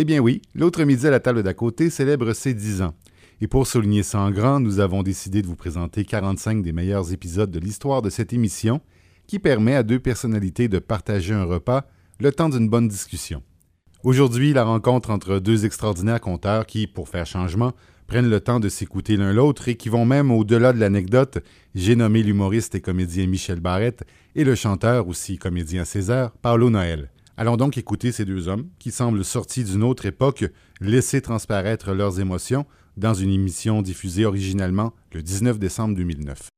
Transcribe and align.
Eh 0.00 0.04
bien 0.04 0.20
oui, 0.20 0.42
l'autre 0.54 0.84
midi 0.84 1.08
à 1.08 1.10
la 1.10 1.18
table 1.18 1.42
d'à 1.42 1.54
côté 1.54 1.90
célèbre 1.90 2.32
ses 2.32 2.54
10 2.54 2.82
ans. 2.82 2.94
Et 3.40 3.48
pour 3.48 3.66
souligner 3.66 4.04
ça 4.04 4.20
en 4.20 4.30
grand, 4.30 4.60
nous 4.60 4.78
avons 4.78 5.02
décidé 5.02 5.42
de 5.42 5.48
vous 5.48 5.56
présenter 5.56 6.04
45 6.04 6.62
des 6.62 6.70
meilleurs 6.70 7.12
épisodes 7.12 7.50
de 7.50 7.58
l'histoire 7.58 8.00
de 8.00 8.08
cette 8.08 8.32
émission, 8.32 8.80
qui 9.26 9.40
permet 9.40 9.74
à 9.74 9.82
deux 9.82 9.98
personnalités 9.98 10.68
de 10.68 10.78
partager 10.78 11.34
un 11.34 11.42
repas 11.42 11.88
le 12.20 12.30
temps 12.30 12.48
d'une 12.48 12.68
bonne 12.68 12.86
discussion. 12.86 13.42
Aujourd'hui, 14.04 14.52
la 14.52 14.62
rencontre 14.62 15.10
entre 15.10 15.40
deux 15.40 15.64
extraordinaires 15.64 16.20
conteurs 16.20 16.66
qui, 16.66 16.86
pour 16.86 17.08
faire 17.08 17.26
changement, 17.26 17.72
prennent 18.06 18.30
le 18.30 18.38
temps 18.38 18.60
de 18.60 18.68
s'écouter 18.68 19.16
l'un 19.16 19.32
l'autre 19.32 19.66
et 19.66 19.74
qui 19.74 19.88
vont 19.88 20.04
même 20.04 20.30
au-delà 20.30 20.72
de 20.72 20.78
l'anecdote. 20.78 21.38
J'ai 21.74 21.96
nommé 21.96 22.22
l'humoriste 22.22 22.76
et 22.76 22.80
comédien 22.80 23.26
Michel 23.26 23.58
Barrette 23.58 24.04
et 24.36 24.44
le 24.44 24.54
chanteur, 24.54 25.08
aussi 25.08 25.38
comédien 25.38 25.84
César, 25.84 26.30
Paolo 26.40 26.70
Noël. 26.70 27.10
Allons 27.40 27.56
donc 27.56 27.78
écouter 27.78 28.10
ces 28.10 28.24
deux 28.24 28.48
hommes 28.48 28.66
qui 28.80 28.90
semblent 28.90 29.24
sortis 29.24 29.62
d'une 29.62 29.84
autre 29.84 30.06
époque 30.06 30.46
laisser 30.80 31.20
transparaître 31.20 31.92
leurs 31.92 32.18
émotions 32.18 32.66
dans 32.96 33.14
une 33.14 33.30
émission 33.30 33.80
diffusée 33.80 34.26
originalement 34.26 34.92
le 35.12 35.22
19 35.22 35.56
décembre 35.56 35.94
2009. 35.94 36.48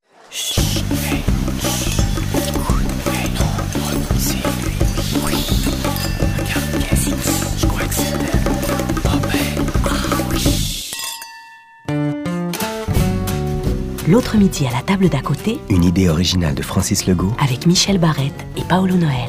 L'autre 14.08 14.38
midi 14.38 14.66
à 14.66 14.72
la 14.72 14.82
table 14.82 15.10
d'à 15.10 15.20
côté 15.20 15.58
Une 15.68 15.84
idée 15.84 16.08
originale 16.08 16.54
de 16.54 16.62
Francis 16.62 17.06
Legault. 17.06 17.34
avec 17.38 17.66
Michel 17.66 17.98
Barrette 17.98 18.46
et 18.56 18.64
Paolo 18.64 18.94
Noël. 18.94 19.28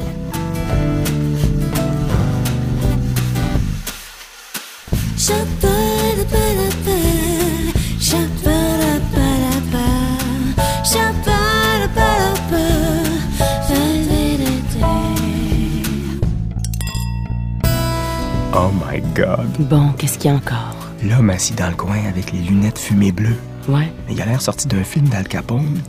Oh 18.52 18.70
my 18.90 19.00
God. 19.14 19.46
Bon, 19.60 19.92
qu'est-ce 19.92 20.18
qu'il 20.18 20.32
y 20.32 20.34
a 20.34 20.36
encore? 20.36 20.74
L'homme 21.04 21.30
assis 21.30 21.54
dans 21.54 21.68
le 21.68 21.76
coin 21.76 21.98
avec 22.08 22.32
les 22.32 22.40
lunettes 22.40 22.80
fumées 22.80 23.12
bleues. 23.12 23.38
Ouais. 23.68 23.92
Il 24.10 24.20
a 24.20 24.26
l'air 24.26 24.42
sorti 24.42 24.66
d'un 24.66 24.82
film 24.82 25.08
d'Al 25.08 25.28
Capone. 25.28 25.80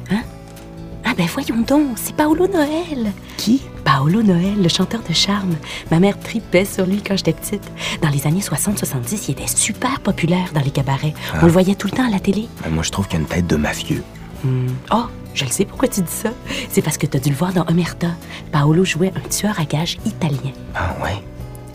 Ah 1.06 1.14
ben 1.16 1.28
voyons 1.28 1.62
donc, 1.62 1.98
c'est 1.98 2.16
Paolo 2.16 2.48
Noël. 2.48 3.12
Qui? 3.38 3.62
Paolo 3.84 4.24
Noël, 4.24 4.62
le 4.62 4.70
chanteur 4.70 5.02
de 5.08 5.14
charme. 5.14 5.56
Ma 5.92 6.00
mère 6.00 6.20
tripait 6.20 6.66
sur 6.66 6.86
lui 6.86 7.02
quand 7.02 7.18
j'étais 7.18 7.34
petite. 7.34 7.64
Dans 8.02 8.10
les 8.10 8.26
années 8.26 8.40
60-70, 8.40 9.26
il 9.28 9.32
était 9.32 9.48
super 9.48 10.00
populaire 10.00 10.50
dans 10.54 10.62
les 10.62 10.72
cabarets. 10.72 11.14
On 11.42 11.46
le 11.46 11.52
voyait 11.52 11.76
tout 11.76 11.88
le 11.88 11.94
temps 11.94 12.08
à 12.08 12.10
la 12.10 12.20
télé. 12.20 12.48
Ben, 12.64 12.72
moi, 12.72 12.84
je 12.84 12.90
trouve 12.92 13.08
qu'il 13.08 13.18
a 13.18 13.22
une 13.22 13.28
tête 13.28 13.48
de 13.48 13.56
mafieux. 13.58 14.04
Hmm. 14.44 14.68
Oh, 14.92 15.06
je 15.34 15.46
le 15.46 15.52
sais 15.52 15.66
pourquoi 15.66 15.88
tu 15.90 16.02
dis 16.02 16.12
ça. 16.12 16.30
C'est 16.70 16.82
parce 16.82 16.98
que 16.98 17.06
t'as 17.06 17.20
dû 17.20 17.30
le 17.30 17.36
voir 17.36 17.54
dans 17.54 17.66
Omerta. 17.68 18.08
Paolo 18.52 18.86
jouait 18.86 19.12
un 19.16 19.28
tueur 19.30 19.60
à 19.60 19.66
gages 19.66 19.98
italien. 20.06 20.52
Ah 20.76 20.96
ouais? 21.04 21.22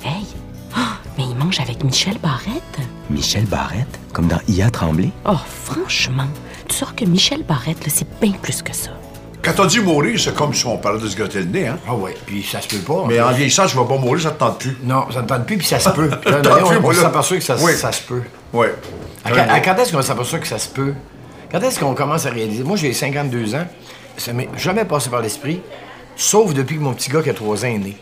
Hey! 0.04 0.24
Oh, 0.76 0.80
mais 1.18 1.24
il 1.30 1.36
mange 1.36 1.60
avec 1.60 1.84
Michel 1.84 2.16
Barrette? 2.22 2.78
Michel 3.10 3.44
Barrette? 3.44 3.98
Comme 4.12 4.28
dans 4.28 4.40
IA 4.48 4.70
Tremblay? 4.70 5.10
Oh, 5.26 5.36
franchement, 5.46 6.26
tu 6.68 6.76
sors 6.76 6.94
que 6.94 7.04
Michel 7.04 7.42
Barrette, 7.42 7.84
c'est 7.88 8.06
bien 8.20 8.32
plus 8.32 8.62
que 8.62 8.74
ça. 8.74 8.90
Quand 9.42 9.52
t'as 9.54 9.66
dit 9.66 9.80
mourir, 9.80 10.18
c'est 10.20 10.34
comme 10.34 10.52
si 10.52 10.66
on 10.66 10.76
parlait 10.78 11.00
de 11.00 11.06
se 11.08 11.16
gratter 11.16 11.38
le 11.40 11.44
nez, 11.46 11.68
hein? 11.68 11.78
Ah 11.88 11.94
ouais, 11.94 12.14
puis 12.26 12.42
ça 12.42 12.60
se 12.60 12.68
peut 12.68 12.78
pas. 12.78 13.04
Mais 13.06 13.20
en 13.20 13.30
vieillissant, 13.32 13.66
je 13.68 13.78
vais 13.78 13.86
pas 13.86 13.96
mourir, 13.96 14.20
ça 14.22 14.32
te 14.32 14.38
tente 14.40 14.58
plus. 14.58 14.76
Non, 14.82 15.10
ça 15.12 15.22
ne 15.22 15.26
tente 15.28 15.46
plus, 15.46 15.56
puis 15.58 15.66
ça 15.66 15.78
se 15.78 15.90
peut. 15.90 16.08
Puis 16.20 16.30
là, 16.32 16.40
Tente 16.40 16.58
on, 16.82 16.88
plus, 16.88 16.96
s'aperçoit 16.96 17.36
que 17.38 17.42
ça, 17.44 17.56
Oui. 17.60 17.72
ça 17.74 17.92
se 17.92 18.02
peut. 18.02 18.22
Ouais. 18.52 18.74
À, 19.24 19.30
quand- 19.30 19.46
à 19.48 19.60
quand 19.60 19.76
est-ce 19.76 19.92
qu'on 19.92 20.02
s'aperçoit 20.02 20.38
que 20.40 20.46
ça 20.48 20.58
se 20.58 20.68
peut? 20.68 20.92
Quand 21.52 21.60
est-ce 21.60 21.78
qu'on 21.78 21.94
commence 21.94 22.26
à 22.26 22.30
réaliser? 22.30 22.64
Moi, 22.64 22.76
j'ai 22.76 22.92
52 22.92 23.54
ans. 23.54 23.66
Ça 24.16 24.32
m'est 24.32 24.48
jamais 24.58 24.84
passé 24.84 25.08
par 25.08 25.20
l'esprit, 25.22 25.60
sauf 26.16 26.52
depuis 26.52 26.76
que 26.76 26.82
mon 26.82 26.92
petit 26.92 27.08
gars 27.10 27.22
qui 27.22 27.30
a 27.30 27.34
3 27.34 27.64
ans 27.64 27.68
est 27.68 27.78
né. 27.78 27.96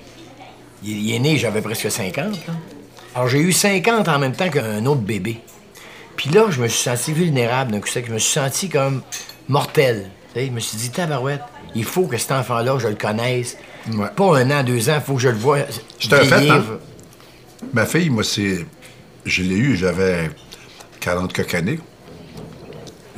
Il, 0.82 1.06
il 1.06 1.14
est 1.14 1.18
né, 1.18 1.36
j'avais 1.36 1.60
presque 1.60 1.90
50. 1.90 2.16
là. 2.48 2.54
Alors, 3.14 3.28
j'ai 3.28 3.38
eu 3.40 3.52
50 3.52 4.08
en 4.08 4.18
même 4.18 4.32
temps 4.32 4.48
qu'un 4.48 4.84
autre 4.86 5.02
bébé. 5.02 5.40
Puis 6.16 6.30
là, 6.30 6.46
je 6.48 6.60
me 6.62 6.68
suis 6.68 6.82
senti 6.82 7.12
vulnérable 7.12 7.72
d'un 7.72 7.80
coup 7.80 7.88
sec. 7.88 8.06
Je 8.08 8.12
me 8.14 8.18
suis 8.18 8.32
senti 8.32 8.68
comme 8.70 9.02
mortel. 9.48 10.10
Tu 10.36 10.42
sais, 10.42 10.48
je 10.48 10.52
me 10.52 10.60
suis 10.60 10.76
dit, 10.76 10.90
tabarouette, 10.90 11.40
il 11.74 11.84
faut 11.84 12.06
que 12.06 12.18
cet 12.18 12.30
enfant-là, 12.30 12.78
je 12.78 12.88
le 12.88 12.94
connaisse. 12.94 13.56
Ouais. 13.90 14.08
Pas 14.14 14.38
un 14.38 14.50
an, 14.50 14.62
deux 14.62 14.90
ans, 14.90 14.96
il 14.96 15.00
faut 15.00 15.14
que 15.14 15.22
je 15.22 15.30
le 15.30 15.36
voie. 15.36 15.60
C'est 15.98 16.12
un 16.12 16.24
fait, 16.24 16.50
hein? 16.50 16.62
Ma 17.72 17.86
fille, 17.86 18.10
moi, 18.10 18.22
c'est. 18.22 18.66
Je 19.24 19.42
l'ai 19.42 19.56
eu, 19.56 19.76
j'avais 19.76 20.30
40 21.00 21.32
quelques 21.32 21.54
années. 21.54 21.80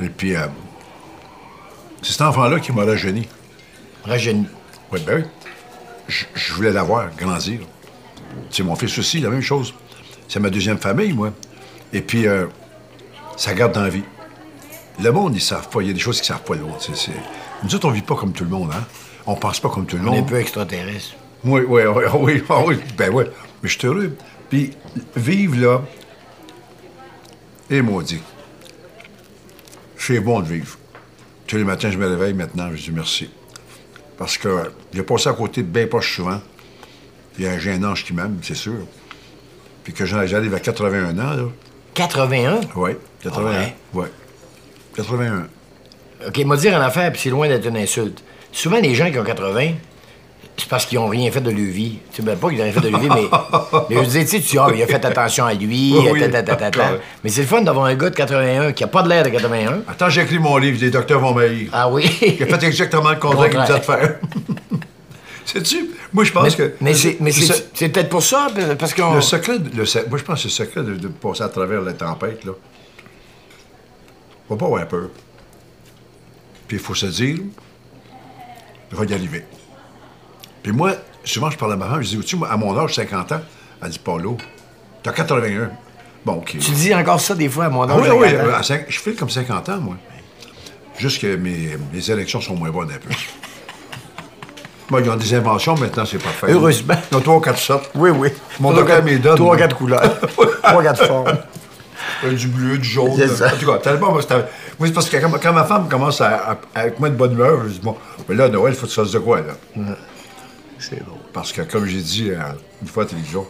Et 0.01 0.07
puis, 0.07 0.33
euh, 0.33 0.47
c'est 2.01 2.13
cet 2.13 2.21
enfant-là 2.21 2.57
qui 2.61 2.71
m'a 2.71 2.85
rajeuni. 2.85 3.27
Rajeuni. 4.05 4.47
Oui, 4.93 5.01
ben 5.05 5.17
oui. 5.17 5.23
Je, 6.07 6.23
je 6.33 6.53
voulais 6.53 6.71
l'avoir, 6.71 7.13
grandir. 7.17 7.59
C'est 8.49 8.63
mon 8.63 8.75
fils 8.77 8.97
aussi, 8.97 9.19
la 9.19 9.29
même 9.29 9.41
chose. 9.41 9.73
C'est 10.29 10.39
ma 10.39 10.49
deuxième 10.49 10.77
famille, 10.77 11.11
moi. 11.11 11.33
Et 11.91 12.01
puis, 12.01 12.27
euh, 12.27 12.47
ça 13.35 13.53
garde 13.53 13.73
dans 13.73 13.83
la 13.83 13.89
vie. 13.89 14.03
Le 15.01 15.11
monde, 15.11 15.35
ils 15.35 15.41
savent 15.41 15.69
pas. 15.69 15.81
Il 15.81 15.87
y 15.87 15.91
a 15.91 15.93
des 15.93 15.99
choses 15.99 16.17
qu'ils 16.17 16.27
savent 16.27 16.43
pas, 16.43 16.55
l'autre. 16.55 16.89
Nous 17.63 17.75
autres, 17.75 17.87
on 17.87 17.91
vit 17.91 18.01
pas 18.01 18.15
comme 18.15 18.33
tout 18.33 18.43
le 18.43 18.49
monde, 18.49 18.71
hein? 18.73 18.83
On 19.25 19.35
pense 19.35 19.59
pas 19.59 19.69
comme 19.69 19.85
tout 19.85 19.97
le 19.97 20.03
On 20.03 20.13
est 20.13 20.17
un 20.17 20.21
monde. 20.21 20.29
peu 20.29 20.39
extraterrestre. 20.39 21.15
Oui, 21.43 21.61
oui, 21.67 21.83
oui, 21.83 22.03
ah 22.09 22.17
oui, 22.17 22.43
oui, 22.67 22.77
ben 22.97 23.09
oui. 23.13 23.23
Mais 23.61 23.69
je 23.69 23.77
suis 23.77 23.87
heureux. 23.87 24.15
Puis, 24.49 24.71
vivre 25.15 25.57
là, 25.57 25.81
et 27.69 27.81
maudit. 27.81 28.19
C'est 29.97 30.19
bon 30.19 30.39
de 30.39 30.47
vivre. 30.47 30.77
Tous 31.45 31.57
les 31.57 31.63
matins, 31.63 31.91
je 31.91 31.97
me 31.97 32.07
réveille 32.07 32.33
maintenant, 32.33 32.69
je 32.73 32.81
dis 32.81 32.91
merci. 32.91 33.29
Parce 34.17 34.37
que 34.37 34.71
j'ai 34.93 35.03
passé 35.03 35.29
à 35.29 35.33
côté 35.33 35.61
de 35.61 35.67
bien 35.67 35.87
proche 35.87 36.15
souvent. 36.15 36.41
Puis 37.35 37.45
j'ai 37.59 37.71
un 37.71 37.83
ange 37.83 38.03
qui 38.03 38.13
m'aime, 38.13 38.39
c'est 38.41 38.55
sûr. 38.55 38.79
Puis 39.83 39.93
que 39.93 40.05
j'arrive 40.05 40.53
à 40.53 40.59
81 40.59 41.17
ans, 41.19 41.33
là. 41.33 41.43
81? 41.93 42.61
Oui, 42.75 42.91
81. 43.21 43.51
Ah 43.51 43.59
ouais? 43.59 43.75
Oui. 43.93 44.05
81. 45.03 45.47
OK, 46.27 46.45
m'a 46.45 46.57
dire 46.57 46.73
en 46.75 46.81
affaire, 46.81 47.11
puis 47.11 47.21
c'est 47.21 47.29
loin 47.29 47.47
d'être 47.47 47.65
une 47.65 47.77
insulte. 47.77 48.21
Souvent, 48.51 48.79
les 48.79 48.95
gens 48.95 49.09
qui 49.09 49.17
ont 49.19 49.23
80, 49.23 49.71
c'est 50.57 50.67
parce 50.67 50.85
qu'ils 50.85 50.97
ont 50.97 51.07
rien 51.07 51.31
fait 51.31 51.39
de 51.39 51.49
leur 51.49 51.59
vie. 51.59 51.99
Tu 52.11 52.17
sais, 52.17 52.21
ben, 52.21 52.37
pas 52.37 52.49
qu'ils 52.49 52.59
ont 52.59 52.63
rien 52.63 52.73
fait 52.73 52.81
de 52.81 52.89
leur 52.89 52.99
vie, 52.99 53.09
mais, 53.09 53.23
mais 53.89 53.95
je 54.03 54.03
tu 54.03 54.09
sais, 54.09 54.25
tu 54.25 54.39
dis, 54.39 54.57
ah, 54.57 54.67
il 54.75 54.83
a 54.83 54.87
fait 54.87 55.05
attention 55.05 55.45
à 55.45 55.53
lui, 55.53 55.95
Oui, 56.11 56.19
ta, 56.29 56.43
ta, 56.43 56.55
ta. 56.55 56.91
Mais 57.23 57.29
c'est 57.29 57.41
le 57.41 57.47
fun 57.47 57.61
d'avoir 57.61 57.85
un 57.85 57.95
gars 57.95 58.09
de 58.09 58.15
81 58.15 58.73
qui 58.73 58.83
a 58.83 58.87
pas 58.87 59.03
de 59.03 59.09
l'air 59.09 59.23
de 59.23 59.29
81. 59.29 59.81
Attends, 59.87 60.09
j'ai 60.09 60.21
écrit 60.21 60.39
mon 60.39 60.57
livre, 60.57 60.77
les 60.81 60.91
docteurs 60.91 61.19
vont 61.21 61.33
m'haïr. 61.33 61.69
Ah 61.71 61.89
oui? 61.89 62.09
Il 62.21 62.43
a 62.43 62.47
fait 62.47 62.67
exactement 62.67 63.11
le 63.11 63.15
contraire 63.19 63.49
qu'il 63.49 63.59
nous 63.59 63.71
a 63.71 63.79
de 63.79 63.83
faire. 63.83 64.19
Sais-tu? 65.45 65.91
Moi, 66.13 66.25
je 66.25 66.31
pense 66.31 66.57
mais 66.57 66.69
que. 66.93 67.15
mais 67.19 67.31
c'est 67.31 67.89
peut-être 67.89 68.09
pour 68.09 68.21
ça, 68.21 68.49
parce 68.77 68.93
qu'on... 68.93 69.15
Le 69.15 69.21
secret, 69.21 69.57
le 69.57 69.83
moi 70.09 70.17
je 70.19 70.23
pense 70.23 70.43
que 70.43 70.49
c'est 70.49 70.63
le 70.63 70.67
secret 70.67 70.83
de, 70.83 70.95
de 70.95 71.07
passer 71.07 71.43
à 71.43 71.49
travers 71.49 71.81
la 71.81 71.93
tempête, 71.93 72.43
là. 72.45 72.51
Faut 74.49 74.55
pas 74.57 74.65
avoir 74.65 74.85
peur. 74.87 75.09
Puis 76.67 76.75
il 76.77 76.83
faut 76.83 76.95
se 76.95 77.05
dire, 77.05 77.37
je 78.91 78.97
vais 78.97 79.05
y 79.07 79.13
arriver. 79.13 79.45
Puis 80.63 80.71
moi, 80.73 80.91
souvent 81.23 81.49
je 81.49 81.57
parle 81.57 81.73
à 81.73 81.75
ma 81.77 81.87
femme, 81.87 82.01
je 82.01 82.09
dis, 82.09 82.19
tu 82.19 82.35
moi, 82.35 82.49
à 82.51 82.57
mon 82.57 82.77
âge, 82.77 82.95
50 82.95 83.31
ans, 83.31 83.41
elle 83.81 83.89
dit, 83.89 83.99
Paulo, 83.99 84.35
t'as 85.03 85.11
81. 85.13 85.71
Bon, 86.25 86.33
OK. 86.33 86.57
Tu 86.59 86.71
dis 86.71 86.93
encore 86.93 87.21
ça 87.21 87.33
des 87.33 87.47
fois 87.47 87.65
à 87.65 87.69
mon 87.69 87.83
Ah 87.83 87.93
âge. 87.93 88.01
oui, 88.01 88.07
de 88.09 88.13
oui, 88.13 88.31
40 88.33 88.51
ans. 88.53 88.57
à 88.57 88.63
cinq- 88.63 88.85
je 88.89 88.99
file 88.99 89.15
comme 89.15 89.29
50 89.29 89.69
ans, 89.69 89.77
moi. 89.79 89.95
Juste 90.97 91.21
que 91.21 91.35
mes, 91.37 91.77
mes 91.93 92.11
élections 92.11 92.41
sont 92.41 92.55
moins 92.55 92.71
bonnes 92.71 92.91
un 92.91 92.97
peu. 92.97 93.09
Moi, 94.89 95.01
ils 95.01 95.09
ont 95.11 95.15
des 95.15 95.33
inventions, 95.35 95.75
maintenant, 95.75 96.03
c'est 96.03 96.17
parfait. 96.17 96.47
Heureusement. 96.49 96.95
Ils 97.11 97.17
ont 97.17 97.21
trois 97.21 97.35
ou 97.35 97.39
quatre 97.39 97.59
sortes. 97.59 97.91
Oui, 97.93 98.09
oui. 98.09 98.29
Mon 98.59 98.71
Trois, 98.71 98.83
docteur 98.83 99.19
donne. 99.21 99.35
Trois, 99.35 99.55
quatre 99.55 99.75
couleurs. 99.77 100.19
Trois, 100.63 100.81
quatre 100.83 101.05
formes. 101.05 101.37
Euh, 102.23 102.33
du 102.33 102.47
bleu, 102.47 102.77
du 102.77 102.87
jaune. 102.87 103.27
Ça. 103.27 103.53
En 103.53 103.57
tout 103.57 103.65
cas, 103.65 103.77
tellement, 103.77 104.11
moi, 104.11 104.21
c'est 104.21 104.93
parce 104.93 105.09
que 105.09 105.17
quand, 105.17 105.31
quand 105.41 105.53
ma 105.53 105.63
femme 105.63 105.87
commence 105.87 106.19
à, 106.21 106.51
à- 106.51 106.57
avec 106.75 106.99
moi 106.99 107.09
de 107.09 107.15
bonne 107.15 107.31
humeur, 107.33 107.63
je 107.63 107.69
dis, 107.73 107.79
bon, 107.79 107.95
mais 108.27 108.35
là, 108.35 108.49
Noël, 108.49 108.73
il 108.73 108.77
faut 108.77 108.85
que 108.87 108.91
tu 108.91 108.95
fasses 108.99 109.11
de 109.11 109.19
quoi, 109.19 109.41
là? 109.41 109.53
C'est 110.77 111.03
drôle. 111.05 111.19
Parce 111.33 111.51
que, 111.53 111.61
comme 111.61 111.85
j'ai 111.85 112.01
dit 112.01 112.31
euh, 112.31 112.39
une 112.81 112.87
fois 112.87 113.03
à 113.03 113.05
la 113.05 113.09
télévision, 113.11 113.45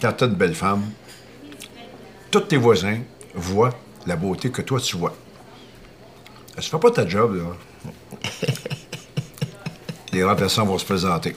quand 0.00 0.12
tu 0.12 0.24
as 0.24 0.26
une 0.26 0.34
belle 0.34 0.54
femme, 0.54 0.82
tous 2.30 2.40
tes 2.40 2.56
voisins 2.56 2.98
voient 3.34 3.74
la 4.06 4.16
beauté 4.16 4.50
que 4.50 4.62
toi, 4.62 4.80
tu 4.80 4.96
vois. 4.96 5.14
Tu 6.60 6.68
fais 6.70 6.78
pas 6.78 6.90
ta 6.90 7.06
job, 7.08 7.36
là. 7.36 7.90
Les 10.12 10.22
remplaçants 10.24 10.66
vont 10.66 10.76
se 10.78 10.84
présenter. 10.84 11.34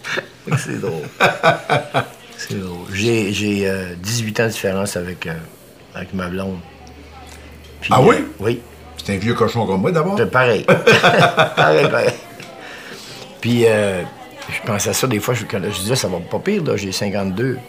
C'est 0.58 0.80
drôle. 0.82 1.04
C'est 2.38 2.60
drôle. 2.60 2.86
J'ai, 2.94 3.32
j'ai 3.32 3.70
euh, 3.70 3.96
18 3.98 4.40
ans 4.42 4.44
de 4.48 4.50
différence 4.52 4.98
avec, 4.98 5.26
euh, 5.28 5.34
avec 5.96 6.14
ma 6.14 6.28
blonde. 6.28 6.58
Puis, 7.82 7.90
Ah 7.94 8.02
oui? 8.02 8.16
euh, 8.20 8.24
oui. 8.40 8.62
C'est 9.04 9.14
un 9.16 9.18
vieux 9.18 9.34
cochon 9.34 9.66
comme 9.66 9.82
moi, 9.82 9.92
d'abord. 9.92 10.16
C'est 10.18 10.30
pareil. 10.32 10.64
pareil, 11.56 11.88
pareil. 11.90 12.10
Puis, 13.42 13.66
euh, 13.68 14.02
je 14.50 14.68
pense 14.68 14.88
à 14.88 14.94
ça 14.94 15.08
des 15.08 15.20
fois, 15.20 15.34
je, 15.34 15.46
quand 15.46 15.60
je 15.64 15.80
disais, 15.80 15.96
ça 15.96 16.08
va 16.08 16.18
pas 16.20 16.40
pire, 16.40 16.64
là, 16.64 16.76
j'ai 16.78 16.92
52. 16.92 17.60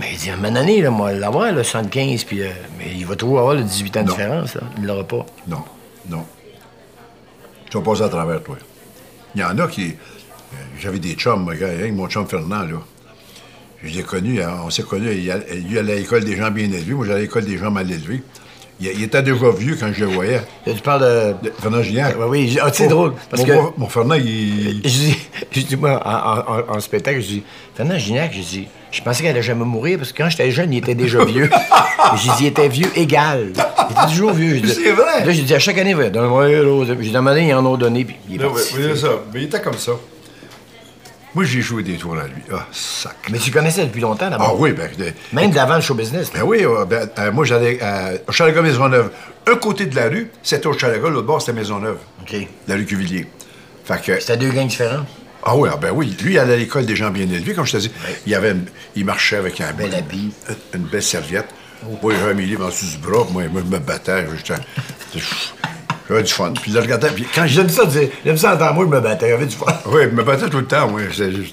Mais 0.00 0.06
il 0.12 0.18
dit, 0.18 0.30
à 0.30 0.34
un 0.34 0.36
moment 0.36 0.52
donné, 0.52 0.80
là, 0.82 0.90
moi, 0.90 1.12
l'avoir, 1.12 1.52
le 1.52 1.62
75, 1.62 2.24
puis. 2.24 2.42
euh, 2.42 2.48
mais 2.78 2.86
il 2.94 3.06
va 3.06 3.16
toujours 3.16 3.38
avoir 3.40 3.54
le 3.54 3.62
18 3.62 3.96
ans 3.98 4.02
de 4.02 4.06
Non. 4.08 4.12
différence, 4.14 4.54
là. 4.54 4.60
Il 4.78 4.84
l'aura 4.86 5.04
pas. 5.04 5.26
Non, 5.48 5.62
non. 6.08 6.24
Tu 7.70 7.76
vas 7.78 7.82
passer 7.84 8.02
à 8.02 8.08
travers, 8.08 8.42
toi. 8.42 8.56
Il 9.34 9.40
y 9.40 9.44
en 9.44 9.58
a 9.58 9.66
qui. 9.68 9.94
J'avais 10.78 10.98
des 10.98 11.14
chums, 11.14 11.46
gars, 11.54 11.66
hein, 11.68 11.90
mon 11.92 12.08
chum 12.08 12.26
Fernand, 12.26 12.62
là. 12.62 12.76
Je 13.82 13.94
l'ai 13.96 14.02
connu, 14.02 14.40
hein, 14.42 14.54
on 14.64 14.70
s'est 14.70 14.82
connus. 14.82 15.12
Il 15.14 15.30
a- 15.30 15.38
lui 15.68 15.78
allait 15.78 15.92
à 15.92 15.96
l'école 15.96 16.24
des 16.24 16.36
gens 16.36 16.50
bien 16.50 16.64
élevés, 16.64 16.94
moi 16.94 17.04
j'allais 17.06 17.18
à 17.18 17.22
l'école 17.22 17.44
des 17.44 17.58
gens 17.58 17.70
mal 17.70 17.90
élevés. 17.90 18.22
Il, 18.80 18.88
il 18.88 19.02
était 19.04 19.22
déjà 19.22 19.50
vieux 19.56 19.76
quand 19.78 19.90
je 19.92 20.00
le 20.04 20.06
voyais. 20.10 20.40
Tu 20.66 20.74
parles 20.82 21.00
de. 21.42 21.48
De- 21.48 21.52
Fernand 21.60 21.82
Gignac. 21.82 22.14
Oui, 22.28 22.48
j'ai- 22.48 22.60
ah, 22.60 22.70
c'est 22.72 22.88
drôle, 22.88 23.14
parce 23.30 23.42
mon, 23.46 23.48
que- 23.72 23.78
mon- 23.80 23.88
Fernand, 23.88 24.14
il. 24.16 24.80
Je 24.84 24.88
dis, 24.88 25.16
je 25.50 25.60
dis, 25.62 25.76
moi, 25.76 26.00
en, 26.04 26.10
en- 26.10 26.72
en- 26.72 26.76
en 26.76 26.80
spectacle, 26.80 27.20
je 27.20 27.26
dis, 27.26 27.42
Fernand 27.74 27.98
Gignac, 27.98 28.32
je 28.34 28.40
dis, 28.40 28.68
je 28.92 29.00
pensais 29.02 29.22
qu'elle 29.22 29.32
allait 29.32 29.42
jamais 29.42 29.64
mourir 29.64 29.98
parce 29.98 30.12
que 30.12 30.22
quand 30.22 30.28
j'étais 30.28 30.50
jeune, 30.50 30.72
il 30.72 30.78
était 30.78 30.94
déjà 30.94 31.24
vieux. 31.24 31.48
J'ai 32.22 32.28
dit, 32.30 32.36
il 32.42 32.46
était 32.46 32.68
vieux 32.68 32.88
égal. 32.94 33.52
Il 33.52 33.92
était 33.92 34.06
toujours 34.12 34.32
vieux. 34.32 34.56
Je 34.56 34.60
dis- 34.60 34.74
C'est 34.74 34.92
vrai. 34.92 35.24
Là, 35.24 35.32
j'ai 35.32 35.42
dit, 35.42 35.54
à 35.54 35.58
chaque 35.58 35.76
année, 35.78 35.92
va, 35.92 36.08
donne-moi 36.08 36.48
l'autre. 36.62 36.94
J'ai 37.00 37.10
demandé, 37.10 37.42
ils 37.42 37.52
en 37.54 37.66
ont 37.66 37.76
donné, 37.76 38.04
puis 38.04 38.14
il 38.30 38.40
est 38.40 38.44
oui, 38.44 38.52
parti. 38.52 38.74
oui, 38.76 38.82
c'est 38.92 38.96
ça. 39.00 39.08
Mais 39.34 39.40
il 39.40 39.44
était 39.46 39.60
comme 39.60 39.76
ça. 39.76 39.92
Moi, 41.36 41.44
j'ai 41.44 41.60
joué 41.60 41.82
des 41.82 41.98
tours 41.98 42.16
à 42.18 42.26
lui. 42.26 42.42
Ah, 42.50 42.66
sac. 42.72 43.14
Mais 43.30 43.36
tu 43.38 43.50
connaissais 43.50 43.84
depuis 43.84 44.00
longtemps, 44.00 44.24
Ah 44.28 44.30
d'abord. 44.30 44.58
oui, 44.58 44.72
ben. 44.72 44.88
de- 44.98 45.12
Même 45.34 45.50
d'avant 45.50 45.74
le 45.76 45.82
show 45.82 45.92
business? 45.94 46.32
Ben 46.32 46.42
oui, 46.42 46.64
euh, 46.64 46.86
ben, 46.86 47.10
euh, 47.18 47.30
moi, 47.30 47.44
j'allais 47.44 47.78
euh, 47.82 48.16
au 48.26 48.32
Chalaga 48.32 48.62
Maisonneuve. 48.62 49.10
Un 49.46 49.56
côté 49.56 49.84
de 49.84 49.94
la 49.94 50.08
rue, 50.08 50.30
c'était 50.42 50.66
au 50.66 50.72
Chalaga, 50.72 51.10
l'autre 51.10 51.26
bord, 51.26 51.42
c'était 51.42 51.52
Maisonneuve. 51.52 51.98
OK. 52.22 52.34
La 52.66 52.76
rue 52.76 52.86
Cuvillier. 52.86 53.26
Fait 53.84 54.02
que. 54.02 54.18
C'était 54.18 54.38
deux 54.38 54.50
gangs 54.50 54.66
différents? 54.66 55.04
Ah 55.44 55.54
oui, 55.54 55.68
ah 55.70 55.76
ben 55.76 55.90
oui. 55.94 56.16
Lui, 56.22 56.32
il 56.32 56.38
allait 56.38 56.54
à 56.54 56.56
l'école 56.56 56.86
des 56.86 56.96
gens 56.96 57.10
bien 57.10 57.24
élevés, 57.28 57.52
comme 57.52 57.66
je 57.66 57.72
te 57.72 57.76
dis. 57.76 57.90
Il, 58.26 58.34
avait 58.34 58.52
une- 58.52 58.64
il 58.96 59.04
marchait 59.04 59.36
avec 59.36 59.60
un 59.60 59.74
bel 59.74 59.94
habit. 59.94 60.32
Une 60.74 60.84
belle 60.84 61.02
serviette. 61.02 61.48
Moi, 62.02 62.14
j'avais 62.18 62.42
livres 62.42 62.64
en 62.64 62.68
dessous 62.70 62.86
du 62.86 62.96
bras. 62.96 63.26
Moi, 63.30 63.42
moi 63.52 63.60
je 63.62 63.70
me 63.70 63.78
battais. 63.78 64.24
j'étais- 64.38 64.54
J'avais 66.08 66.22
du 66.22 66.32
fun. 66.32 66.52
Puis 66.60 66.70
je 66.70 66.76
le 66.76 66.82
regardais. 66.82 67.10
Puis 67.10 67.26
quand 67.34 67.46
J'aime 67.46 67.68
ça, 67.68 67.82
j'aime 68.24 68.36
ça 68.36 68.54
entendre 68.54 68.74
moi, 68.74 68.84
je 68.84 68.90
me 68.90 69.00
battais, 69.00 69.30
j'avais 69.30 69.46
du 69.46 69.56
fun. 69.56 69.66
Oui, 69.86 70.02
je 70.04 70.14
me 70.14 70.22
battais 70.22 70.48
tout 70.48 70.58
le 70.58 70.66
temps, 70.66 70.90
oui. 70.92 71.02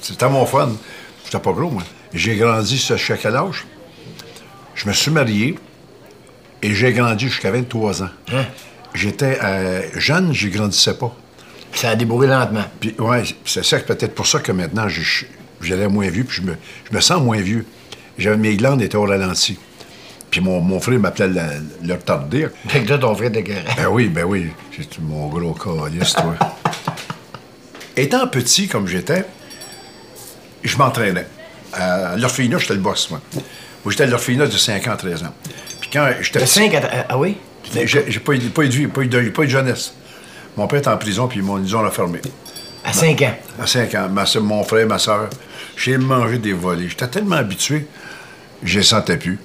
C'était 0.01 0.29
mon 0.29 0.45
fun. 0.45 0.69
J'étais 1.25 1.39
pas 1.39 1.51
gros, 1.51 1.69
moi. 1.69 1.83
J'ai 2.13 2.35
grandi 2.35 2.77
jusqu'à 2.77 3.17
quel 3.17 3.35
âge? 3.35 3.65
Je 4.75 4.87
me 4.87 4.93
suis 4.93 5.11
marié 5.11 5.57
et 6.61 6.73
j'ai 6.73 6.93
grandi 6.93 7.27
jusqu'à 7.27 7.51
23 7.51 8.03
ans. 8.03 8.09
Hein? 8.31 8.45
J'étais 8.93 9.39
euh, 9.43 9.81
jeune, 9.95 10.33
je 10.33 10.47
grandissais 10.49 10.95
pas. 10.95 11.15
Ça 11.73 11.89
a 11.89 11.95
débourré 11.95 12.27
lentement. 12.27 12.65
Puis, 12.79 12.95
ouais, 12.99 13.23
c'est 13.45 13.65
ça, 13.65 13.79
peut-être 13.79 14.13
pour 14.13 14.27
ça 14.27 14.39
que 14.39 14.51
maintenant, 14.51 14.87
j'allais 15.61 15.87
moins 15.87 16.07
vieux, 16.09 16.23
puis 16.23 16.41
je 16.41 16.47
me, 16.47 16.55
je 16.89 16.95
me 16.95 17.01
sens 17.01 17.21
moins 17.21 17.41
vieux. 17.41 17.65
Mes 18.19 18.55
glandes 18.55 18.81
étaient 18.81 18.95
au 18.95 19.05
ralenti. 19.05 19.57
Puis 20.33 20.41
mon, 20.41 20.61
mon 20.61 20.79
frère 20.79 20.97
m'appelait 20.99 21.27
le, 21.27 21.41
le 21.87 21.93
retardé. 21.93 22.47
Fait 22.67 22.81
que 22.81 22.87
toi, 22.87 22.97
ton 22.97 23.13
frère 23.13 23.27
était 23.29 23.43
carré. 23.43 23.61
Ben 23.77 23.85
oui, 23.91 24.07
ben 24.07 24.23
oui. 24.23 24.47
C'est 24.75 24.97
mon 24.99 25.27
gros 25.27 25.53
calice, 25.53 26.13
toi. 26.13 26.33
Étant 27.95 28.25
petit 28.25 28.67
comme 28.67 28.87
j'étais, 28.87 29.25
je 30.63 30.75
m'entraînais. 30.75 31.27
À 31.71 32.15
l'orphelinat, 32.17 32.57
j'étais 32.57 32.73
le 32.73 32.79
boss, 32.79 33.11
moi. 33.11 33.21
Moi, 33.35 33.91
j'étais 33.91 34.05
à 34.05 34.07
l'orphelinat 34.07 34.47
de 34.47 34.57
5 34.57 34.87
ans, 34.87 34.95
13 34.97 35.21
ans. 35.21 35.35
Puis 35.79 35.91
quand 35.93 36.09
j'étais 36.19 36.39
De 36.39 36.45
petit, 36.45 36.53
5 36.53 36.73
à. 36.73 37.05
Ah 37.09 37.17
oui? 37.19 37.37
j'ai 37.85 38.19
pas, 38.19 38.33
eu- 38.33 38.39
pas 38.49 38.63
eu 38.65 38.87
pas 38.87 39.01
eu 39.03 39.07
de, 39.07 39.29
pas 39.29 39.43
eu 39.43 39.45
de 39.45 39.51
jeunesse. 39.51 39.93
Mon 40.57 40.65
père 40.65 40.79
était 40.79 40.87
en 40.87 40.97
prison, 40.97 41.27
puis 41.27 41.41
ils 41.41 41.63
ils 41.67 41.75
ont 41.75 41.83
refermé. 41.83 42.21
À 42.83 42.91
5 42.91 43.21
ans? 43.21 43.35
À 43.61 43.67
5 43.67 43.93
ans, 43.93 44.09
ma 44.09 44.25
soeur- 44.25 44.41
mon 44.41 44.63
frère, 44.63 44.87
ma 44.87 44.97
soeur, 44.97 45.29
j'ai 45.77 45.99
mangé 45.99 46.39
des 46.39 46.53
volets. 46.53 46.89
J'étais 46.89 47.07
tellement 47.07 47.35
habitué, 47.35 47.85
je 48.63 48.79
les 48.79 48.83
sentais 48.83 49.17
plus. 49.17 49.37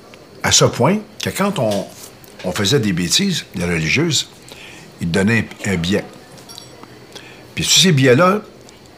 À 0.43 0.53
ce 0.53 0.65
point 0.65 0.99
que 1.23 1.31
quand 1.31 1.59
on, 1.59 1.87
on 2.45 2.53
faisait 2.53 2.81
des 2.81 2.93
bêtises, 2.93 3.45
les 3.55 3.65
religieuses, 3.65 4.29
ils 5.01 5.09
te 5.09 5.13
donnaient 5.13 5.47
un, 5.67 5.73
un 5.73 5.77
billet. 5.77 6.05
Puis 7.55 7.65
tous 7.65 7.81
ces 7.81 7.93
billets-là, 7.93 8.41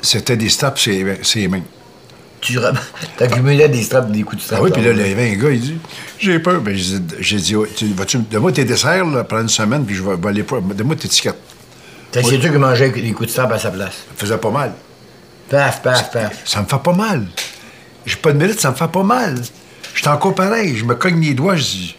c'était 0.02 0.36
des 0.36 0.48
straps 0.48 0.80
sur 0.80 0.92
les 0.92 1.48
mains. 1.48 1.62
Tu 2.40 2.58
accumulais 3.20 3.68
des 3.68 3.82
straps, 3.82 4.10
des 4.10 4.22
coups 4.22 4.38
de 4.38 4.42
strap. 4.46 4.60
Ah 4.60 4.64
oui, 4.64 4.70
puis 4.72 4.82
là, 4.82 4.92
il 4.92 4.98
y 5.08 5.12
avait 5.12 5.30
un 5.32 5.36
gars, 5.36 5.50
il 5.50 5.60
dit 5.60 5.78
J'ai 6.18 6.38
peur. 6.38 6.60
Ben, 6.60 6.74
j'ai 6.74 7.36
dit- 7.36 7.56
Ouais, 7.56 7.68
tu, 7.74 7.92
vas-tu, 7.92 8.18
Donne-moi 8.18 8.52
tes 8.52 8.64
desserts 8.64 9.04
là, 9.04 9.24
pendant 9.24 9.42
une 9.42 9.48
semaine, 9.48 9.84
puis 9.84 9.94
je 9.94 10.02
vais, 10.02 10.16
aller. 10.28 10.42
pour- 10.42 10.60
Donne-moi 10.62 10.96
tes 10.96 11.08
tickets. 11.08 11.36
C'est 12.12 12.22
toi 12.22 12.38
qui 12.38 12.48
mangeais 12.58 12.90
des 12.90 13.12
coups 13.12 13.26
de 13.28 13.32
strap 13.32 13.52
à 13.52 13.58
sa 13.58 13.70
place? 13.70 13.92
Ça 13.92 14.14
faisait 14.16 14.38
pas 14.38 14.50
mal. 14.50 14.72
Paf, 15.50 15.82
paf, 15.82 16.10
paf. 16.10 16.32
Ça 16.44 16.62
me 16.62 16.66
fait 16.66 16.82
pas 16.82 16.92
mal. 16.92 17.26
J'ai 18.06 18.16
pas 18.16 18.32
de 18.32 18.38
mérite, 18.38 18.58
ça 18.60 18.70
me 18.70 18.76
fait 18.76 18.88
pas 18.90 19.02
mal. 19.02 19.40
J'étais 19.94 20.08
encore 20.08 20.34
pareil. 20.34 20.76
Je 20.76 20.84
me 20.84 20.94
cogne 20.94 21.20
les 21.20 21.34
doigts, 21.34 21.56
je 21.56 21.62
dis. 21.62 21.96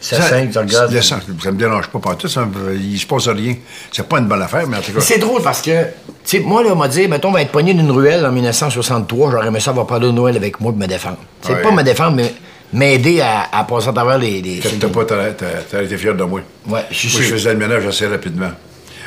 Ça 0.00 0.20
saigne, 0.22 0.50
tu 0.50 0.58
regardes. 0.58 1.00
sang, 1.00 1.18
ça 1.42 1.50
me 1.50 1.56
dérange 1.58 1.88
pas 1.88 1.98
partout, 1.98 2.28
ça 2.28 2.44
me- 2.44 2.76
il 2.76 2.98
se 2.98 3.06
passe 3.06 3.26
rien. 3.28 3.56
C'est 3.90 4.06
pas 4.06 4.18
une 4.18 4.26
bonne 4.26 4.42
affaire, 4.42 4.64
mais 4.68 4.76
en 4.76 4.80
tout 4.80 4.92
cas. 4.92 5.00
C'est 5.00 5.18
drôle 5.18 5.42
parce 5.42 5.60
que, 5.62 5.82
tu 5.84 5.88
sais, 6.24 6.40
moi, 6.40 6.62
là, 6.62 6.70
on 6.72 6.76
m'a 6.76 6.86
dit, 6.86 7.08
mettons, 7.08 7.30
on 7.30 7.32
va 7.32 7.42
être 7.42 7.50
pogné 7.50 7.74
d'une 7.74 7.90
ruelle 7.90 8.24
en 8.24 8.30
1963, 8.30 9.30
j'aurais 9.32 9.48
aimé 9.48 9.58
ça 9.58 9.70
avoir 9.70 9.86
parlé 9.86 10.06
de 10.06 10.12
Noël 10.12 10.36
avec 10.36 10.60
moi 10.60 10.70
pour 10.70 10.80
me 10.80 10.86
défendre. 10.86 11.16
C'est 11.42 11.54
Ouais. 11.54 11.62
pas 11.62 11.72
me 11.72 11.82
défendre, 11.82 12.14
mais 12.16 12.32
m'aider 12.72 13.20
à, 13.20 13.48
à 13.52 13.64
passer 13.64 13.88
à 13.88 13.92
travers 13.92 14.18
les. 14.18 14.42
les- 14.42 14.60
t'as 14.60 14.88
pas, 14.88 15.04
t'as, 15.04 15.82
été 15.82 15.96
fier 15.96 16.14
de 16.14 16.22
moi. 16.24 16.40
Ouais, 16.68 16.84
je 16.90 16.94
suis 16.96 17.08
Moi, 17.08 17.20
je 17.22 17.26
sûr. 17.26 17.36
faisais 17.36 17.52
le 17.54 17.58
ménage 17.58 17.86
assez 17.86 18.06
rapidement. 18.06 18.50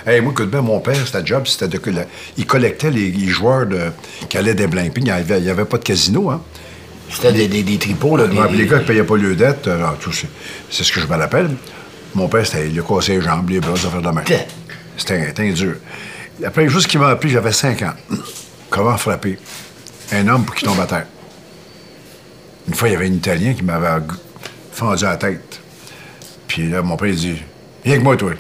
Hey, 0.06 0.20
moi, 0.22 0.32
écoute 0.34 0.50
bien, 0.50 0.62
mon 0.62 0.80
père, 0.80 0.96
c'était 1.06 1.26
job, 1.26 1.44
c'était 1.46 1.68
de. 1.68 1.80
il 2.38 2.46
collectait 2.46 2.90
les, 2.92 3.12
les 3.12 3.28
joueurs 3.28 3.66
de, 3.68 3.80
qui 4.28 4.38
allaient 4.38 4.56
des 4.56 4.68
blimpings. 4.68 5.04
Il 5.06 5.06
n'y 5.06 5.12
avait, 5.12 5.50
avait 5.50 5.66
pas 5.66 5.78
de 5.78 5.84
casino, 5.84 6.30
hein. 6.30 6.42
C'était 7.10 7.34
des, 7.34 7.48
des, 7.48 7.64
des 7.64 7.78
tripots, 7.78 8.18
là. 8.18 8.28
Des, 8.28 8.38
Ouais, 8.38 8.52
les 8.52 8.66
gars 8.68 8.78
qui 8.78 8.84
ne 8.84 8.88
payaient 8.88 9.04
pas 9.04 9.18
le 9.18 9.36
dette, 9.36 9.68
euh, 9.68 9.86
c'est, 10.70 10.84
ce 10.84 10.92
que 10.92 11.02
je 11.02 11.08
me 11.08 11.16
rappelle. 11.16 11.50
Mon 12.16 12.28
père, 12.28 12.46
c'était, 12.46 12.70
il 12.70 12.80
a 12.80 12.84
cassé 12.84 13.16
les 13.16 13.22
jambes, 13.22 13.50
les 13.50 13.60
bras, 13.60 13.76
ça 13.76 13.90
fait 13.90 14.02
de 14.02 14.10
main. 14.10 14.24
C'était, 14.98 15.52
dur. 15.54 15.76
Après, 16.46 16.68
juste 16.70 16.88
qu'il 16.88 17.00
m'a 17.00 17.10
appris, 17.10 17.30
j'avais 17.30 17.52
5 17.52 17.82
ans. 17.84 17.94
Comment 18.70 18.98
frapper 18.98 19.38
un 20.12 20.28
homme 20.28 20.46
pour 20.46 20.56
qu'il 20.56 20.68
tombe 20.68 20.80
à 20.80 20.86
terre? 20.86 21.08
Une 22.68 22.76
fois, 22.76 22.88
il 22.90 22.94
y 22.94 22.96
avait 22.96 23.08
un 23.08 23.14
Italien 23.14 23.54
qui 23.54 23.64
m'avait 23.64 24.04
fendu 24.72 25.04
la 25.04 25.18
tête. 25.18 25.60
Puis 26.48 26.70
là, 26.70 26.82
mon 26.82 26.98
père, 26.98 27.08
il 27.10 27.16
dit 27.16 27.42
Viens 27.84 27.94
avec 27.94 28.04
moi, 28.04 28.16
toi. 28.16 28.32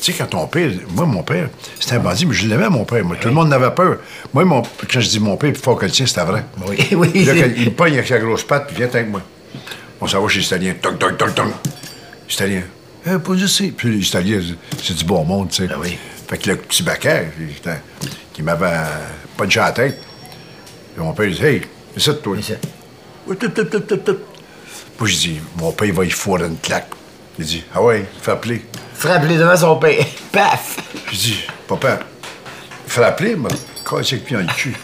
Tu 0.00 0.12
sais, 0.12 0.18
quand 0.18 0.26
ton 0.26 0.46
père, 0.46 0.70
moi, 0.94 1.04
mon 1.04 1.22
père, 1.22 1.50
c'était 1.78 1.96
un 1.96 1.98
bandit, 1.98 2.24
mais 2.24 2.34
je 2.34 2.46
l'aimais, 2.46 2.70
mon 2.70 2.84
père. 2.84 3.04
Moi, 3.04 3.16
tout 3.20 3.28
le 3.28 3.34
monde 3.34 3.48
n'avait 3.50 3.70
peur. 3.70 3.98
Moi, 4.32 4.44
mon, 4.46 4.62
quand 4.62 5.00
je 5.00 5.08
dis 5.08 5.20
mon 5.20 5.36
père, 5.36 5.52
plus 5.52 5.60
fort 5.60 5.76
que 5.76 5.84
le 5.84 5.90
tien, 5.90 6.06
c'était 6.06 6.24
vrai. 6.24 6.44
Oui, 6.66 6.88
oui. 6.92 7.08
Puis 7.10 7.24
là, 7.24 7.34
quand 7.34 7.50
il 7.54 7.64
me 7.66 7.70
pogne 7.70 7.94
avec 7.94 8.06
sa 8.06 8.18
grosse 8.18 8.44
patte, 8.44 8.68
puis 8.68 8.76
viens 8.76 8.86
avec 8.86 9.08
moi. 9.08 9.20
On 10.00 10.06
s'en 10.06 10.22
va 10.22 10.28
chez 10.28 10.40
l'Italien. 10.40 10.74
Toc, 10.80 10.98
toc, 10.98 11.18
toc, 11.18 11.34
toc. 11.34 11.46
L'Italien. 12.28 12.62
Eh, 13.06 13.18
pas 13.18 13.46
sais. 13.46 13.72
Puis 13.76 13.90
l'Italien, 13.98 14.40
c'est 14.82 14.96
du 14.96 15.04
bon 15.04 15.22
monde, 15.24 15.50
tu 15.50 15.66
sais. 15.66 15.68
Ah 15.70 15.76
oui. 15.78 15.98
Fait 16.28 16.38
que 16.38 16.50
le 16.50 16.56
petit 16.56 16.82
baquet, 16.82 17.26
qui 18.32 18.42
m'avait 18.42 18.76
punché 19.36 19.60
à 19.60 19.66
la 19.66 19.72
tête. 19.72 20.00
Puis 20.94 21.04
mon 21.04 21.12
père, 21.12 21.26
il 21.26 21.34
dit 21.34 21.44
Hey, 21.44 21.62
c'est 21.96 22.22
toi. 22.22 22.36
Oui, 23.26 23.36
tout, 23.36 23.48
tout, 23.48 23.64
tout, 23.64 23.80
tout, 23.80 23.96
tout. 23.98 24.16
Puis 24.98 25.12
je 25.12 25.18
dis 25.18 25.40
Mon 25.58 25.72
père, 25.72 25.88
il 25.88 25.92
va 25.92 26.04
y 26.06 26.10
foirer 26.10 26.46
une 26.46 26.56
claque. 26.56 26.88
Il 27.40 27.46
dit 27.46 27.64
Ah 27.74 27.80
ouais, 27.82 28.04
frappe-les. 28.20 28.62
Frappe-les 28.94 29.38
devant 29.38 29.56
son 29.56 29.76
père. 29.76 30.04
Paf! 30.32 30.76
Je 31.10 31.16
dis 31.16 31.40
Papa, 31.66 32.00
frappe-les, 32.86 33.34
mais 33.34 33.48
cassé 33.88 34.16
le 34.16 34.20
pied 34.22 34.36
dans 34.36 34.42
le 34.42 34.52
cul. 34.54 34.76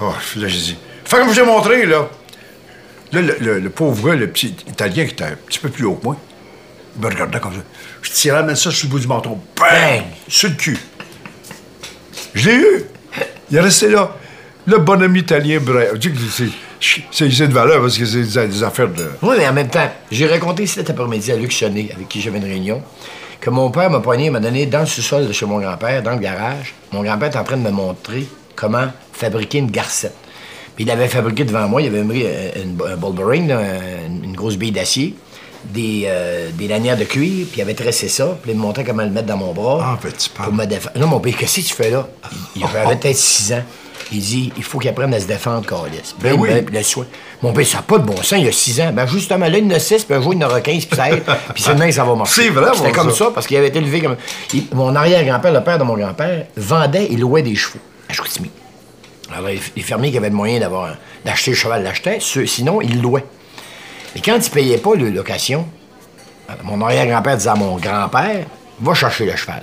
Oh, 0.00 0.14
là, 0.36 0.48
j'ai 0.48 0.58
dit 0.58 0.78
Fais 1.04 1.18
comme 1.18 1.28
je 1.34 1.40
t'ai 1.40 1.46
montré, 1.46 1.84
là. 1.84 2.08
Là, 3.12 3.20
le, 3.20 3.36
le- 3.40 3.58
le 3.60 3.68
pauvre 3.70 4.08
gars, 4.08 4.14
le 4.14 4.30
petit 4.30 4.56
Italien 4.66 5.04
qui 5.04 5.12
était 5.12 5.24
un 5.24 5.36
petit 5.46 5.58
peu 5.58 5.68
plus 5.68 5.84
haut 5.84 5.96
que 5.96 6.04
moi, 6.04 6.16
il 6.96 7.02
me 7.02 7.08
regardait 7.10 7.40
comme 7.40 7.52
ça. 7.52 7.60
Je 8.00 8.10
tirais 8.10 8.42
même 8.42 8.56
ça 8.56 8.70
sur 8.70 8.86
le 8.86 8.92
bout 8.92 8.98
du 9.00 9.06
menton. 9.06 9.38
Bang! 9.56 9.68
Bang! 9.70 10.02
Sur 10.28 10.48
le 10.48 10.54
cul. 10.54 10.78
Je 12.32 12.48
l'ai 12.48 12.56
eu. 12.56 12.84
Il 13.50 13.58
est 13.58 13.60
resté 13.60 13.90
là. 13.90 14.16
Le 14.66 14.78
bonhomme 14.78 15.14
italien, 15.16 15.58
bref. 15.60 15.92
C'est- 17.10 17.46
de 17.46 17.52
valeur 17.52 17.80
parce 17.80 17.96
que 17.96 18.04
c'est 18.04 18.22
des, 18.22 18.46
des 18.48 18.62
affaires 18.62 18.88
de. 18.88 19.06
Oui, 19.22 19.36
mais 19.38 19.46
en 19.48 19.52
même 19.52 19.68
temps, 19.68 19.90
j'ai 20.10 20.26
raconté 20.26 20.66
cet 20.66 20.90
après-midi 20.90 21.30
à 21.32 21.36
Luc 21.36 21.50
Chenet, 21.52 21.90
avec 21.94 22.08
qui 22.08 22.20
j'avais 22.20 22.38
une 22.38 22.44
réunion, 22.44 22.82
que 23.40 23.50
mon 23.50 23.70
père 23.70 23.90
m'a 23.90 24.00
poigné, 24.00 24.30
m'a 24.30 24.40
donné 24.40 24.66
dans 24.66 24.80
le 24.80 24.86
sous-sol 24.86 25.26
de 25.28 25.32
chez 25.32 25.46
mon 25.46 25.58
grand-père, 25.60 26.02
dans 26.02 26.12
le 26.12 26.18
garage. 26.18 26.74
Mon 26.92 27.02
grand-père 27.02 27.30
est 27.30 27.36
en 27.38 27.44
train 27.44 27.56
de 27.56 27.62
me 27.62 27.70
montrer 27.70 28.26
comment 28.56 28.86
fabriquer 29.12 29.58
une 29.58 29.70
garcette. 29.70 30.14
Puis 30.74 30.84
il 30.84 30.90
avait 30.90 31.08
fabriqué 31.08 31.44
devant 31.44 31.68
moi, 31.68 31.82
il 31.82 31.88
avait 31.88 32.02
mis 32.04 32.22
euh, 32.24 32.50
une, 32.56 32.78
un 32.80 33.46
là, 33.46 33.60
une, 34.06 34.24
une 34.24 34.34
grosse 34.36 34.56
bille 34.56 34.72
d'acier, 34.72 35.14
des, 35.64 36.04
euh, 36.06 36.48
des 36.54 36.66
lanières 36.66 36.96
de 36.96 37.04
cuir, 37.04 37.46
puis 37.50 37.58
il 37.58 37.62
avait 37.62 37.74
tressé 37.74 38.08
ça, 38.08 38.36
puis 38.42 38.52
il 38.52 38.56
me 38.56 38.62
montrait 38.62 38.82
comment 38.84 39.02
le 39.04 39.10
mettre 39.10 39.26
dans 39.26 39.36
mon 39.36 39.52
bras. 39.52 39.92
Ah, 39.94 39.98
petit 40.00 40.28
pas. 40.30 40.44
Pour 40.44 40.52
me 40.52 40.64
défendre. 40.64 40.98
Non, 40.98 41.06
mon 41.06 41.20
père, 41.20 41.36
qu'est-ce 41.36 41.60
que 41.60 41.66
tu 41.66 41.74
fais 41.74 41.90
là? 41.90 42.08
Il 42.56 42.64
avait 42.64 42.96
peut-être 42.96 43.16
6 43.16 43.52
ans. 43.52 43.62
Il 44.10 44.20
dit, 44.20 44.52
il 44.56 44.62
faut 44.62 44.78
qu'il 44.78 44.90
apprenne 44.90 45.12
à 45.14 45.20
se 45.20 45.26
défendre, 45.26 45.66
Carlis. 45.66 46.14
Ben 46.20 46.34
oui. 46.38 46.48
puis 46.62 46.74
le 46.76 46.82
soin. 46.82 47.06
Mon 47.42 47.52
père, 47.52 47.66
ça 47.66 47.78
n'a 47.78 47.82
pas 47.82 47.98
de 47.98 48.04
bon 48.04 48.16
sens, 48.16 48.32
il 48.38 48.44
y 48.44 48.48
a 48.48 48.52
6 48.52 48.80
ans. 48.80 48.90
Ben 48.92 49.06
justement, 49.06 49.46
là, 49.48 49.58
il 49.58 49.64
en 49.66 49.70
a 49.76 49.78
6, 49.78 50.04
puis 50.04 50.14
un 50.14 50.20
jour, 50.20 50.34
il 50.34 50.42
en 50.44 50.48
aura 50.48 50.60
15, 50.60 50.84
puis 50.86 50.96
ça 50.96 51.10
aide. 51.10 51.22
Puis 51.54 51.62
c'est 51.62 51.74
demain 51.74 51.86
que 51.86 51.92
ça 51.94 52.04
va 52.04 52.14
marcher. 52.14 52.42
C'est 52.42 52.48
vrai, 52.50 52.70
C'était 52.74 52.88
bon, 52.88 52.94
comme 52.94 53.10
ça. 53.10 53.16
ça, 53.26 53.30
parce 53.34 53.46
qu'il 53.46 53.56
avait 53.56 53.68
été 53.68 53.78
élevé 53.78 54.00
comme. 54.00 54.16
il- 54.54 54.66
mon 54.72 54.94
arrière-grand-père, 54.96 55.52
le 55.52 55.62
père 55.62 55.78
de 55.78 55.84
mon 55.84 55.96
grand-père, 55.96 56.46
vendait 56.56 57.06
et 57.06 57.16
louait 57.16 57.42
des 57.42 57.54
chevaux 57.54 57.78
à 58.08 58.12
Chicoutimi. 58.12 58.50
Alors, 59.34 59.48
les, 59.48 59.82
fermiers 59.82 60.10
qui 60.10 60.18
avaient 60.18 60.28
le 60.30 60.34
moyen 60.36 60.60
d'avoir 60.60 60.94
d'acheter 61.24 61.52
le 61.52 61.56
cheval, 61.56 61.82
l'achetait. 61.82 62.18
Ce- 62.20 62.44
Sinon, 62.46 62.80
il 62.82 62.96
le 62.96 63.02
louait. 63.02 63.24
Et 64.14 64.20
quand 64.20 64.36
il 64.44 64.50
payait 64.50 64.78
pas 64.78 64.94
la 64.94 65.08
location, 65.08 65.66
mon 66.64 66.80
arrière-grand-père 66.82 67.36
disait 67.38 67.48
à 67.50 67.54
mon 67.54 67.76
grand-père, 67.76 68.44
va 68.80 68.94
chercher 68.94 69.24
le 69.26 69.34
cheval. 69.36 69.62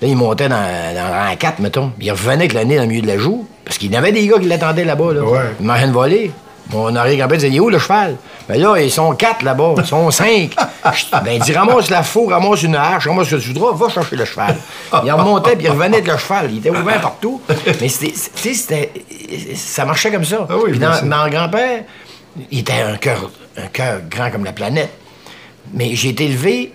Là, 0.00 0.08
il 0.08 0.16
montait 0.16 0.48
dans, 0.48 0.56
dans 0.56 1.08
le 1.08 1.28
rang 1.30 1.36
4, 1.36 1.58
mettons. 1.60 1.92
Il 2.00 2.10
revenait 2.10 2.34
avec 2.44 2.52
le 2.54 2.64
nez 2.64 2.76
dans 2.76 2.82
le 2.82 2.88
milieu 2.88 3.02
de 3.02 3.06
la 3.06 3.18
joue. 3.18 3.46
Parce 3.66 3.78
qu'il 3.78 3.92
y 3.92 3.96
avait 3.96 4.12
des 4.12 4.26
gars 4.26 4.38
qui 4.38 4.46
l'attendaient 4.46 4.84
là-bas. 4.84 5.12
Là. 5.12 5.22
Ouais. 5.22 5.40
Il 5.60 5.66
m'en 5.66 5.74
de 5.74 5.92
voler. 5.92 6.30
Mon 6.72 6.94
arrière-grand-père 6.94 7.38
disait, 7.38 7.50
il 7.50 7.56
est 7.56 7.60
où 7.60 7.68
le 7.68 7.78
cheval? 7.78 8.16
Ben 8.48 8.60
là, 8.60 8.76
ils 8.80 8.90
sont 8.90 9.12
quatre 9.14 9.42
là-bas. 9.42 9.74
Ils 9.78 9.84
sont 9.84 10.10
cinq. 10.10 10.54
Ben, 11.12 11.32
il 11.32 11.40
dit, 11.40 11.52
ramasse 11.52 11.90
la 11.90 12.02
faux, 12.04 12.26
ramasse 12.26 12.62
une 12.62 12.76
hache, 12.76 13.06
ramasse 13.06 13.28
ce 13.28 13.36
que 13.36 13.40
tu 13.40 13.48
voudras, 13.48 13.72
va 13.72 13.88
chercher 13.88 14.16
le 14.16 14.24
cheval. 14.24 14.56
Il 15.04 15.12
remontait, 15.12 15.56
puis 15.56 15.66
il 15.66 15.70
revenait 15.70 15.98
avec 15.98 16.06
le 16.06 16.16
cheval. 16.16 16.48
Il 16.50 16.58
était 16.58 16.70
ouvert 16.70 17.00
partout. 17.00 17.40
Mais 17.80 17.88
c'était, 17.88 18.12
tu 18.12 18.54
sais, 18.54 18.54
c'était, 18.54 18.92
ça 19.56 19.84
marchait 19.84 20.12
comme 20.12 20.24
ça. 20.24 20.46
Ah 20.48 20.54
oui, 20.62 20.70
Puis 20.70 20.78
dans, 20.78 21.28
grand-père, 21.28 21.82
il 22.50 22.60
était 22.60 22.80
un 22.80 22.96
cœur, 22.96 23.30
un 23.56 23.66
cœur 23.66 24.00
grand 24.08 24.30
comme 24.30 24.44
la 24.44 24.52
planète. 24.52 24.90
Mais 25.74 25.94
j'ai 25.94 26.10
été 26.10 26.26
élevé 26.26 26.72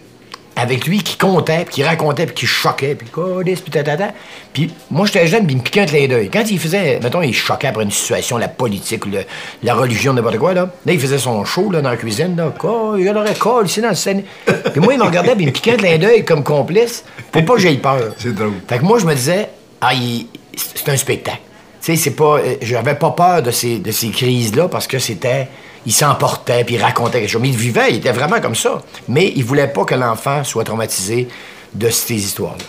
avec 0.61 0.85
lui 0.85 1.01
qui 1.01 1.17
comptait, 1.17 1.65
puis 1.65 1.75
qui 1.75 1.83
racontait, 1.83 2.25
puis 2.25 2.35
qui 2.35 2.45
choquait, 2.45 2.95
puis 2.95 3.07
codisse, 3.09 3.61
puis 3.61 3.71
tatata. 3.71 4.09
Puis 4.53 4.71
moi, 4.89 5.05
j'étais 5.05 5.27
jeune, 5.27 5.45
puis 5.45 5.53
il 5.55 5.57
me 5.57 5.63
piquait 5.63 5.81
un 5.81 5.85
clin 5.85 6.07
d'œil. 6.07 6.29
Quand 6.31 6.43
il 6.49 6.59
faisait, 6.59 6.99
mettons, 7.01 7.21
il 7.21 7.33
choquait 7.33 7.67
après 7.67 7.83
une 7.83 7.91
situation, 7.91 8.37
la 8.37 8.47
politique, 8.47 9.05
le- 9.05 9.23
la 9.63 9.73
religion, 9.73 10.13
n'importe 10.13 10.37
quoi, 10.37 10.53
là. 10.53 10.69
Là, 10.85 10.93
il 10.93 10.99
faisait 10.99 11.17
son 11.17 11.43
show, 11.45 11.71
là, 11.71 11.81
dans 11.81 11.89
la 11.89 11.97
cuisine, 11.97 12.35
là. 12.35 12.53
Col, 12.57 12.99
il 12.99 13.05
y 13.05 13.09
aurait 13.09 13.33
col 13.35 13.65
ici 13.65 13.81
dans 13.81 13.89
le 13.89 13.95
scène. 13.95 14.23
Puis 14.45 14.79
moi, 14.81 14.93
il 14.93 14.99
me 14.99 15.05
regardait, 15.05 15.33
puis 15.35 15.43
il 15.43 15.47
me 15.47 15.51
piquait 15.51 15.73
un 15.73 15.77
clin 15.77 15.97
d'œil 15.97 16.23
comme 16.25 16.43
complice, 16.43 17.03
pour 17.31 17.43
pas 17.45 17.53
que 17.55 17.59
j'aie 17.61 17.73
peur. 17.75 18.13
C'est 18.17 18.33
drôle. 18.35 18.53
Fait 18.67 18.77
que 18.79 18.83
moi, 18.83 18.99
je 18.99 19.05
me 19.05 19.15
disais, 19.15 19.49
ah, 19.81 19.93
il- 19.93 20.27
c'est 20.55 20.89
un 20.89 20.97
spectacle. 20.97 21.39
Tu 21.83 21.87
sais, 21.87 21.95
c'est 21.95 22.11
pas. 22.11 22.37
euh, 22.37 22.55
J'avais 22.61 22.93
pas 22.93 23.09
peur 23.11 23.41
de 23.41 23.49
ces, 23.49 23.79
de 23.79 23.91
ces 23.91 24.09
crises-là 24.09 24.67
parce 24.67 24.85
que 24.85 24.99
c'était. 24.99 25.47
Il 25.85 25.91
s'emportait, 25.93 26.63
puis 26.63 26.75
il 26.75 26.81
racontait 26.81 27.19
quelque 27.21 27.29
chose. 27.29 27.41
Mais 27.41 27.49
il 27.49 27.57
vivait, 27.57 27.89
il 27.91 27.95
était 27.97 28.11
vraiment 28.11 28.39
comme 28.39 28.55
ça. 28.55 28.81
Mais 29.07 29.33
il 29.35 29.43
voulait 29.43 29.67
pas 29.67 29.83
que 29.83 29.95
l'enfant 29.95 30.43
soit 30.43 30.63
traumatisé 30.63 31.27
de 31.73 31.89
ces 31.89 32.15
histoires-là. 32.15 32.63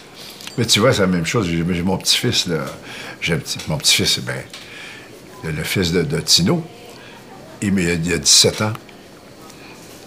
Mais 0.57 0.65
tu 0.65 0.81
vois, 0.81 0.93
c'est 0.93 1.01
la 1.03 1.07
même 1.09 1.27
chose. 1.27 1.47
J'ai 1.49 1.83
mon 1.83 1.97
petit-fils, 1.99 2.47
là. 2.47 2.59
J'ai 3.21 3.37
petit- 3.37 3.59
mon 3.69 3.77
petit-fils, 3.79 4.19
ben, 4.21 4.37
le, 5.45 5.51
le 5.53 5.63
fils 5.63 5.93
de, 5.93 6.03
de 6.03 6.21
Tino. 6.21 6.63
Il, 7.61 7.79
il 7.79 7.89
a, 7.91 7.93
il 7.95 8.13
a 8.15 8.19
17 8.19 8.63
ans. 8.63 8.73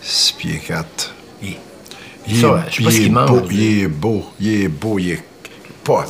6 0.02 0.34
pieds 0.34 0.62
4. 0.68 1.14
Il- 1.44 1.58
Il, 2.28 2.42
Ça, 2.42 2.48
est- 2.68 2.72
je 2.72 2.76
sais 2.78 2.84
pas 2.84 2.90
il 2.90 2.92
ce 2.92 2.98
est 2.98 3.02
qu'il 3.04 3.12
mange, 3.12 3.30
beau, 3.30 3.48
il 3.52 3.80
est 3.84 3.88
beau, 3.88 4.26
il 4.40 4.62
est 4.64 4.68
beau, 4.68 5.00
il 5.00 5.12
est 5.12 5.24
pas. 5.84 6.06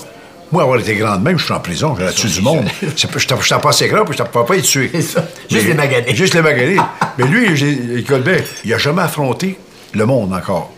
Moi, 0.52 0.62
avoir 0.64 0.80
été 0.80 0.96
grand 0.96 1.18
de 1.18 1.24
même, 1.24 1.38
je 1.40 1.44
suis 1.46 1.54
en 1.54 1.60
prison, 1.60 1.96
j'aurais 1.98 2.14
tué 2.14 2.30
du 2.30 2.42
monde. 2.42 2.66
Je 2.96 3.28
t'en- 3.28 3.60
passais 3.60 3.88
grand, 3.88 4.06
puis 4.06 4.14
je 4.14 4.20
t'en 4.24 4.26
pouvais 4.30 4.46
pas 4.46 4.58
être 4.58 4.64
tué. 4.66 4.90
C'est 4.94 5.02
ça. 5.02 5.28
Juste 5.50 5.64
Mais- 5.64 5.70
les 5.70 5.74
maganer. 5.74 6.16
Juste 6.16 6.34
les 6.36 6.42
maganer. 6.42 6.78
Mais 7.18 7.26
lui, 7.26 7.56
j'ai- 7.58 8.04
bien, 8.22 8.38
il 8.64 8.74
a 8.74 8.78
jamais 8.78 9.02
affronté 9.02 9.58
le 9.94 10.06
monde 10.06 10.34
encore. 10.34 10.72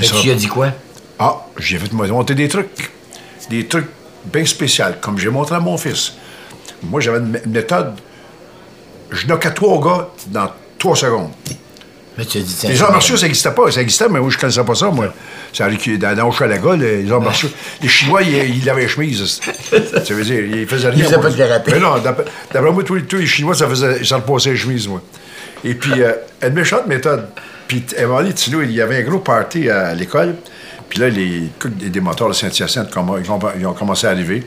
Ça- 0.00 0.16
tu 0.16 0.24
lui 0.24 0.30
as 0.32 0.34
dit 0.34 0.48
quoi? 0.48 0.68
ah, 1.18 1.46
j'ai 1.58 1.78
fait 1.78 1.92
monter 1.92 2.34
des 2.34 2.48
trucs. 2.48 2.90
Des 3.50 3.66
trucs 3.66 3.86
bien 4.24 4.44
spéciaux, 4.44 4.86
comme 5.00 5.18
j'ai 5.18 5.28
montré 5.30 5.54
à 5.54 5.60
mon 5.60 5.76
fils. 5.78 6.14
Moi, 6.82 7.00
j'avais 7.00 7.18
une 7.18 7.32
mé- 7.36 7.46
méthode. 7.46 7.94
Je 9.10 9.26
knockais 9.26 9.52
trois 9.52 9.80
gars 9.80 10.08
dans 10.28 10.50
trois 10.78 10.96
secondes. 10.96 11.30
Mais 12.16 12.24
tu. 12.24 12.38
Les 12.68 12.82
arts 12.82 12.92
martiaux, 12.92 13.16
ça 13.16 13.26
n'existait 13.26 13.50
pas. 13.50 13.70
Ça 13.70 13.82
existait, 13.82 14.08
mais 14.08 14.20
moi, 14.20 14.30
je 14.30 14.36
ne 14.36 14.40
connaissais 14.40 14.62
pas 14.62 14.74
ça, 14.74 14.88
moi. 14.88 15.12
Ça 15.52 15.68
dans, 15.68 16.16
dans 16.16 16.28
Hochelaga, 16.28 16.76
les 16.76 17.10
arts 17.10 17.20
martiaux. 17.20 17.48
Les 17.82 17.88
Chinois, 17.88 18.22
ils, 18.22 18.56
ils 18.56 18.70
avaient 18.70 18.82
les 18.82 18.88
chemises. 18.88 19.40
ça 19.40 20.14
veut 20.14 20.24
dire, 20.24 20.44
ils 20.44 20.66
faisaient 20.66 20.90
rien. 20.90 20.98
Ils 20.98 21.04
faisaient 21.04 21.18
pas 21.18 21.30
de 21.30 21.36
karaté. 21.36 21.72
Mais 21.72 21.80
non, 21.80 21.94
d'après 21.98 22.72
moi, 22.72 22.84
tous 22.84 22.94
les, 22.94 23.02
tous 23.02 23.16
les 23.16 23.26
Chinois, 23.26 23.54
ça 23.54 23.68
faisait, 23.68 24.04
ça 24.04 24.16
repassait 24.16 24.50
les 24.50 24.56
chemises, 24.56 24.86
moi. 24.86 25.02
Et 25.64 25.74
puis, 25.74 26.02
euh, 26.02 26.12
une 26.42 26.54
méchante 26.54 26.86
méthode. 26.86 27.26
Puis, 27.66 27.84
à 27.98 28.02
un 28.02 28.06
moment 28.06 28.22
donné, 28.22 28.34
il 28.64 28.72
y 28.72 28.80
avait 28.80 28.98
un 28.98 29.02
gros 29.02 29.18
party 29.18 29.68
à 29.68 29.94
l'école. 29.94 30.36
Puis 30.88 31.00
là, 31.00 31.08
les, 31.08 31.42
les, 31.80 31.90
des 31.90 32.00
moteurs 32.00 32.28
de 32.28 32.34
Saint-Hyacinthe, 32.34 32.90
ils 32.94 33.66
ont, 33.66 33.72
commencé 33.72 34.06
à 34.06 34.10
arriver. 34.10 34.44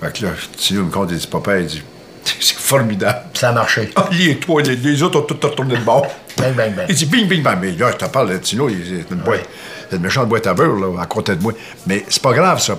Fait 0.00 0.12
que 0.12 0.24
là, 0.24 0.30
Tino 0.56 0.84
me 0.84 0.90
compte, 0.90 1.10
il 1.10 1.18
dit, 1.18 1.26
papa, 1.26 1.58
il 1.58 1.66
dit, 1.66 1.82
c'est 2.40 2.56
formidable. 2.56 3.24
Ça 3.34 3.50
a 3.50 3.52
marché. 3.52 3.90
Ah, 3.96 4.08
les 4.12 4.38
trois, 4.38 4.62
les, 4.62 4.76
les 4.76 5.02
autres 5.02 5.18
ont 5.18 5.22
tous 5.22 5.46
retourné 5.46 5.76
de 5.76 5.82
bord. 5.82 6.06
Bang, 6.36 6.54
bang, 6.54 6.74
bang. 6.74 6.86
Il 6.88 6.94
dit 6.94 7.06
bing, 7.06 7.26
bing, 7.28 7.42
bang. 7.42 7.58
Mais 7.60 7.72
là, 7.72 7.90
je 7.92 7.96
te 7.96 8.04
parle, 8.10 8.30
là, 8.32 8.38
Tino, 8.38 8.68
il- 8.68 9.04
c'est 9.08 9.14
une 9.14 9.20
boîte. 9.22 9.48
C'est 9.90 9.96
une 9.96 10.02
méchante 10.02 10.28
boîte 10.28 10.46
à 10.46 10.54
beurre, 10.54 10.76
là, 10.76 11.00
à 11.00 11.06
côté 11.06 11.36
de 11.36 11.42
moi. 11.42 11.52
Mais 11.86 12.04
c'est 12.08 12.22
pas 12.22 12.32
grave, 12.32 12.60
ça. 12.60 12.76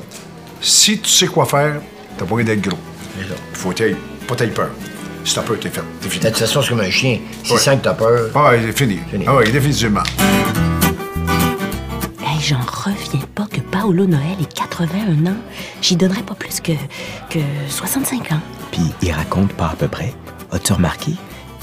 Si 0.62 1.00
tu 1.00 1.10
sais 1.10 1.28
quoi 1.28 1.46
faire, 1.46 1.76
t'as 2.18 2.26
pas 2.26 2.36
besoin 2.36 2.44
d'être 2.44 2.62
gros. 2.62 2.78
C'est. 3.18 3.22
Il 3.52 3.58
faut 3.58 3.74
t'aider, 3.74 3.96
pas 4.28 4.36
t'aider 4.36 4.52
peur. 4.52 4.70
Si 5.24 5.34
t'as 5.36 5.42
peur, 5.42 5.58
t'es 5.60 5.70
fait. 5.70 5.82
T'es 6.02 6.10
fini. 6.10 6.24
De 6.24 6.30
toute 6.30 6.38
façon, 6.40 6.62
c'est 6.62 6.70
comme 6.70 6.82
un 6.82 6.90
chien. 6.90 7.20
S'il 7.44 7.54
Ouais. 7.54 7.60
sent 7.60 7.78
que 7.78 7.84
t'as 7.84 7.94
peur. 7.94 8.30
Ah, 8.36 8.52
il 8.56 8.70
est 8.70 8.78
fini. 8.78 9.00
Fini. 9.10 9.26
Ah 9.28 9.36
oui, 9.38 9.52
définitivement. 9.52 10.04
Hey, 12.26 12.40
j'en 12.42 12.60
reviens 12.60 13.26
pas 13.34 13.46
que 13.52 13.60
Paolo 13.62 14.06
Noël 14.06 14.38
ait 14.42 14.46
81 14.54 15.26
ans. 15.32 15.38
J'y 15.82 15.96
donnerais 15.96 16.24
pas 16.24 16.36
plus 16.36 16.60
que, 16.60 16.74
que 17.30 17.40
65 17.70 18.32
ans. 18.34 18.40
Puis 18.72 18.82
il 19.02 19.12
raconte 19.12 19.54
pas 19.54 19.68
à 19.68 19.76
peu 19.76 19.88
près. 19.88 20.14
As-tu 20.52 20.74
remarqué? 20.74 21.14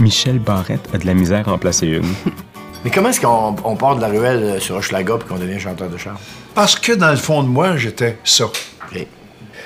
Michel 0.03 0.39
Barrette 0.39 0.89
a 0.93 0.99
de 0.99 1.07
la 1.07 1.15
misère 1.15 1.49
à 1.49 1.53
en 1.53 1.59
placer 1.59 1.87
une. 1.87 2.05
Mais 2.85 2.91
comment 2.91 3.11
est-ce 3.11 3.21
qu'on 3.21 3.55
on 3.65 3.77
part 3.77 3.95
de 3.97 4.01
la 4.01 4.09
ruelle 4.09 4.43
euh, 4.43 4.59
sur 4.61 4.75
Hochelaga 4.77 5.15
puis 5.19 5.29
qu'on 5.29 5.39
devient 5.39 5.61
chanteur 5.61 5.89
de 5.89 5.97
char? 5.97 6.19
Parce 6.55 6.75
que 6.77 6.93
dans 6.93 7.11
le 7.11 7.17
fond 7.17 7.43
de 7.45 7.49
moi, 7.49 7.77
j'étais 7.77 8.19
ça. 8.25 8.45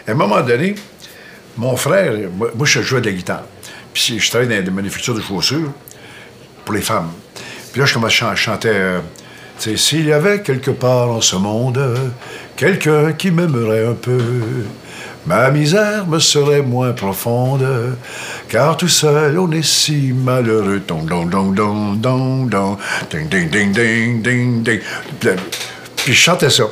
À 0.06 0.12
un 0.12 0.14
moment 0.14 0.40
donné, 0.42 0.74
mon 1.56 1.76
frère, 1.76 2.12
moi, 2.36 2.50
moi, 2.54 2.66
je 2.66 2.80
jouais 2.82 3.00
de 3.00 3.06
la 3.06 3.12
guitare. 3.12 3.42
Puis 3.94 4.18
je 4.20 4.30
travaillais 4.30 4.58
dans 4.58 4.64
des 4.66 4.70
manufactures 4.70 5.14
de 5.14 5.20
chaussures 5.22 5.72
pour 6.64 6.74
les 6.74 6.82
femmes. 6.82 7.08
Puis 7.72 7.80
là, 7.80 7.86
je 7.86 7.94
commençais 7.94 8.24
à 8.24 8.34
chan- 8.34 8.36
chanter. 8.36 8.68
euh, 8.72 9.00
tu 9.58 9.70
sais, 9.70 9.76
s'il 9.78 10.04
y 10.06 10.12
avait 10.12 10.42
quelque 10.42 10.70
part 10.70 11.08
en 11.10 11.22
ce 11.22 11.34
monde 11.36 11.80
quelqu'un 12.56 13.12
qui 13.14 13.30
m'aimerait 13.30 13.86
un 13.86 13.94
peu, 13.94 14.18
ma 15.26 15.50
misère 15.50 16.06
me 16.06 16.18
serait 16.18 16.60
moins 16.60 16.92
profonde, 16.92 17.66
car 18.48 18.76
tout 18.76 18.88
seul 18.88 19.38
on 19.38 19.50
est 19.52 19.64
si 19.64 20.12
malheureux. 20.12 20.82
Don, 20.86 21.02
don, 21.02 21.26
don, 21.26 21.52
don, 21.52 21.94
don, 21.94 22.46
don, 22.46 22.78
ding, 23.10 23.28
ding, 23.28 23.48
ding, 23.50 23.72
ding, 23.72 24.22
ding, 24.22 24.62
ding. 24.62 24.80
Puis 25.96 26.12
je 26.12 26.18
chantais 26.18 26.50
ça. 26.50 26.64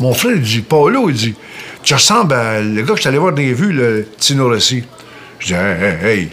Mon 0.00 0.14
frère, 0.14 0.32
il 0.34 0.42
dit, 0.42 0.60
Paulo, 0.62 1.10
il 1.10 1.14
dit, 1.14 1.34
tu 1.82 1.94
ressembles 1.94 2.34
à 2.34 2.60
le 2.60 2.82
gars 2.82 2.88
que 2.88 2.96
je 2.96 3.00
suis 3.00 3.08
allé 3.08 3.18
voir 3.18 3.32
dans 3.32 3.42
les 3.42 3.52
vues, 3.52 3.72
le 3.72 4.06
Tino 4.18 4.48
Rossi. 4.48 4.82
Je 5.38 5.46
dis, 5.46 5.54
hey, 5.54 5.60
hey, 5.82 6.04
hey, 6.04 6.28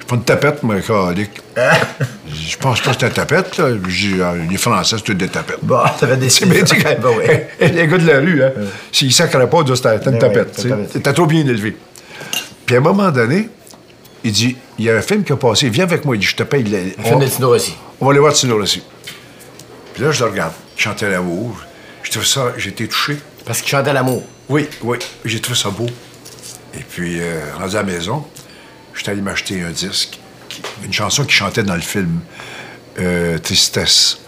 je 0.00 0.06
pas 0.06 0.16
une 0.16 0.24
tapette, 0.24 0.62
moi, 0.62 0.76
calique. 0.80 1.40
Je 1.56 2.32
dis, 2.32 2.50
Je 2.50 2.56
pense 2.56 2.80
pas 2.80 2.92
que 2.92 2.96
c'est 3.00 3.06
une 3.06 3.12
tapette, 3.12 3.58
là. 3.58 3.68
Je 3.86 4.08
dis, 4.08 4.22
Ah, 4.22 4.32
les 4.50 4.56
Français, 4.56 4.96
c'est 4.98 5.04
toutes 5.04 5.18
des 5.18 5.28
tapettes. 5.28 5.58
Bon, 5.62 5.80
t'avais 5.98 6.16
des 6.16 6.28
C'est 6.30 6.46
bien 6.46 6.62
dit 6.62 6.74
les 7.60 7.86
gars 7.86 7.98
de 7.98 8.06
la 8.06 8.18
rue, 8.18 8.42
hein, 8.42 8.50
s'ils 8.90 9.12
sacraient 9.12 9.48
pas, 9.48 9.58
c'était 9.74 9.96
une 9.96 10.12
Ben 10.12 10.18
tapette. 10.18 10.66
T'étais 10.92 11.12
trop 11.12 11.26
bien 11.26 11.40
élevé. 11.40 11.76
Puis 12.66 12.76
à 12.76 12.78
un 12.78 12.82
moment 12.82 13.10
donné, 13.10 13.48
il 14.24 14.32
dit, 14.32 14.56
il 14.78 14.84
y 14.84 14.90
a 14.90 14.96
un 14.96 15.02
film 15.02 15.24
qui 15.24 15.32
a 15.32 15.36
passé, 15.36 15.68
viens 15.68 15.84
avec 15.84 16.04
moi, 16.04 16.16
il 16.16 16.18
dit, 16.20 16.26
je 16.26 16.36
te 16.36 16.42
paye. 16.42 16.62
le- 16.64 16.90
film 17.04 17.18
de 17.20 17.26
Tino 17.26 17.48
Rossi. 17.48 17.74
on 18.00 18.06
va 18.06 18.10
aller 18.12 18.20
voir 18.20 18.32
Tino 18.32 18.56
Rossi. 18.56 18.82
Puis 19.94 20.02
là, 20.02 20.10
je 20.10 20.24
le 20.24 20.30
regarde. 20.30 20.52
Il 20.76 20.82
chantait 20.82 21.10
l'amour. 21.10 21.60
Été 22.66 22.88
touché. 22.88 23.18
Parce 23.44 23.60
qu'il 23.60 23.70
chantait 23.70 23.92
l'amour. 23.92 24.22
Oui, 24.48 24.68
oui, 24.82 24.98
j'ai 25.24 25.40
trouvé 25.40 25.58
ça 25.58 25.70
beau. 25.70 25.86
Et 26.74 26.82
puis, 26.88 27.18
euh, 27.20 27.40
rendu 27.58 27.76
à 27.76 27.82
la 27.82 27.84
maison, 27.92 28.24
j'étais 28.94 29.10
allé 29.10 29.20
m'acheter 29.22 29.62
un 29.62 29.70
disque, 29.70 30.18
qui- 30.48 30.62
une 30.84 30.92
chanson 30.92 31.24
qui 31.24 31.32
chantait 31.32 31.62
dans 31.62 31.74
le 31.74 31.80
film 31.80 32.20
euh, 32.98 33.38
Tristesse. 33.38 34.18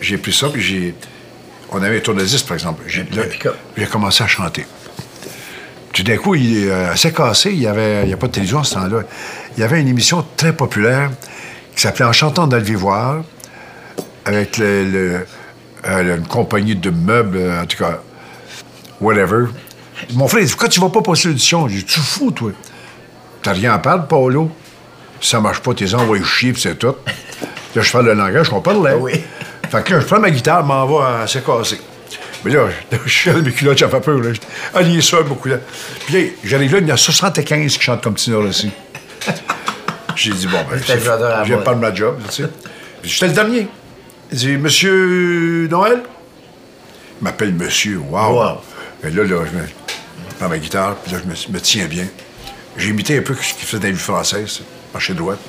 J'ai 0.00 0.18
pris 0.18 0.32
ça, 0.32 0.48
puis 0.48 0.62
j'ai. 0.62 0.94
On 1.70 1.82
avait 1.82 1.96
un 1.96 2.00
tourne-disque, 2.00 2.46
par 2.46 2.54
exemple. 2.54 2.82
J'ai 2.86 3.02
Un 3.12 3.16
là, 3.16 3.24
pick-up. 3.24 3.56
j'ai 3.76 3.86
commencé 3.86 4.22
à 4.22 4.26
chanter. 4.28 4.64
Tout 5.96 6.02
d'un 6.02 6.18
coup, 6.18 6.34
il 6.34 6.66
est 6.66 6.70
euh, 6.70 7.10
cassé. 7.10 7.52
Il 7.52 7.58
n'y 7.60 7.66
avait 7.66 8.02
il 8.04 8.10
y 8.10 8.12
a 8.12 8.18
pas 8.18 8.26
de 8.26 8.32
télévision 8.32 8.58
à 8.58 8.64
ce 8.64 8.74
temps-là. 8.74 9.00
Il 9.56 9.60
y 9.62 9.64
avait 9.64 9.80
une 9.80 9.88
émission 9.88 10.22
très 10.36 10.52
populaire 10.52 11.10
qui 11.74 11.80
s'appelait 11.80 12.04
En 12.04 12.12
chantant 12.12 12.46
dans 12.46 12.58
le 12.58 12.62
vivoire, 12.62 13.22
avec 14.26 14.58
le, 14.58 14.84
le- 14.84 15.26
euh, 15.88 16.16
une 16.18 16.26
compagnie 16.26 16.76
de 16.76 16.90
meubles, 16.90 17.38
euh, 17.38 17.62
en 17.62 17.64
tout 17.64 17.78
cas, 17.78 18.00
whatever. 19.00 19.46
Mon 20.12 20.28
frère, 20.28 20.42
il 20.42 20.46
dit 20.46 20.52
Pourquoi 20.52 20.68
tu 20.68 20.80
vas 20.80 20.90
pas 20.90 21.00
passer 21.00 21.28
l'audition 21.28 21.66
J'ai 21.66 21.78
dit 21.78 21.84
Tu 21.84 21.98
fous, 22.00 22.30
toi. 22.30 22.50
T'as 23.42 23.52
rien 23.52 23.72
à 23.72 23.78
perdre, 23.78 24.06
Paulo. 24.06 24.50
Si 25.18 25.30
ça 25.30 25.40
marche 25.40 25.60
pas, 25.60 25.72
t'es 25.72 25.94
envoyé 25.94 26.22
chier, 26.24 26.52
c'est 26.58 26.78
tout. 26.78 26.94
Là, 27.74 27.80
je 27.82 27.90
parle 27.90 28.04
le 28.04 28.12
langage 28.12 28.50
qu'on 28.50 28.60
parle, 28.60 28.84
là. 28.84 28.90
Ah 28.92 28.98
oui. 28.98 29.12
Fait 29.70 29.82
que 29.82 29.94
là, 29.94 30.00
je 30.00 30.04
prends 30.06 30.20
ma 30.20 30.30
guitare, 30.30 30.62
m'en 30.62 30.86
vais 30.86 31.22
à 31.24 31.24
cassé. 31.26 31.80
Mais 32.46 32.52
là, 32.52 32.68
je 33.04 33.10
suis 33.10 33.30
mes 33.32 33.50
culottes, 33.50 33.76
j'ai 33.76 33.88
fait 33.88 34.00
peur. 34.00 34.20
Là. 34.20 34.30
Est 34.80 35.00
seul, 35.00 35.24
beaucoup 35.24 35.48
là. 35.48 35.56
Puis 36.06 36.14
là, 36.14 36.30
j'arrive 36.44 36.74
là, 36.74 36.78
il 36.78 36.86
y 36.86 36.92
en 36.92 36.94
a 36.94 36.96
75 36.96 37.76
qui 37.76 37.82
chantent 37.82 38.04
comme 38.04 38.14
Tino 38.14 38.40
Rossi. 38.40 38.70
J'ai 40.14 40.30
dit, 40.30 40.46
bon, 40.46 40.58
ben, 40.70 40.80
la 40.88 41.42
je 41.42 41.48
viens 41.48 41.58
pas 41.58 41.74
de 41.74 41.80
ma 41.80 41.92
job, 41.92 42.20
tu 42.28 42.44
sais. 42.44 42.48
J'étais 43.02 43.26
le 43.26 43.32
dernier. 43.32 43.68
Il 44.30 44.38
dit, 44.38 44.56
Monsieur 44.56 45.66
Noël? 45.68 46.02
Il 47.20 47.24
m'appelle 47.24 47.52
Monsieur, 47.52 47.98
wow. 47.98 48.32
Wow. 48.32 48.60
Et 49.02 49.10
là, 49.10 49.24
là, 49.24 49.44
je 49.44 49.58
me 49.58 49.66
prends 50.38 50.48
ma 50.48 50.58
guitare, 50.58 50.94
puis 50.96 51.12
là, 51.12 51.18
je 51.22 51.28
me, 51.28 51.54
me 51.54 51.60
tiens 51.60 51.86
bien. 51.86 52.06
J'ai 52.78 52.90
imité 52.90 53.18
un 53.18 53.22
peu 53.22 53.34
ce 53.34 53.54
qu'il 53.54 53.66
faisait 53.66 53.80
dans 53.80 53.88
les 53.88 53.92
vues 53.92 53.98
françaises. 53.98 54.62
marché 54.94 55.14
droite. 55.14 55.40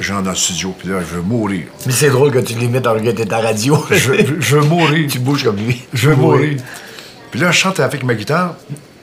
Que 0.00 0.22
dans 0.22 0.30
le 0.30 0.34
studio, 0.34 0.74
puis 0.78 0.88
là, 0.88 1.00
je 1.00 1.16
veux 1.16 1.22
mourir. 1.22 1.64
Mais 1.86 1.92
c'est 1.92 2.08
drôle 2.08 2.32
que 2.32 2.38
tu 2.38 2.54
l'imites 2.54 2.82
t'es 2.82 3.32
à 3.32 3.42
la 3.42 3.48
radio. 3.48 3.84
Je 3.90 4.10
veux, 4.10 4.40
je 4.40 4.56
veux 4.56 4.62
mourir. 4.66 5.06
tu 5.10 5.18
bouges 5.18 5.44
comme 5.44 5.56
lui. 5.56 5.82
Je 5.92 6.08
veux 6.08 6.16
mourir. 6.16 6.56
Puis 7.30 7.38
là, 7.38 7.50
je 7.50 7.58
chante 7.58 7.80
avec 7.80 8.02
ma 8.02 8.14
guitare, 8.14 8.56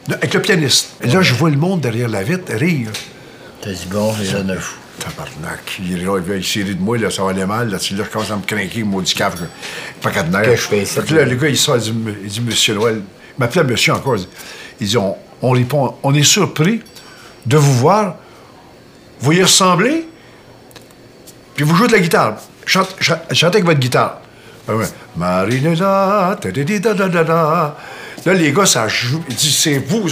avec 0.10 0.34
le 0.34 0.42
pianiste. 0.42 0.96
Et 1.02 1.08
là, 1.08 1.22
je 1.22 1.36
vois 1.36 1.52
le 1.52 1.58
monde 1.58 1.82
derrière 1.82 2.10
la 2.10 2.24
vitre 2.24 2.52
rire. 2.54 2.90
T'as 3.62 3.72
dit 3.72 3.88
bon, 3.92 4.12
j'ai 4.20 4.34
donné 4.34 4.54
un 4.54 4.60
fou. 4.60 4.76
Tabarnak. 5.00 5.80
Il 5.80 6.04
là, 6.04 6.20
il 6.36 6.44
s'est 6.44 6.64
ri 6.64 6.76
de 6.76 6.82
moi, 6.82 6.98
là, 6.98 7.12
ça 7.12 7.24
va 7.24 7.30
aller 7.30 7.46
mal. 7.46 7.70
Là, 7.70 7.78
là 7.78 7.84
je 7.84 8.04
commence 8.12 8.32
à 8.32 8.36
me 8.36 8.42
craquer, 8.42 8.84
maudit 8.84 9.14
cave. 9.14 9.36
Pas 10.02 10.10
qu'à 10.10 10.24
Que 10.24 10.56
je 10.56 10.62
fais 10.62 10.86
ça? 10.86 11.04
Que 11.04 11.14
là, 11.14 11.26
le 11.26 11.36
gars, 11.36 11.50
il 11.50 11.58
sort, 11.58 11.78
il 11.78 11.84
dit, 11.84 11.94
il 12.24 12.30
dit 12.30 12.42
Monsieur 12.42 12.74
Noël. 12.74 13.02
Il 13.38 13.40
m'appelait 13.40 13.64
Monsieur 13.64 13.94
encore. 13.94 14.18
Il 14.80 14.88
dit 14.88 14.98
on, 14.98 15.16
on 15.42 15.52
répond, 15.52 15.96
on 16.02 16.14
est 16.16 16.24
surpris 16.24 16.82
de 17.46 17.58
vous 17.58 17.74
voir. 17.74 18.16
Vous 19.20 19.32
y 19.32 19.42
ressemblez, 19.42 20.08
puis 21.58 21.66
vous 21.66 21.76
jouez 21.76 21.88
de 21.88 21.92
la 21.94 22.00
guitare. 22.00 22.36
Chante, 22.66 22.96
chante- 23.02 23.34
chantez 23.34 23.58
avec 23.58 23.66
votre 23.66 23.80
guitare. 23.80 24.22
Ouais. 24.70 24.86
Marinella, 25.18 26.38
ta 26.40 26.52
da 26.52 26.64
da 26.64 26.80
da 26.80 26.94
da 26.94 27.08
da 27.10 27.24
da. 27.24 27.78
Là, 28.26 28.34
les 28.34 28.52
gars, 28.52 28.66
ça 28.66 28.88
joue. 28.88 29.22
Il 29.30 29.36
dit 29.36 29.52
c'est 29.52 29.78
vous. 29.80 30.08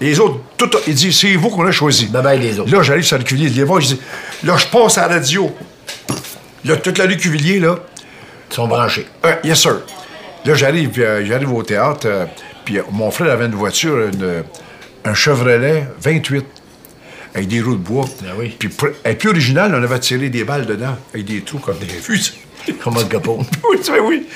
Les 0.00 0.18
autres, 0.18 0.40
tout, 0.56 0.70
il 0.86 0.94
dit 0.94 1.12
c'est 1.12 1.34
vous 1.36 1.50
qu'on 1.50 1.66
a 1.66 1.70
choisi. 1.72 2.06
Bye 2.06 2.22
bye, 2.22 2.38
les 2.38 2.58
autres. 2.58 2.70
Là, 2.74 2.82
j'arrive 2.82 3.04
sur 3.04 3.18
le 3.18 3.24
cuvillier, 3.24 3.50
les 3.50 3.64
vois, 3.64 3.80
je 3.80 3.88
dis, 3.88 4.00
là, 4.44 4.56
je 4.56 4.66
passe 4.66 4.96
à 4.98 5.08
la 5.08 5.14
radio. 5.16 5.54
Là, 6.64 6.76
toute 6.76 6.98
la 6.98 7.06
rue 7.06 7.16
Cuvillier, 7.16 7.58
là. 7.60 7.76
Ils 8.50 8.54
sont 8.54 8.68
branchés. 8.68 9.06
Euh, 9.24 9.34
yes, 9.44 9.60
sir. 9.60 9.80
Là, 10.44 10.54
j'arrive, 10.54 10.90
puis, 10.90 11.02
euh, 11.02 11.24
j'arrive 11.24 11.52
au 11.52 11.62
théâtre, 11.62 12.00
euh, 12.06 12.26
puis 12.64 12.78
mon 12.92 13.10
frère 13.10 13.32
avait 13.32 13.46
une 13.46 13.54
voiture, 13.54 13.96
une- 14.12 14.42
un 15.04 15.14
Chevrolet 15.14 15.86
28, 16.02 16.44
avec 17.34 17.48
des 17.48 17.60
roues 17.60 17.76
de 17.76 17.82
bois. 17.82 18.06
Ah 18.22 18.32
oui. 18.38 18.54
Puis, 18.58 18.70
est 19.04 19.14
plus 19.14 19.30
originale, 19.30 19.74
on 19.74 19.82
avait 19.82 19.98
tiré 20.00 20.28
des 20.28 20.44
balles 20.44 20.66
dedans, 20.66 20.96
avec 21.12 21.26
des 21.26 21.42
trous 21.42 21.58
comme 21.58 21.78
des 21.78 21.86
fusils. 21.86 22.34
Comme 22.84 22.92
mode 22.92 23.08
Capone. 23.08 23.38
oui, 23.70 23.78
tu 23.78 23.84
sais, 23.84 24.00
oui. 24.00 24.26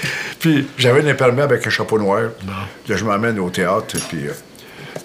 Puis, 0.41 0.67
j'avais 0.79 1.03
un 1.03 1.11
imperméable 1.11 1.55
avec 1.55 1.67
un 1.67 1.71
chapeau 1.71 1.99
noir. 1.99 2.23
Là, 2.89 2.97
je 2.97 3.05
m'emmène 3.05 3.39
au 3.39 3.51
théâtre, 3.51 3.97
puis 4.09 4.27
euh, 4.27 4.33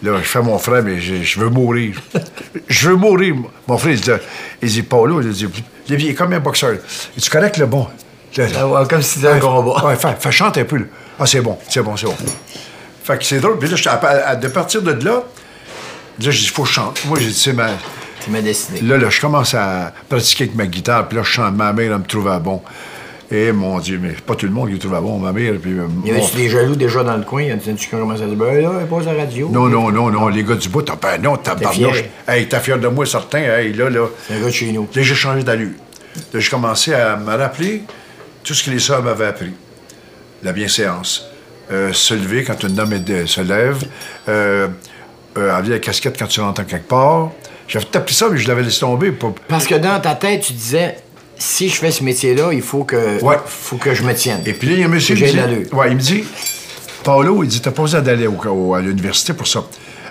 là, 0.01 0.19
je 0.19 0.27
fais 0.27 0.41
mon 0.41 0.57
frère, 0.57 0.81
mais 0.83 1.01
je, 1.01 1.37
veux 1.37 1.49
mourir. 1.49 2.01
je 2.69 2.89
veux 2.89 2.95
mourir. 2.95 3.35
Mon 3.67 3.77
frère, 3.77 3.91
il 3.91 3.99
dit, 3.99 4.11
il 4.61 4.69
dit 4.69 4.83
Paulo, 4.83 5.21
il 5.21 5.31
dit, 5.31 5.47
il 5.89 6.09
est 6.09 6.13
comme 6.13 6.31
un 6.31 6.39
boxeur. 6.39 6.75
Il 7.17 7.21
dit, 7.21 7.29
correct, 7.29 7.57
le 7.57 7.65
bon. 7.65 7.87
Là, 8.37 8.45
Ah 8.55 8.85
comme 8.89 9.01
si 9.01 9.19
c'était 9.19 9.33
un 9.33 9.39
combat. 9.39 9.85
Ouais, 9.85 9.95
fais, 9.95 10.15
fais 10.17 10.31
chante 10.31 10.57
un 10.57 10.63
peu. 10.63 10.77
Là. 10.77 10.85
Ah, 11.19 11.25
c'est 11.25 11.41
bon, 11.41 11.57
c'est 11.67 11.81
bon, 11.81 11.97
c'est 11.97 12.05
bon. 12.05 12.15
Fait 13.03 13.17
que 13.17 13.25
c'est 13.25 13.39
drôle. 13.39 13.57
Puis 13.59 13.69
là, 13.69 13.99
à- 14.01 14.35
de 14.35 14.47
partir 14.47 14.81
de 14.81 14.91
là, 15.03 15.23
là, 16.25 16.31
j'ai 16.31 16.39
dit, 16.39 16.45
il 16.45 16.49
faut 16.49 16.63
que 16.63 16.69
je 16.69 16.73
chante. 16.73 17.05
Moi, 17.05 17.19
j'ai 17.19 17.27
dit, 17.27 17.33
c'est 17.33 17.53
ma. 17.53 17.69
Tu 18.23 18.29
m'as 18.31 18.41
dessiné. 18.41 18.81
Là, 18.81 18.97
là, 18.97 19.09
je 19.09 19.21
commence 19.21 19.53
à 19.53 19.93
pratiquer 20.09 20.45
avec 20.45 20.55
ma 20.55 20.65
guitare, 20.65 21.07
puis 21.07 21.17
là, 21.17 21.23
je 21.23 21.29
chante. 21.29 21.55
Ma 21.55 21.71
mère, 21.73 21.91
elle 21.91 21.99
me 21.99 22.03
trouvait 22.03 22.39
bon. 22.39 22.61
Et 23.31 23.51
mon 23.51 23.79
Dieu, 23.79 23.99
mais 24.01 24.13
pas 24.25 24.33
tout 24.33 24.47
le 24.47 24.51
monde 24.51 24.71
qui 24.71 24.79
trouvait 24.79 24.99
bon, 24.99 25.19
ma 25.19 25.31
mère. 25.31 25.53
Puis, 25.61 25.77
euh, 25.77 25.87
Y 26.03 26.11
avait-tu 26.11 26.35
des 26.35 26.49
jaloux 26.49 26.75
déjà 26.75 27.03
dans 27.03 27.15
le 27.15 27.23
coin? 27.23 27.43
Y 27.43 27.51
a-tu 27.51 27.75
qui 27.75 27.87
commencé 27.87 28.23
à 28.23 28.25
dire, 28.25 28.35
ben 28.35 28.61
là, 28.61 28.69
à 28.69 29.03
la 29.03 29.13
radio. 29.13 29.49
Non, 29.49 29.67
non, 29.67 29.91
non, 29.91 30.09
non, 30.09 30.27
les 30.29 30.43
gars 30.43 30.55
du 30.55 30.67
bout, 30.67 30.81
t'as 30.81 30.95
pas. 30.95 31.17
Non, 31.19 31.37
t'as 31.37 31.55
fier? 31.69 32.05
Hey, 32.27 32.49
t'es 32.49 32.59
fier 32.59 32.79
de 32.79 32.87
moi, 32.87 33.05
certain. 33.05 33.39
Hey, 33.39 33.73
là, 33.73 33.89
là. 33.89 34.07
C'est 34.27 34.33
un 34.33 34.39
gars 34.39 34.47
de 34.47 34.51
chez 34.51 34.71
nous. 34.71 34.87
Là, 34.93 35.01
j'ai 35.03 35.15
changé 35.15 35.43
d'allure. 35.43 35.73
Là, 36.33 36.39
j'ai 36.39 36.49
commencé 36.49 36.93
à 36.93 37.17
me 37.17 37.35
rappeler 37.35 37.83
tout 38.43 38.55
ce 38.55 38.63
que 38.63 38.71
les 38.71 38.79
sœurs 38.79 39.03
m'avaient 39.03 39.27
appris. 39.27 39.53
La 40.41 40.51
bienséance. 40.51 41.25
Euh, 41.71 41.93
se 41.93 42.15
lever 42.15 42.43
quand 42.43 42.65
un 42.65 42.77
homme 42.79 42.95
se 43.27 43.41
lève. 43.41 43.83
Euh, 44.27 44.69
euh, 45.39 45.55
enlever 45.55 45.69
la 45.71 45.79
casquette 45.79 46.17
quand 46.17 46.27
tu 46.27 46.41
rentres 46.41 46.65
quelque 46.65 46.87
part. 46.87 47.31
J'avais 47.67 47.85
tapé 47.85 48.13
ça, 48.13 48.27
mais 48.31 48.37
je 48.37 48.47
l'avais 48.47 48.63
laissé 48.63 48.79
tomber. 48.79 49.11
Pour... 49.11 49.33
Parce 49.47 49.67
que 49.67 49.75
dans 49.75 49.99
ta 49.99 50.15
tête, 50.15 50.41
tu 50.41 50.53
disais, 50.53 50.97
si 51.37 51.69
je 51.69 51.75
fais 51.75 51.91
ce 51.91 52.03
métier-là, 52.03 52.51
il 52.51 52.61
faut 52.61 52.83
que, 52.83 53.21
Ouais. 53.23 53.37
faut 53.45 53.77
que 53.77 53.93
je 53.93 54.03
me 54.03 54.13
tienne. 54.13 54.41
Et 54.45 54.53
puis 54.53 54.67
là, 54.69 54.73
il 54.73 54.79
y 54.79 54.83
a 54.83 54.87
un 54.87 54.89
monsieur 54.89 55.15
qui 55.15 55.23
me 55.23 55.29
dit... 55.63 55.73
Ouais, 55.73 55.89
il 55.89 55.95
me 55.95 56.01
dit... 56.01 56.23
Paolo, 57.03 57.43
il 57.43 57.47
dit, 57.49 57.61
t'as 57.61 57.71
pas 57.71 57.83
besoin 57.83 58.01
d'aller 58.01 58.25
à 58.27 58.79
l'université 58.81 59.33
pour 59.33 59.47
ça. 59.47 59.63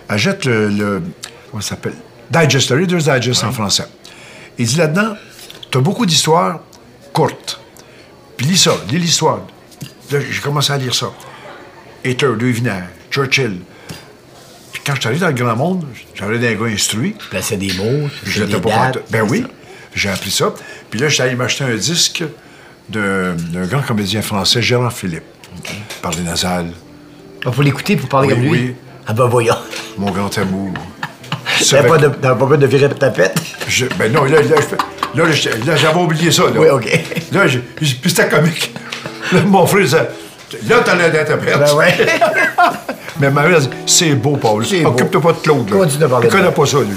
Achète 0.09 0.45
le... 0.45 0.69
le 0.69 1.03
comment 1.51 1.61
ça 1.61 1.71
s'appelle? 1.71 1.95
Digest, 2.31 2.71
le 2.71 2.77
Reader's 2.79 3.05
Digest 3.05 3.45
en 3.45 3.53
français. 3.53 3.85
Il 4.59 4.67
dit 4.67 4.77
là-dedans, 4.77 5.15
t'as 5.71 5.81
beaucoup 5.81 6.07
d'histoires 6.07 6.61
courtes. 7.13 7.61
Puis 8.37 8.47
lis 8.47 8.57
ça, 8.59 8.73
lis 8.91 8.99
l'histoire. 8.99 9.41
Là, 10.11 10.19
j'ai 10.31 10.41
commencé 10.41 10.73
à 10.73 10.79
lire 10.79 10.95
ça. 10.95 11.11
Hitler, 12.05 12.29
Louis 12.39 12.53
Vinaire, 12.53 12.87
Churchill. 13.11 13.59
Quand 14.89 14.95
je 14.95 15.01
suis 15.01 15.09
arrivé 15.09 15.21
dans 15.21 15.27
le 15.29 15.35
grand 15.35 15.55
monde, 15.55 15.85
j'avais 16.15 16.39
des 16.39 16.55
gars 16.57 16.65
instruits. 16.65 17.15
Je 17.23 17.29
plaçais 17.29 17.59
des 17.59 17.71
mots, 17.75 18.09
je 18.25 18.31
Je 18.41 18.45
des 18.45 18.57
pas 18.57 18.71
dates. 18.71 19.03
Ben 19.11 19.21
oui, 19.29 19.45
j'ai 19.95 20.09
appris 20.09 20.31
ça. 20.31 20.55
Puis 20.89 20.99
là, 20.99 21.11
j'étais 21.11 21.25
allé 21.25 21.35
m'acheter 21.37 21.65
un 21.65 21.75
disque 21.77 22.25
d'un 22.89 23.35
grand 23.67 23.83
comédien 23.83 24.23
français, 24.23 24.63
Gérard 24.63 24.95
Philippe. 24.95 25.25
Parler 26.01 26.23
nasal, 26.23 26.69
Ah, 27.45 27.51
pour 27.51 27.63
l'écouter, 27.63 27.97
pour 27.97 28.09
parler 28.09 28.29
Oui, 28.29 28.35
comme 28.35 28.43
lui? 28.45 28.51
oui. 28.51 28.75
Ah 29.07 29.13
ben 29.13 29.27
voyons. 29.27 29.57
mon 29.99 30.11
grand 30.11 30.39
amour. 30.39 30.73
Ça 31.61 31.77
T'avais 31.83 31.89
pas, 31.89 31.99
de- 31.99 32.09
pas 32.09 32.35
peur 32.35 32.57
de 32.57 32.67
virer 32.67 32.89
ta 32.89 32.95
tapette? 32.95 33.39
je- 33.69 33.85
ben 33.99 34.11
non, 34.11 34.25
là, 34.25 34.41
là, 34.41 34.57
je 35.31 35.49
là, 35.67 35.77
j'avais 35.77 36.01
oublié 36.01 36.31
ça. 36.33 36.45
Là. 36.45 36.53
Oui, 36.61 36.69
OK. 36.71 36.89
Là, 37.33 37.43
c'était 38.07 38.29
comique. 38.31 38.73
Là, 39.33 39.43
mon 39.43 39.67
frère 39.67 39.83
disait, 39.85 40.09
là, 40.69 40.77
t'as 40.85 40.95
l'air 40.95 41.13
d'interprète. 41.13 41.59
Ben 41.59 41.75
ouais. 41.75 41.95
Mais 43.21 43.31
ma 43.31 43.43
mère 43.47 43.61
dit, 43.61 43.69
c'est 43.87 44.15
beau, 44.15 44.37
Paul. 44.37 44.65
Occupe-toi 44.85 45.21
pas 45.21 45.33
de 45.33 45.39
Claude. 45.39 45.71
là. 45.71 45.77
Continue 45.77 46.05
à 46.05 46.09
parler 46.09 46.29
Il 46.29 46.31
de 46.33 46.37
connaît 46.37 46.53
pas 46.53 46.67
ça, 46.67 46.79
lui. 46.79 46.97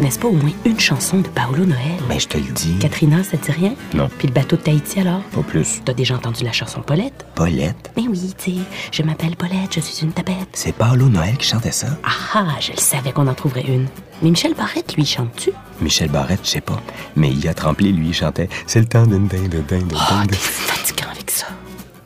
Peut 0.00 0.20
pas 0.20 0.28
au 0.28 0.32
moins 0.32 0.52
une 0.64 0.80
chanson 0.80 1.18
de 1.18 1.28
Paolo 1.28 1.66
Noël? 1.66 1.98
Ben, 2.08 2.18
je 2.18 2.26
te 2.26 2.38
le 2.38 2.50
dis. 2.52 2.76
Katrina, 2.78 3.22
ça 3.22 3.36
te 3.36 3.46
dit 3.46 3.52
rien? 3.52 3.74
Non. 3.94 4.08
Puis 4.18 4.26
le 4.28 4.32
bateau 4.32 4.56
de 4.56 4.62
Tahiti, 4.62 5.00
alors? 5.00 5.20
Pas 5.34 5.42
plus. 5.42 5.82
T'as 5.84 5.92
déjà 5.92 6.14
entendu 6.14 6.44
la 6.44 6.52
chanson 6.52 6.80
Paulette? 6.80 7.26
Paulette? 7.34 7.90
Mais 7.96 8.04
oui, 8.08 8.34
tu 8.38 8.52
sais, 8.52 8.58
je 8.90 9.02
m'appelle 9.02 9.36
Paulette, 9.36 9.74
je 9.74 9.80
suis 9.80 10.04
une 10.04 10.12
tapette. 10.12 10.48
C'est 10.54 10.72
Paolo 10.74 11.08
Noël 11.08 11.36
qui 11.36 11.46
chantait 11.46 11.72
ça? 11.72 11.88
Ah 12.04 12.10
ah, 12.34 12.46
je 12.60 12.72
le 12.72 12.78
savais 12.78 13.12
qu'on 13.12 13.26
en 13.26 13.34
trouverait 13.34 13.66
une. 13.66 13.86
Mais 14.22 14.30
Michel 14.30 14.54
Barrette, 14.54 14.94
lui, 14.96 15.04
chante-tu? 15.04 15.50
Michel 15.80 16.08
Barrette, 16.08 16.40
je 16.44 16.50
sais 16.50 16.60
pas. 16.60 16.80
Mais 17.16 17.30
il 17.30 17.46
a 17.48 17.54
tremblé, 17.54 17.92
lui, 17.92 18.08
il 18.08 18.14
chantait 18.14 18.48
C'est 18.66 18.80
le 18.80 18.86
temps 18.86 19.06
d'une 19.06 19.26
dinde, 19.26 19.48
dinde, 19.48 19.64
dinde. 19.68 19.94
Ah, 19.96 20.22
t'es 20.28 20.36
fatigant 20.36 21.10
avec 21.10 21.30
ça. 21.30 21.46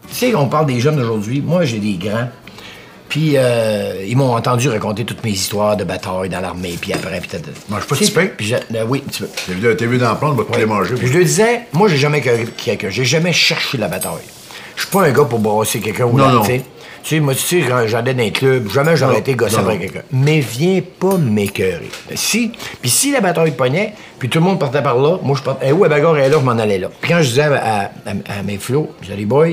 Tu 0.09 0.15
sais, 0.15 0.35
on 0.35 0.49
parle 0.49 0.67
des 0.67 0.81
jeunes 0.81 0.97
d'aujourd'hui. 0.97 1.41
Moi, 1.41 1.65
j'ai 1.65 1.79
des 1.79 1.95
grands. 1.95 2.29
Puis, 3.09 3.33
euh, 3.37 4.05
ils 4.07 4.17
m'ont 4.17 4.35
entendu 4.35 4.69
raconter 4.69 5.05
toutes 5.05 5.23
mes 5.25 5.31
histoires 5.31 5.77
de 5.77 5.85
bataille 5.85 6.29
dans 6.29 6.41
l'armée, 6.41 6.77
puis 6.81 6.93
après, 6.93 7.21
puis 7.21 7.29
t'as- 7.31 7.39
Mange 7.69 7.87
pas 7.87 7.95
de 7.95 8.01
petit 8.01 8.11
pain? 8.11 8.27
Puis, 8.37 8.47
je- 8.47 8.55
euh, 8.77 8.85
oui, 8.89 9.03
un 9.07 9.09
petit 9.11 9.23
peu. 9.23 9.29
T'as 9.47 9.53
vu- 9.53 9.77
T'as 9.77 9.87
vu 9.87 9.99
d'en 9.99 10.15
prendre, 10.17 10.35
on 10.35 10.37
va 10.37 10.45
pas 10.45 10.59
les 10.59 10.67
manger. 10.67 10.95
Puis 10.97 11.07
je 11.09 11.13
lui 11.17 11.25
disais, 11.25 11.63
moi, 11.73 11.89
j'ai 11.89 11.97
jamais 11.99 12.21
quelqu'un. 12.21 12.89
J'ai 12.91 13.05
jamais 13.05 13.33
cherché 13.33 13.79
la 13.79 13.89
bataille. 13.89 14.13
Je 14.75 14.83
suis 14.83 14.91
pas 14.91 15.05
un 15.05 15.11
gars 15.13 15.25
pour 15.25 15.39
brasser 15.39 15.81
quelqu'un 15.81 16.05
ou 16.05 16.19
Non, 16.19 16.29
non. 16.31 16.43
tu 16.43 16.47
sais. 17.05 17.21
Moi, 17.21 17.35
tu 17.37 17.41
sais, 17.43 17.61
quand 17.69 17.85
j'allais 17.87 18.15
dans 18.15 18.25
un 18.25 18.31
club, 18.31 18.69
jamais 18.73 18.97
j'aurais 18.97 19.13
Non, 19.15 19.19
été 19.21 19.35
gossé 19.37 19.57
non, 19.59 19.63
non. 19.63 19.79
quelqu'un. 19.79 20.03
Mais 20.13 20.41
viens 20.41 20.81
pas 20.99 21.17
m'écœurer. 21.17 21.89
Si, 22.17 22.51
puis 22.81 22.91
si 22.91 23.13
la 23.13 23.21
bataille 23.21 23.53
pognait, 23.53 23.93
puis 24.19 24.29
tout 24.29 24.41
le 24.41 24.45
monde 24.45 24.59
partait 24.59 24.83
par 24.83 24.99
là, 24.99 25.19
moi, 25.23 25.37
je 25.39 25.43
partais, 25.45 25.69
eh, 25.69 25.73
où 25.73 25.85
la 25.85 25.89
bagarre 25.89 26.19
est 26.19 26.29
là, 26.29 26.39
je 26.41 26.45
m'en 26.45 26.59
allais 26.59 26.79
là. 26.79 26.89
Puis 27.01 27.13
quand 27.13 27.23
je 27.23 27.29
disais 27.29 27.43
à, 27.43 27.55
à- 27.55 27.85
à- 27.85 28.39
à 28.41 28.43
mes 28.45 28.57
flots, 28.59 28.91
je 29.03 29.07
disais, 29.07 29.17
les 29.19 29.25
boys, 29.25 29.47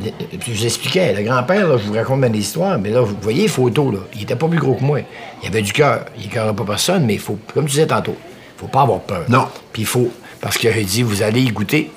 je 0.00 0.52
vous 0.52 0.64
expliquais, 0.64 1.12
le 1.12 1.22
grand-père, 1.22 1.76
je 1.78 1.84
vous 1.84 1.92
raconte 1.94 2.20
bien 2.20 2.30
des 2.30 2.38
histoires, 2.38 2.78
mais 2.78 2.90
là, 2.90 3.00
vous 3.00 3.16
voyez 3.20 3.42
les 3.42 3.48
photos, 3.48 3.92
là, 3.94 4.00
il 4.14 4.22
était 4.22 4.36
pas 4.36 4.46
plus 4.48 4.58
gros 4.58 4.74
que 4.74 4.84
moi. 4.84 5.00
Il 5.42 5.48
avait 5.48 5.62
du 5.62 5.72
cœur. 5.72 6.04
Il 6.18 6.26
écœurait 6.26 6.54
pas 6.54 6.64
personne, 6.64 7.04
mais 7.04 7.14
il 7.14 7.20
faut, 7.20 7.38
comme 7.54 7.64
tu 7.64 7.70
disais 7.72 7.86
tantôt, 7.86 8.16
il 8.56 8.60
faut 8.60 8.68
pas 8.68 8.82
avoir 8.82 9.00
peur. 9.00 9.24
Non. 9.28 9.46
Puis 9.72 9.82
il 9.82 9.86
faut, 9.86 10.10
parce 10.40 10.56
qu'il 10.58 10.70
a 10.70 10.72
dit, 10.82 11.02
vous 11.02 11.22
allez 11.22 11.40
y 11.42 11.48
goûter. 11.50 11.90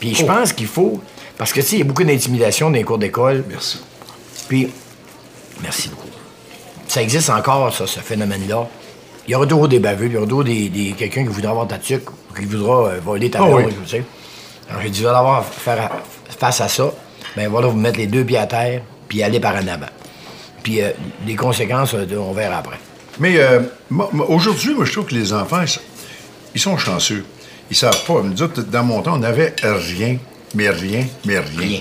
Puis 0.00 0.12
Oh. 0.14 0.18
je 0.20 0.24
pense 0.24 0.52
qu'il 0.52 0.66
faut, 0.66 1.00
parce 1.38 1.52
que, 1.52 1.60
tu 1.60 1.66
sais, 1.66 1.76
il 1.76 1.78
y 1.80 1.82
a 1.82 1.84
beaucoup 1.84 2.04
d'intimidation 2.04 2.68
dans 2.70 2.76
les 2.76 2.84
cours 2.84 2.98
d'école. 2.98 3.44
Merci. 3.48 3.80
Puis, 4.48 4.68
merci 5.62 5.88
beaucoup. 5.88 6.08
Ça 6.88 7.02
existe 7.02 7.28
encore, 7.30 7.74
ça, 7.74 7.86
ce 7.86 8.00
phénomène-là. 8.00 8.66
Il 9.28 9.32
y 9.32 9.34
aura 9.34 9.46
toujours 9.46 9.68
des 9.68 9.80
baveux, 9.80 10.06
il 10.06 10.12
y 10.12 10.16
aura 10.16 10.26
toujours 10.26 10.44
des, 10.44 10.68
des- 10.68 10.92
quelqu'un 10.92 11.22
qui 11.22 11.28
voudra 11.30 11.50
avoir 11.50 11.66
ta 11.66 11.78
tuque, 11.78 12.04
qui 12.38 12.44
voudra 12.44 12.88
euh, 12.90 13.00
voler 13.04 13.28
ta 13.28 13.40
Ah 13.42 13.46
blonde, 13.46 13.64
oui. 13.66 13.74
tu 13.84 13.90
sais. 13.90 14.04
Alors, 14.70 14.82
j'ai 14.82 14.88
allez 15.06 15.16
avoir 15.16 15.44
faire 15.44 15.80
à- 15.82 16.02
face 16.38 16.60
à 16.60 16.68
ça, 16.68 16.92
ben 17.36 17.48
voilà, 17.48 17.68
vous 17.68 17.76
mettre 17.76 17.98
les 17.98 18.06
deux 18.06 18.24
pieds 18.24 18.38
à 18.38 18.46
terre, 18.46 18.82
puis 19.08 19.22
aller 19.22 19.40
par 19.40 19.54
en 19.56 19.66
avant. 19.68 19.86
Puis 20.62 20.80
euh, 20.82 20.90
les 21.26 21.36
conséquences, 21.36 21.94
euh, 21.94 22.06
on 22.18 22.32
verra 22.32 22.58
après. 22.58 22.78
Mais 23.18 23.38
euh, 23.38 23.60
aujourd'hui, 24.28 24.74
moi, 24.74 24.84
je 24.84 24.92
trouve 24.92 25.06
que 25.06 25.14
les 25.14 25.32
enfants, 25.32 25.62
ils 26.54 26.60
sont- 26.60 26.76
chanceux. 26.78 27.24
Ils 27.70 27.76
savent 27.76 28.04
pas. 28.06 28.22
Nous 28.22 28.42
autres, 28.42 28.62
dans 28.62 28.82
mon 28.84 29.02
temps, 29.02 29.14
on 29.14 29.18
n'avait 29.18 29.54
rien, 29.62 30.18
mais 30.54 30.68
rien, 30.70 31.04
mais 31.24 31.38
rien. 31.38 31.58
Rien. 31.60 31.80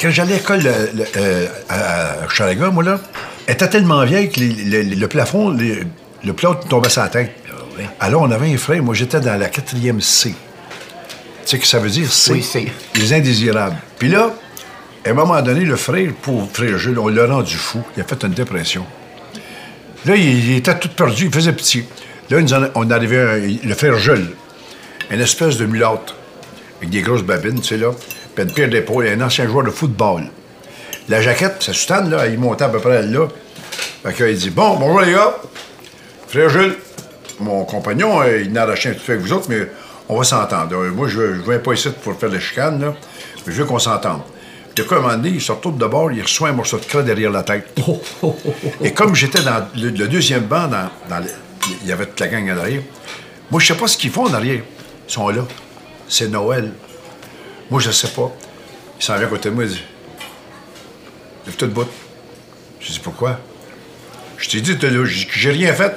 Quand 0.00 0.10
j'allais 0.10 0.34
à 0.34 0.36
l'école 0.38 0.62
le- 0.62 0.90
le- 0.94 1.04
euh, 1.16 1.46
à 1.68 2.28
Chalaga, 2.28 2.70
moi, 2.70 2.82
là, 2.82 3.00
elle 3.46 3.54
était 3.54 3.68
tellement 3.68 4.04
vieille 4.04 4.28
que 4.30 4.40
les- 4.40 4.82
le, 4.84 4.94
le 4.94 5.08
plafond, 5.08 5.50
le 5.50 6.32
plâtre 6.32 6.66
tombait 6.68 6.88
sur 6.88 7.02
la 7.02 7.08
tête. 7.08 7.32
oui. 7.78 7.84
Alors, 8.00 8.22
on 8.22 8.30
avait 8.30 8.52
un 8.52 8.56
frère. 8.56 8.82
Moi, 8.82 8.94
j'étais 8.94 9.20
dans 9.20 9.38
la 9.38 9.48
quatrième 9.48 10.00
C. 10.00 10.30
Tu 10.30 10.36
sais 11.44 11.56
ce 11.56 11.60
que 11.60 11.66
ça 11.66 11.78
veut 11.78 11.90
dire, 11.90 12.10
C? 12.12 12.32
Oui, 12.32 12.42
C. 12.42 12.72
Les 12.96 13.12
indésirables. 13.12 13.76
Puis 13.98 14.08
là, 14.08 14.32
à 15.04 15.10
un 15.10 15.14
moment 15.14 15.40
donné, 15.42 15.64
le 15.64 15.76
frère, 15.76 16.10
pour 16.22 16.48
frère 16.50 16.78
Jules, 16.78 16.98
on 16.98 17.08
l'a 17.08 17.26
rendu 17.26 17.56
fou. 17.56 17.82
Il 17.96 18.00
a 18.02 18.04
fait 18.04 18.22
une 18.22 18.32
dépression. 18.32 18.84
Là, 20.06 20.16
il, 20.16 20.56
était 20.56 20.78
tout 20.78 20.88
perdu, 20.88 21.26
il 21.26 21.32
faisait 21.32 21.52
petit. 21.52 21.84
Là, 22.30 22.38
on 22.74 22.90
arrivait, 22.90 23.20
un- 23.20 23.68
le 23.68 23.74
frère 23.74 23.96
Jules, 23.98 24.28
une 25.10 25.20
espèce 25.20 25.56
de 25.56 25.66
mulâtre, 25.66 26.14
avec 26.78 26.90
des 26.90 27.02
grosses 27.02 27.22
babines, 27.22 27.60
tu 27.60 27.68
sais, 27.68 27.76
là, 27.76 27.90
puis 28.34 28.44
une 28.44 28.52
paire 28.52 28.68
d'épaules, 28.68 29.06
un 29.08 29.20
ancien 29.20 29.46
joueur 29.46 29.64
de 29.64 29.70
football. 29.70 30.24
La 31.08 31.20
jaquette, 31.20 31.62
sa 31.62 31.72
soutane, 31.72 32.10
là, 32.10 32.26
il 32.26 32.38
montait 32.38 32.64
à 32.64 32.68
peu 32.68 32.78
près 32.80 33.02
là. 33.02 33.28
Fait 34.02 34.12
que, 34.12 34.24
il 34.24 34.36
dit 34.38 34.50
Bon, 34.50 34.76
bonjour 34.76 35.00
les 35.02 35.12
gars. 35.12 35.36
Frère 36.28 36.48
Jules, 36.48 36.76
mon 37.40 37.64
compagnon, 37.64 38.22
euh, 38.22 38.40
il 38.42 38.52
n'a 38.52 38.62
arraché 38.62 38.90
un 38.90 38.94
tout 38.94 39.02
avec 39.10 39.20
vous 39.20 39.32
autres, 39.32 39.46
mais 39.50 39.68
on 40.08 40.16
va 40.18 40.24
s'entendre. 40.24 40.74
Euh, 40.76 40.90
Moi, 40.90 41.08
je 41.08 41.20
ne 41.20 41.42
viens 41.42 41.58
pas 41.58 41.74
ici 41.74 41.90
pour 42.02 42.18
faire 42.18 42.30
la 42.30 42.40
chicane, 42.40 42.80
là, 42.80 42.94
mais 43.46 43.52
je 43.52 43.58
veux 43.60 43.66
qu'on 43.66 43.78
s'entende. 43.78 44.20
De 44.76 44.82
quoi, 44.82 44.96
à 44.96 45.00
un 45.00 45.02
moment 45.02 45.14
donné, 45.16 45.28
il 45.30 45.40
se 45.40 45.52
retourne 45.52 45.78
de 45.78 45.86
bord, 45.86 46.10
il 46.10 46.22
reçoit 46.22 46.48
un 46.48 46.52
morceau 46.52 46.78
de 46.78 46.84
craie 46.84 47.02
derrière 47.04 47.30
la 47.30 47.42
tête. 47.44 47.76
Et 48.82 48.92
comme 48.92 49.14
j'étais 49.14 49.40
dans 49.42 49.68
le, 49.76 49.90
le 49.90 50.08
deuxième 50.08 50.44
banc, 50.44 50.66
dans, 50.66 50.90
dans 51.08 51.20
le- 51.20 51.30
il 51.82 51.88
y 51.88 51.92
avait 51.92 52.06
toute 52.06 52.18
la 52.20 52.28
gang 52.28 52.50
en 52.50 52.58
arrière, 52.58 52.82
moi, 53.50 53.60
je 53.60 53.68
sais 53.68 53.76
pas 53.76 53.86
ce 53.86 53.96
qu'ils 53.96 54.10
font 54.10 54.24
en 54.26 54.34
arrière. 54.34 54.62
Ils 55.08 55.12
sont 55.12 55.28
là. 55.28 55.42
C'est 56.08 56.28
Noël. 56.28 56.72
Moi, 57.70 57.80
je 57.80 57.90
sais 57.90 58.08
pas. 58.08 58.32
Il 58.98 59.04
s'en 59.04 59.14
vient 59.16 59.26
à 59.26 59.30
côté 59.30 59.48
de 59.50 59.54
moi, 59.54 59.64
il 59.64 59.70
dit 59.70 59.82
Lève-toi 61.46 61.68
de 61.68 61.72
bout. 61.72 61.88
Je 62.80 62.90
dis 62.92 62.98
Pourquoi 63.00 63.38
Je 64.38 64.48
t'ai 64.48 64.60
dit, 64.60 64.76
j'ai 64.80 65.28
j'ai 65.32 65.50
rien 65.50 65.72
fait. 65.72 65.94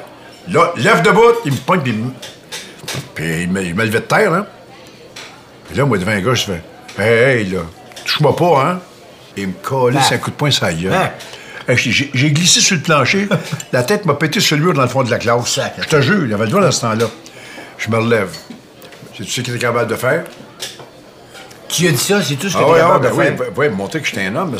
Là, 0.50 0.72
lève 0.78 1.02
de 1.02 1.12
bout. 1.12 1.34
Il 1.46 1.52
me 1.54 1.58
pointe, 1.58 1.84
puis 1.84 1.94
il 1.94 1.98
me. 2.00 2.12
Puis 3.16 3.42
il 3.44 3.50
me, 3.50 3.62
levait 3.84 4.00
de 4.00 4.06
terre, 4.06 4.34
hein. 4.34 4.46
Puis 5.68 5.78
là, 5.78 5.86
moi, 5.86 5.98
devant 5.98 6.12
un 6.12 6.22
gars, 6.22 6.34
je 6.36 6.46
fais 6.46 6.62
Hey, 7.00 7.40
hey, 7.42 7.46
là, 7.50 7.60
touche-moi 8.18 8.36
pas, 8.36 8.62
hein. 8.70 8.80
Et 9.36 9.42
il 9.42 9.48
me 9.50 9.54
collait 9.62 10.00
Ah. 10.02 10.14
un 10.14 10.18
coup 10.18 10.32
de 10.32 10.36
poing 10.36 10.52
sur 10.52 10.66
la 10.66 10.74
gueule. 10.74 10.94
Hey, 11.68 11.78
j'ai- 11.78 12.32
glissé 12.32 12.62
sur 12.62 12.76
le 12.78 12.82
plancher. 12.82 13.28
la 13.74 13.84
tête 13.84 14.06
m'a 14.06 14.14
pété 14.14 14.40
sur 14.40 14.56
le 14.58 14.64
mur 14.64 14.74
dans 14.74 14.82
le 14.84 14.88
fond 14.88 15.04
de 15.04 15.12
la 15.12 15.20
classe. 15.20 15.60
Je 15.80 15.88
te 15.88 16.02
jure, 16.02 16.26
il 16.26 16.34
avait 16.34 16.46
le 16.46 16.52
doigt 16.52 16.62
dans 16.62 16.72
ce 16.72 16.82
temps-là. 16.82 17.06
Je 17.78 17.90
me 17.90 17.98
relève. 17.98 18.30
C'est 19.18 19.24
tu 19.26 19.32
sais 19.32 19.42
qu'il 19.44 19.54
était 19.56 19.66
capable 19.66 19.90
de 19.90 19.96
faire? 19.96 20.24
Tu 21.68 21.88
as 21.88 21.92
dit 21.92 21.98
ça, 21.98 22.22
c'est 22.24 22.36
tout 22.36 22.50
ce 22.50 22.54
que 22.54 22.60
Ah 22.62 22.66
tu 22.66 22.72
ouais, 22.72 22.80
ah, 22.80 22.84
capable 23.00 23.04
ben 23.04 23.10
de 23.12 23.16
oui, 23.16 23.26
faire. 23.26 23.36
ben, 23.36 23.46
oui, 23.58 23.70
montrer 23.70 24.00
que 24.02 24.08
j'étais 24.08 24.26
un 24.26 24.36
homme. 24.38 24.58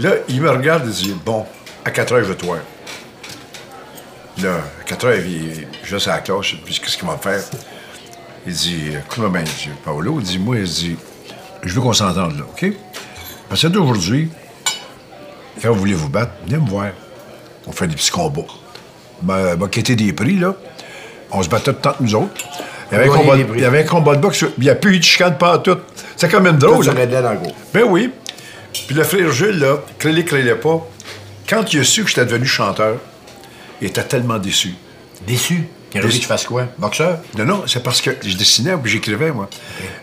Là, 0.00 0.10
il 0.28 0.40
me 0.42 0.50
regarde 0.50 0.86
et 0.88 0.90
dit 0.90 1.14
Bon, 1.24 1.46
à 1.84 1.90
4 1.90 2.12
heures, 2.12 2.24
je 2.24 2.28
vais 2.30 2.34
te 2.34 2.44
voir. 2.44 2.58
Là, 4.42 4.56
à 4.80 4.84
4 4.84 5.04
heures, 5.06 5.14
il, 5.24 5.66
je 5.84 5.96
vais 5.96 6.08
à 6.08 6.14
la 6.16 6.20
classe, 6.20 6.46
puis 6.64 6.80
qu'est-ce 6.80 6.96
qu'il 6.98 7.06
va 7.06 7.14
me 7.14 7.18
faire? 7.22 7.40
Il 8.46 8.52
dit 8.52 8.88
Écoute-moi 9.06 9.28
bien, 9.30 9.44
Paolo, 9.84 10.16
il 10.20 10.24
dit 10.26 10.38
Moi, 10.38 10.56
il 10.58 10.64
dit 10.64 10.96
Je 11.62 11.74
veux 11.74 11.80
qu'on 11.80 11.92
s'entende 11.92 12.38
là, 12.38 12.44
OK? 12.50 12.72
Parce 13.48 13.62
que 13.62 13.68
d'aujourd'hui, 13.68 14.30
quand 15.60 15.72
vous 15.72 15.78
voulez 15.78 15.94
vous 15.94 16.08
battre, 16.08 16.32
venez 16.46 16.58
me 16.58 16.68
voir. 16.68 16.88
On 17.66 17.72
fait 17.72 17.86
des 17.86 17.96
petits 17.96 18.10
combats. 18.10 18.42
Ben, 19.22 19.56
ben, 19.56 19.68
qui 19.68 19.80
étaient 19.80 19.96
des 19.96 20.12
prix, 20.12 20.36
là. 20.36 20.54
On 21.30 21.42
se 21.42 21.48
battait 21.48 21.72
tout 21.72 21.76
le 21.76 21.82
temps, 21.82 21.96
nous 22.00 22.14
autres. 22.14 22.44
Il 22.90 22.94
y 22.94 23.00
avait, 23.00 23.10
un 23.10 23.16
combat, 23.16 23.36
il 23.36 23.60
y 23.60 23.64
avait 23.64 23.80
un 23.84 23.86
combat 23.86 24.16
de 24.16 24.20
boxe, 24.20 24.44
il 24.56 24.64
n'y 24.64 24.70
a 24.70 24.74
plus 24.74 24.96
eu 24.96 24.98
de 24.98 25.04
chicane 25.04 25.36
pas 25.36 25.58
tout. 25.58 25.76
C'est 26.16 26.28
quand 26.28 26.40
même 26.40 26.56
drôle. 26.56 26.84
gros. 27.34 27.52
Ben 27.74 27.84
oui. 27.86 28.10
Puis 28.86 28.94
le 28.94 29.04
frère 29.04 29.30
Jules, 29.30 29.58
là, 29.58 29.76
crélé 29.98 30.24
pas, 30.54 30.86
quand 31.48 31.72
il 31.72 31.80
a 31.80 31.84
su 31.84 32.02
que 32.02 32.08
j'étais 32.08 32.24
devenu 32.24 32.46
chanteur, 32.46 32.96
il 33.80 33.88
était 33.88 34.02
tellement 34.02 34.38
déçu. 34.38 34.74
Déçu? 35.26 35.68
Il 35.94 36.02
voulu 36.02 36.14
que 36.14 36.18
tu 36.18 36.26
fasses 36.26 36.44
quoi? 36.44 36.66
Boxeur? 36.78 37.18
Non, 37.36 37.44
non, 37.44 37.62
c'est 37.66 37.82
parce 37.82 38.00
que 38.00 38.10
je 38.22 38.36
dessinais 38.36 38.76
puis 38.82 38.92
j'écrivais, 38.92 39.30
moi. 39.30 39.48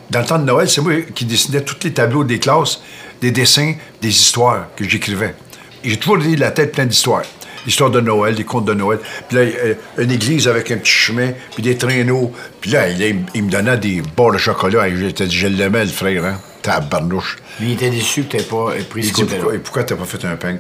Dans 0.10 0.22
le 0.22 0.26
temps 0.26 0.40
de 0.40 0.46
Noël, 0.46 0.70
c'est 0.70 0.82
moi 0.82 0.94
qui 1.14 1.26
dessinais 1.26 1.62
tous 1.62 1.78
les 1.84 1.94
tableaux 1.94 2.24
des 2.24 2.40
classes, 2.40 2.82
des 3.22 3.32
dessins, 3.32 3.74
des 4.02 4.10
histoires 4.10 4.68
que 4.76 4.88
j'écrivais. 4.88 5.36
J'ai 5.84 5.98
toujours 5.98 6.18
eu 6.18 6.36
la 6.36 6.52
tête 6.52 6.72
pleine 6.72 6.88
d'histoires. 6.88 7.24
L'histoire 7.66 7.90
de 7.90 8.00
Noël, 8.00 8.36
des 8.36 8.44
contes 8.44 8.66
de 8.66 8.74
Noël. 8.74 9.00
Puis 9.28 9.38
là, 9.38 9.44
euh, 9.44 9.74
une 9.98 10.12
église 10.12 10.48
avec 10.48 10.70
un 10.72 10.78
petit 10.78 10.92
chemin, 10.92 11.32
puis 11.54 11.64
des 11.64 11.78
traîneaux. 11.78 12.32
Puis 12.62 12.72
là, 12.72 12.90
il, 12.90 13.44
me 13.44 13.50
donnait 13.50 13.78
des 13.78 14.04
barres 14.16 14.32
de 14.32 14.38
chocolat. 14.38 14.88
Et 14.88 14.96
j'étais 14.96 15.26
dit, 15.26 15.36
je 15.36 15.48
l'aimais, 15.48 15.84
le 15.84 15.92
frère, 15.92 16.26
hein? 16.26 16.40
Tabarnouche. 16.62 17.38
Lui, 17.60 17.70
il 17.70 17.74
était 17.74 17.90
déçu 17.90 18.24
que 18.24 18.38
tu 18.38 18.44
pas 18.44 18.72
euh, 18.72 18.82
pris 18.88 19.04
ce 19.04 19.14
côté-là. 19.14 19.38
pourquoi, 19.38 19.56
et 19.56 19.60
pourquoi 19.60 19.84
t'as 19.84 19.96
pas 19.96 20.06
fait 20.06 20.26
un 20.26 20.36
pain? 20.36 20.58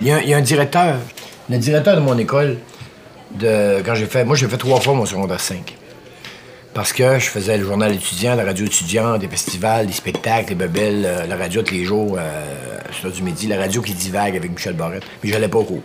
Il 0.00 0.08
y, 0.08 0.12
a, 0.12 0.22
il 0.22 0.28
y 0.28 0.34
a 0.34 0.36
un 0.36 0.42
directeur, 0.42 0.96
le 1.48 1.58
directeur 1.58 1.94
de 1.94 2.00
mon 2.00 2.16
école, 2.18 2.58
quand 3.38 3.94
j'ai 3.94 4.06
fait. 4.06 4.24
Moi, 4.24 4.36
j'ai 4.36 4.48
fait 4.48 4.56
trois 4.58 4.80
fois 4.80 4.94
mon 4.94 5.06
secondaire 5.06 5.40
5. 5.40 5.76
Parce 6.72 6.92
que 6.92 7.18
je 7.18 7.26
faisais 7.26 7.56
le 7.58 7.64
journal 7.64 7.92
étudiant, 7.92 8.36
la 8.36 8.44
radio 8.44 8.64
étudiante, 8.64 9.20
des 9.20 9.28
festivals, 9.28 9.86
des 9.88 9.92
spectacles, 9.92 10.50
des 10.50 10.54
bebelles, 10.54 11.04
euh, 11.04 11.26
la 11.26 11.36
radio 11.36 11.62
tous 11.62 11.74
les 11.74 11.84
jours, 11.84 12.16
euh, 12.16 13.10
du 13.10 13.22
midi, 13.22 13.48
la 13.48 13.56
radio 13.58 13.82
qui 13.82 13.92
divague 13.92 14.36
avec 14.36 14.52
Michel 14.52 14.74
Barrette. 14.74 15.02
Mais 15.24 15.30
j'allais 15.30 15.48
pas 15.48 15.58
au 15.58 15.64
cours. 15.64 15.82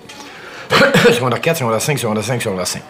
secondaire 1.12 1.42
4, 1.42 1.58
secondaire 1.58 1.82
5, 1.82 1.98
secondaire 1.98 2.24
5, 2.24 2.42
secondaire 2.42 2.68
5. 2.68 2.82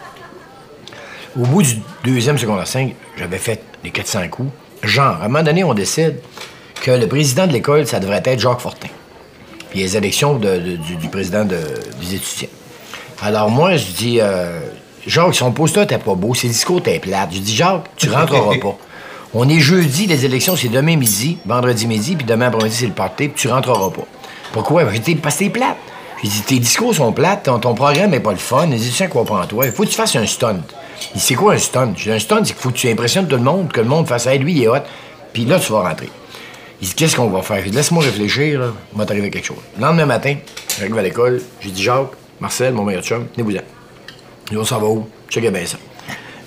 Au 1.40 1.46
bout 1.46 1.62
du 1.62 1.76
deuxième 2.04 2.36
secondaire 2.36 2.66
5, 2.66 2.94
j'avais 3.18 3.38
fait 3.38 3.62
les 3.82 3.90
400 3.90 4.28
coups. 4.28 4.50
Genre, 4.82 5.04
à 5.20 5.24
un 5.24 5.28
moment 5.28 5.42
donné, 5.42 5.64
on 5.64 5.72
décide 5.74 6.16
que 6.82 6.90
le 6.90 7.06
président 7.06 7.46
de 7.46 7.52
l'école, 7.52 7.86
ça 7.86 7.98
devrait 7.98 8.22
être 8.24 8.38
Jacques 8.40 8.60
Fortin. 8.60 8.88
Puis 9.70 9.80
les 9.80 9.96
élections 9.96 10.34
de- 10.38 10.58
de- 10.58 10.76
du, 10.76 10.96
du 10.96 11.08
président 11.08 11.44
de- 11.46 11.56
des 12.00 12.14
étudiants. 12.14 12.48
Alors 13.22 13.50
moi, 13.50 13.76
je 13.76 13.86
dis, 13.86 14.18
euh, 14.20 14.60
Jacques, 15.06 15.34
son 15.34 15.52
poster 15.52 15.82
était 15.82 15.98
pas 15.98 16.14
beau, 16.14 16.34
ses 16.34 16.48
discours 16.48 16.78
étaient 16.78 16.98
plates. 16.98 17.30
Je 17.32 17.38
dis, 17.38 17.54
Jacques, 17.54 17.84
tu 17.96 18.10
rentreras 18.10 18.56
pas. 18.62 18.76
On 19.34 19.48
est 19.48 19.60
jeudi, 19.60 20.06
les 20.06 20.24
élections, 20.24 20.56
c'est 20.56 20.68
demain 20.68 20.96
midi, 20.96 21.38
vendredi 21.44 21.86
midi, 21.86 22.16
puis 22.16 22.24
demain 22.26 22.46
après-midi, 22.46 22.74
c'est 22.74 22.86
le 22.86 22.92
party, 22.92 23.28
puis 23.28 23.42
tu 23.42 23.48
rentreras 23.48 23.90
pas. 23.90 24.06
Pourquoi? 24.52 24.84
Dit, 24.84 25.14
parce 25.16 25.36
que 25.36 25.44
t'es 25.44 25.50
plate. 25.50 25.76
J'ai 26.22 26.28
dit, 26.28 26.42
tes 26.42 26.58
discours 26.58 26.94
sont 26.94 27.12
plates, 27.12 27.42
ton, 27.44 27.58
ton 27.58 27.74
programme 27.74 28.14
est 28.14 28.20
pas 28.20 28.30
le 28.30 28.38
fun, 28.38 28.66
les 28.66 28.86
étudiants 28.86 29.08
croient 29.08 29.24
pas 29.26 29.42
en 29.42 29.46
toi. 29.46 29.66
Il 29.66 29.72
faut 29.72 29.82
que 29.82 29.88
tu 29.88 29.94
fasses 29.96 30.16
un 30.16 30.26
stunt. 30.26 30.60
Il 31.14 31.18
dit, 31.18 31.20
c'est 31.20 31.34
quoi 31.34 31.54
un 31.54 31.58
stunt? 31.58 31.92
J'ai 31.96 32.10
dit, 32.10 32.16
un 32.16 32.18
stunt, 32.18 32.38
c'est 32.44 32.52
qu'il 32.54 32.62
faut 32.62 32.70
que 32.70 32.76
tu 32.78 32.88
impressionnes 32.88 33.26
tout 33.28 33.36
le 33.36 33.42
monde, 33.42 33.70
que 33.70 33.80
le 33.80 33.86
monde 33.88 34.06
fasse, 34.06 34.26
hey, 34.26 34.38
lui, 34.38 34.52
il 34.52 34.62
est 34.62 34.68
hot, 34.68 34.78
puis 35.32 35.44
là, 35.44 35.58
tu 35.58 35.72
vas 35.72 35.82
rentrer. 35.82 36.08
Il 36.80 36.88
dit, 36.88 36.94
qu'est-ce 36.94 37.16
qu'on 37.16 37.28
va 37.28 37.42
faire? 37.42 37.58
J'ai 37.62 37.70
dit, 37.70 37.76
laisse-moi 37.76 38.02
réfléchir, 38.04 38.60
là. 38.60 38.66
Il 38.92 38.98
va 38.98 39.04
t'arriver 39.04 39.30
quelque 39.30 39.46
chose. 39.46 39.58
Le 39.76 39.82
lendemain 39.82 40.06
matin, 40.06 40.36
j'arrive 40.78 40.96
à 40.96 41.02
l'école, 41.02 41.42
j'ai 41.60 41.70
dit, 41.70 41.82
Jacques, 41.82 42.12
Marcel, 42.40 42.74
mon 42.74 42.84
meilleur 42.84 43.02
chum, 43.02 43.26
venez-vous-en. 43.36 44.58
On 44.58 44.64
s'en 44.64 44.78
va 44.78 44.86
où? 44.86 45.08
Checkez 45.28 45.50
bien 45.50 45.66
ça. 45.66 45.78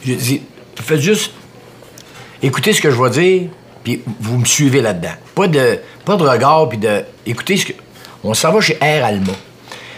J'ai 0.04 0.16
dit, 0.16 0.42
faites 0.76 1.02
juste 1.02 1.34
écoutez 2.42 2.74
ce 2.74 2.82
que 2.82 2.92
je 2.92 3.02
vais 3.02 3.10
dire, 3.10 3.50
puis 3.84 4.02
vous 4.20 4.38
me 4.38 4.46
suivez 4.46 4.82
là-dedans. 4.82 5.14
Pas 5.36 5.48
de, 5.48 5.80
pas 6.06 6.16
de 6.16 6.24
regard, 6.24 6.70
puis 6.70 6.78
de. 6.78 7.04
Écoutez 7.26 7.58
ce 7.58 7.66
que. 7.68 7.74
On 8.24 8.34
s'en 8.34 8.52
va 8.52 8.60
chez 8.62 8.78
Air 8.82 9.06
Alma. 9.06 9.34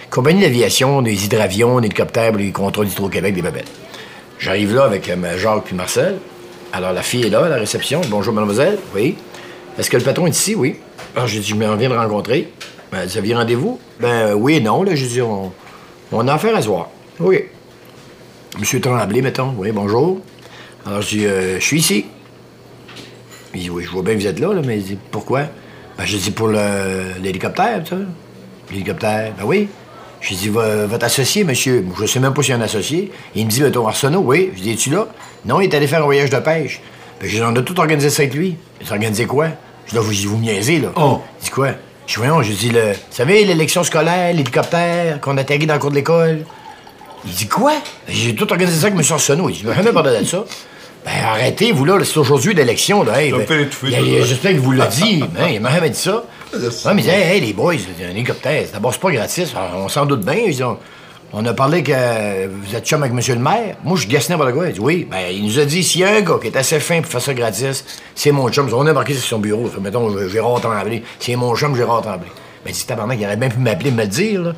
Compagnie 0.10 0.42
d'aviation, 0.42 1.02
des 1.02 1.26
hydravions, 1.26 1.80
des 1.80 1.88
hélicoptères, 1.88 2.34
des 2.34 2.52
contrats 2.52 2.84
d'Hydro-Québec, 2.84 3.34
des 3.34 3.42
babelles. 3.42 3.66
J'arrive 4.38 4.76
là 4.76 4.84
avec 4.84 5.10
euh, 5.10 5.38
Jacques 5.38 5.64
puis 5.66 5.76
Marcel. 5.76 6.18
Alors, 6.74 6.94
la 6.94 7.02
fille 7.02 7.26
est 7.26 7.30
là, 7.30 7.46
à 7.46 7.50
la 7.50 7.56
réception. 7.56 8.02
Bonjour, 8.10 8.34
mademoiselle. 8.34 8.78
Oui. 8.96 9.16
Est-ce 9.78 9.90
que 9.90 9.98
le 9.98 10.04
patron 10.04 10.28
est 10.28 10.32
ici? 10.32 10.54
Oui. 10.54 10.76
Alors, 11.16 11.28
j'ai 11.28 11.40
dit, 11.40 11.48
je 11.48 11.56
viens 11.56 11.90
de 11.90 11.96
rencontrer. 11.96 12.52
Ben, 12.92 13.06
vous 13.06 13.18
aviez 13.18 13.34
rendez-vous? 13.36 13.80
Ben, 14.00 14.08
euh, 14.08 14.34
oui 14.34 14.56
et 14.56 14.62
non, 14.62 14.84
là. 14.84 14.94
J'ai 14.94 15.08
dit, 15.08 15.22
on, 15.22 15.52
on 16.12 16.28
a 16.28 16.34
affaire 16.34 16.56
à 16.56 16.62
se 16.62 16.68
voir. 16.68 16.90
Oui. 17.20 17.40
Monsieur 18.60 18.82
Tremblay, 18.82 19.22
mettons. 19.22 19.54
Oui, 19.58 19.72
bonjour. 19.72 20.20
Alors, 20.86 21.02
je 21.02 21.08
dis, 21.08 21.26
euh, 21.26 21.60
je 21.60 21.64
suis 21.64 21.80
ici. 21.80 22.06
Il 23.54 23.62
dit, 23.62 23.70
oui, 23.70 23.84
je 23.86 23.90
vois 23.90 24.02
bien 24.02 24.16
que 24.16 24.20
vous 24.20 24.28
êtes 24.28 24.40
là, 24.40 24.54
là 24.54 24.62
mais 24.66 24.78
il 24.78 24.84
dit, 24.84 24.98
pourquoi? 25.12 25.42
Ben, 25.98 26.06
je 26.06 26.18
dis, 26.18 26.32
pour 26.32 26.50
l'hélicoptère, 26.50 27.84
ça. 27.88 27.96
L'hélicoptère, 28.72 29.34
ben 29.38 29.44
oui. 29.46 29.68
Je 30.22 30.36
dis, 30.36 30.50
votre 30.50 31.06
associé, 31.06 31.44
monsieur, 31.44 31.86
je 32.00 32.06
sais 32.06 32.20
même 32.20 32.34
pas 32.34 32.42
s'il 32.42 32.52
y 32.52 32.54
a 32.54 32.58
un 32.58 32.62
associé. 32.62 33.12
Il 33.36 33.46
me 33.46 33.52
dit, 33.52 33.64
ton 33.72 33.88
Arsenault, 33.88 34.22
oui. 34.26 34.52
Je 34.56 34.62
dis, 34.62 34.72
es-tu 34.72 34.90
là? 34.90 35.08
Non, 35.46 35.62
il 35.62 35.66
est 35.66 35.76
allé 35.76 35.88
faire 35.88 36.02
un 36.02 36.06
voyage 36.06 36.30
de 36.30 36.38
pêche. 36.38 36.82
Ben, 37.20 37.28
je 37.28 37.38
dis, 37.38 37.42
on 37.42 37.56
a 37.56 37.62
tout 37.62 37.80
organisé 37.80 38.10
ça 38.10 38.24
avec 38.24 38.34
lui. 38.34 38.58
Il 38.82 38.88
a 38.88 38.92
organisé 38.92 39.26
quoi? 39.26 39.48
Je 39.88 39.98
dis, 40.00 40.26
vous, 40.26 40.36
vous 40.36 40.42
niaisez, 40.42 40.80
là. 40.80 40.92
Oh. 40.96 41.22
Il 41.40 41.46
dit, 41.46 41.52
quoi? 41.52 41.70
Je 42.12 42.18
voyons, 42.18 42.42
je 42.44 42.52
dis, 42.52 42.70
le, 42.72 42.92
vous 42.92 42.98
savez, 43.10 43.46
l'élection 43.46 43.86
scolaire, 43.86 44.34
l'hélicoptère, 44.34 45.22
qu'on 45.22 45.38
atterrit 45.38 45.66
dans 45.66 45.76
le 45.76 45.80
cours 45.80 45.92
de 45.92 45.96
l'école. 45.96 46.40
Il 47.24 47.32
dit 47.32 47.48
quoi? 47.48 47.72
J'ai 48.10 48.36
tout 48.36 48.52
organisé 48.52 48.82
ça 48.82 48.88
avec 48.88 49.00
M. 49.00 49.06
Arsenault. 49.14 49.48
Il 49.48 49.54
dit, 49.54 49.62
je 49.64 49.70
vais 49.70 49.76
jamais 49.76 49.94
parler 49.94 50.20
de 50.20 50.26
ça. 50.26 50.44
Ben, 51.06 51.12
arrêtez, 51.26 51.72
vous, 51.72 51.86
là, 51.86 51.98
c'est 52.04 52.18
aujourd'hui 52.18 52.54
l'élection, 52.54 53.04
là. 53.04 53.22
Hey, 53.22 53.32
ben. 53.32 53.48
J'espère 54.26 54.52
qu'il 54.52 54.60
vous 54.60 54.74
l'a 54.74 54.88
dit. 54.88 55.24
Ben, 55.34 55.48
il 55.54 55.62
m'a 55.62 55.72
jamais 55.72 55.90
dit 55.90 56.00
ça. 56.00 56.24
Ouais, 56.54 56.94
mais 56.94 57.02
il 57.02 57.04
dit, 57.06 57.10
hey, 57.10 57.36
hey, 57.36 57.40
les 57.40 57.54
boys, 57.54 57.76
un 58.06 58.10
hélicoptère. 58.10 58.66
D'abord, 58.74 58.92
c'est 58.94 59.00
pas 59.00 59.12
gratis. 59.12 59.54
On 59.74 59.88
s'en 59.88 60.06
doute 60.06 60.26
bien. 60.26 60.34
Ils 60.36 60.62
ont- 60.66 60.78
on 61.34 61.46
a 61.46 61.54
parlé 61.54 61.82
que 61.84 62.48
vous 62.48 62.76
êtes 62.76 62.86
chum 62.86 63.02
avec 63.04 63.14
M. 63.14 63.36
le 63.36 63.42
maire. 63.42 63.76
Moi, 63.84 63.98
je 63.98 64.08
gasse 64.08 64.30
n'importe 64.30 64.54
quoi. 64.54 64.68
Il 64.68 64.74
dit, 64.74 64.80
oui. 64.80 65.08
Ben, 65.10 65.28
il 65.32 65.46
nous 65.46 65.60
a 65.60 65.66
dit, 65.66 65.84
s'il 65.84 66.02
y 66.02 66.04
a 66.04 66.16
un 66.16 66.22
gars 66.22 66.36
qui 66.42 66.48
est 66.48 66.58
assez 66.58 66.80
fin 66.80 67.02
pour 67.02 67.12
faire 67.12 67.22
ça 67.22 67.34
gratis, 67.34 67.86
c'est 68.16 68.32
mon 68.32 68.50
chum. 68.50 68.70
On 68.74 68.86
a 68.86 68.94
marqué 68.94 69.14
sur 69.14 69.24
son 69.24 69.40
bureau. 69.40 69.68
Fait, 69.68 69.80
mettons, 69.80 70.28
Gérard 70.28 70.60
Tremblay. 70.60 71.04
C'est 71.20 71.36
mon 71.36 71.56
chum, 71.56 71.76
Gérard 71.76 72.02
Tremblay. 72.02 72.28
Ben, 72.66 72.72
dit, 72.74 72.86
tabarnak, 72.86 73.18
il 73.20 73.26
aurait 73.26 73.38
bien 73.38 73.50
pu 73.50 73.60
m'appeler, 73.60 73.92
me 73.92 74.02
le 74.02 74.08
dire, 74.08 74.42
là. 74.42 74.54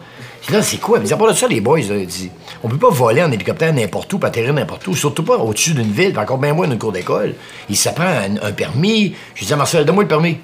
C'est 0.62 0.82
quoi? 0.82 1.00
Mais 1.00 1.14
à 1.14 1.16
part 1.16 1.30
de 1.30 1.34
ça, 1.34 1.48
les 1.48 1.62
boys, 1.62 1.80
là, 1.80 1.96
il 1.96 2.06
dit, 2.06 2.30
on 2.64 2.68
peut 2.68 2.78
pas 2.78 2.90
voler 2.90 3.24
en 3.24 3.32
hélicoptère 3.32 3.72
n'importe 3.72 4.12
où, 4.12 4.20
pas 4.20 4.28
atterrir 4.28 4.52
n'importe 4.54 4.86
où, 4.88 4.94
surtout 4.94 5.24
pas 5.24 5.38
au-dessus 5.38 5.74
d'une 5.74 5.92
ville, 5.92 6.20
encore 6.20 6.38
bien 6.38 6.54
moins 6.54 6.68
d'une 6.68 6.78
cour 6.78 6.92
d'école. 6.92 7.36
Il 7.70 7.78
s'apprend 7.78 8.04
un, 8.04 8.36
un 8.42 8.52
permis. 8.52 9.16
Je 9.36 9.46
dis 9.46 9.54
à 9.54 9.56
Marcel, 9.56 9.86
donne-moi 9.86 10.04
le 10.04 10.10
permis. 10.10 10.40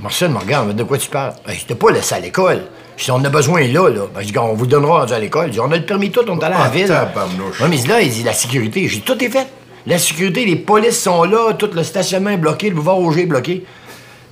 Marcel 0.00 0.30
me 0.30 0.38
regarde, 0.38 0.74
de 0.74 0.82
quoi 0.82 0.98
tu 0.98 1.08
parles? 1.08 1.34
Ben, 1.46 1.54
je 1.56 1.66
t'ai 1.66 1.76
pas 1.76 1.92
laissé 1.92 2.16
à 2.16 2.18
l'école. 2.18 2.64
Dis, 2.98 3.10
on 3.12 3.24
a 3.24 3.28
besoin 3.28 3.62
là, 3.68 3.88
là. 3.88 4.02
Ben, 4.14 4.22
je 4.22 4.26
dis, 4.32 4.38
on 4.38 4.54
vous 4.54 4.66
donnera 4.66 5.00
rendu 5.00 5.12
à 5.12 5.18
l'école. 5.18 5.46
Je 5.48 5.52
dis, 5.52 5.60
on 5.60 5.70
a 5.70 5.76
le 5.76 5.84
permis 5.84 6.10
tout, 6.10 6.20
on 6.28 6.38
est 6.38 6.44
allé 6.44 6.54
à 6.54 6.58
la 6.58 6.64
Ah, 6.64 6.68
ville. 6.68 6.90
Ouais, 6.90 7.68
mais 7.68 7.76
là, 7.88 8.00
il 8.02 8.10
dit, 8.10 8.22
la 8.24 8.32
sécurité. 8.32 8.88
J'ai 8.88 8.96
dit, 8.96 9.02
tout 9.02 9.22
est 9.22 9.30
fait. 9.30 9.46
La 9.86 9.98
sécurité, 9.98 10.44
les 10.44 10.56
polices 10.56 11.00
sont 11.00 11.22
là, 11.24 11.52
tout 11.54 11.70
le 11.72 11.82
stationnement 11.82 12.30
est 12.30 12.36
bloqué, 12.36 12.68
le 12.68 12.74
boulevard 12.74 12.98
Auger 12.98 13.22
est 13.22 13.26
bloqué. 13.26 13.64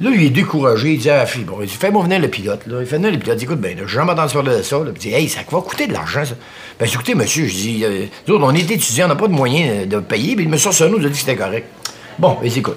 Là, 0.00 0.10
il 0.12 0.24
est 0.24 0.30
découragé. 0.30 0.92
Il 0.92 0.98
dit 0.98 1.08
à 1.08 1.18
la 1.18 1.26
fille, 1.26 1.44
bon, 1.44 1.58
il 1.62 1.66
dit, 1.68 1.74
fais-moi 1.74 2.02
venir 2.02 2.18
le 2.18 2.28
pilote, 2.28 2.66
là. 2.66 2.78
Il 2.80 2.86
fait 2.86 2.96
venir 2.96 3.12
le 3.12 3.18
pilote. 3.18 3.36
Il 3.36 3.38
dit, 3.38 3.44
écoute, 3.44 3.60
ben, 3.60 3.74
j'ai 3.78 3.86
jamais 3.86 4.12
entendu 4.12 4.34
parler 4.34 4.56
de 4.58 4.62
ça, 4.62 4.76
là. 4.78 4.84
Il 4.92 4.98
dit, 4.98 5.14
hey, 5.14 5.28
ça 5.28 5.40
va 5.50 5.60
coûter 5.60 5.86
de 5.86 5.92
l'argent, 5.94 6.24
ça. 6.24 6.34
Ben, 6.78 6.86
dit, 6.86 6.92
écoutez, 6.92 7.14
monsieur, 7.14 7.46
je 7.46 7.54
dis, 7.54 7.84
euh, 7.84 8.04
nous 8.26 8.34
autres, 8.34 8.44
on 8.44 8.54
est 8.54 8.70
étudiants, 8.70 9.06
on 9.06 9.08
n'a 9.08 9.14
pas 9.16 9.28
de 9.28 9.32
moyens 9.32 9.70
euh, 9.70 9.86
de 9.86 10.00
payer, 10.00 10.34
puis 10.36 10.44
le 10.44 10.50
monsieur 10.50 10.68
Arsenault 10.68 10.98
nous 10.98 11.06
a 11.06 11.08
dit 11.08 11.12
que 11.14 11.18
c'était 11.18 11.36
correct. 11.36 11.66
Bon, 12.18 12.30
ben, 12.32 12.40
il 12.44 12.50
dit, 12.52 12.58
écoute. 12.58 12.76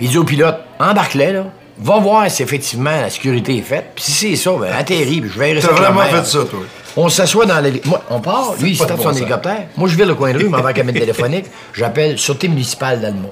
Il 0.00 0.08
dit 0.08 0.18
au 0.18 0.24
pilote, 0.24 0.56
embarque-les, 0.80 1.32
là. 1.32 1.46
Va 1.82 1.98
voir 1.98 2.30
si 2.30 2.42
effectivement 2.42 2.90
la 2.90 3.10
sécurité 3.10 3.56
est 3.56 3.62
faite. 3.62 3.92
Puis 3.94 4.04
si 4.04 4.12
c'est 4.12 4.36
ça, 4.36 4.52
ben, 4.52 4.72
atterris, 4.72 5.20
puis 5.20 5.30
je 5.32 5.38
vais 5.38 5.52
rester 5.52 5.68
T'as 5.68 5.80
vraiment 5.80 6.02
fait 6.02 6.26
ça, 6.26 6.44
toi? 6.44 6.60
On 6.96 7.08
s'assoit 7.08 7.46
dans 7.46 7.60
l'hélicoptère. 7.60 7.90
Moi, 7.90 8.02
on 8.10 8.20
part, 8.20 8.54
lui, 8.60 8.72
il 8.72 8.76
se 8.76 8.84
tape 8.84 8.96
bon 8.96 9.04
son 9.04 9.08
sens. 9.10 9.18
hélicoptère. 9.18 9.66
Moi, 9.76 9.88
je 9.88 9.96
vais 9.96 10.04
le 10.04 10.14
coin 10.14 10.32
de 10.32 10.38
rue, 10.38 10.48
m'en 10.48 10.60
vais 10.60 10.70
à 10.70 10.72
cabine 10.72 10.94
téléphonique. 10.94 11.46
J'appelle 11.72 12.18
Sûreté 12.18 12.48
municipale 12.48 13.00
d'Alma. 13.00 13.28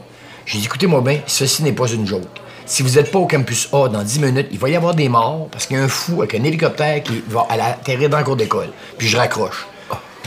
J'ai 0.46 0.58
dit, 0.58 0.64
écoutez-moi 0.66 1.00
bien, 1.00 1.20
ceci 1.26 1.62
n'est 1.62 1.72
pas 1.72 1.88
une 1.88 2.06
joke. 2.06 2.22
Si 2.64 2.82
vous 2.82 2.90
n'êtes 2.96 3.10
pas 3.10 3.18
au 3.18 3.26
campus 3.26 3.68
A 3.72 3.88
dans 3.88 4.02
10 4.02 4.20
minutes, 4.20 4.48
il 4.50 4.58
va 4.58 4.68
y 4.68 4.76
avoir 4.76 4.94
des 4.94 5.08
morts 5.08 5.48
parce 5.50 5.66
qu'il 5.66 5.76
y 5.76 5.80
a 5.80 5.82
un 5.82 5.88
fou 5.88 6.20
avec 6.22 6.34
un 6.34 6.44
hélicoptère 6.44 7.02
qui 7.02 7.22
va 7.28 7.46
atterrir 7.50 8.08
dans 8.08 8.18
le 8.18 8.24
cours 8.24 8.36
d'école. 8.36 8.68
Puis 8.96 9.08
je 9.08 9.16
raccroche. 9.16 9.66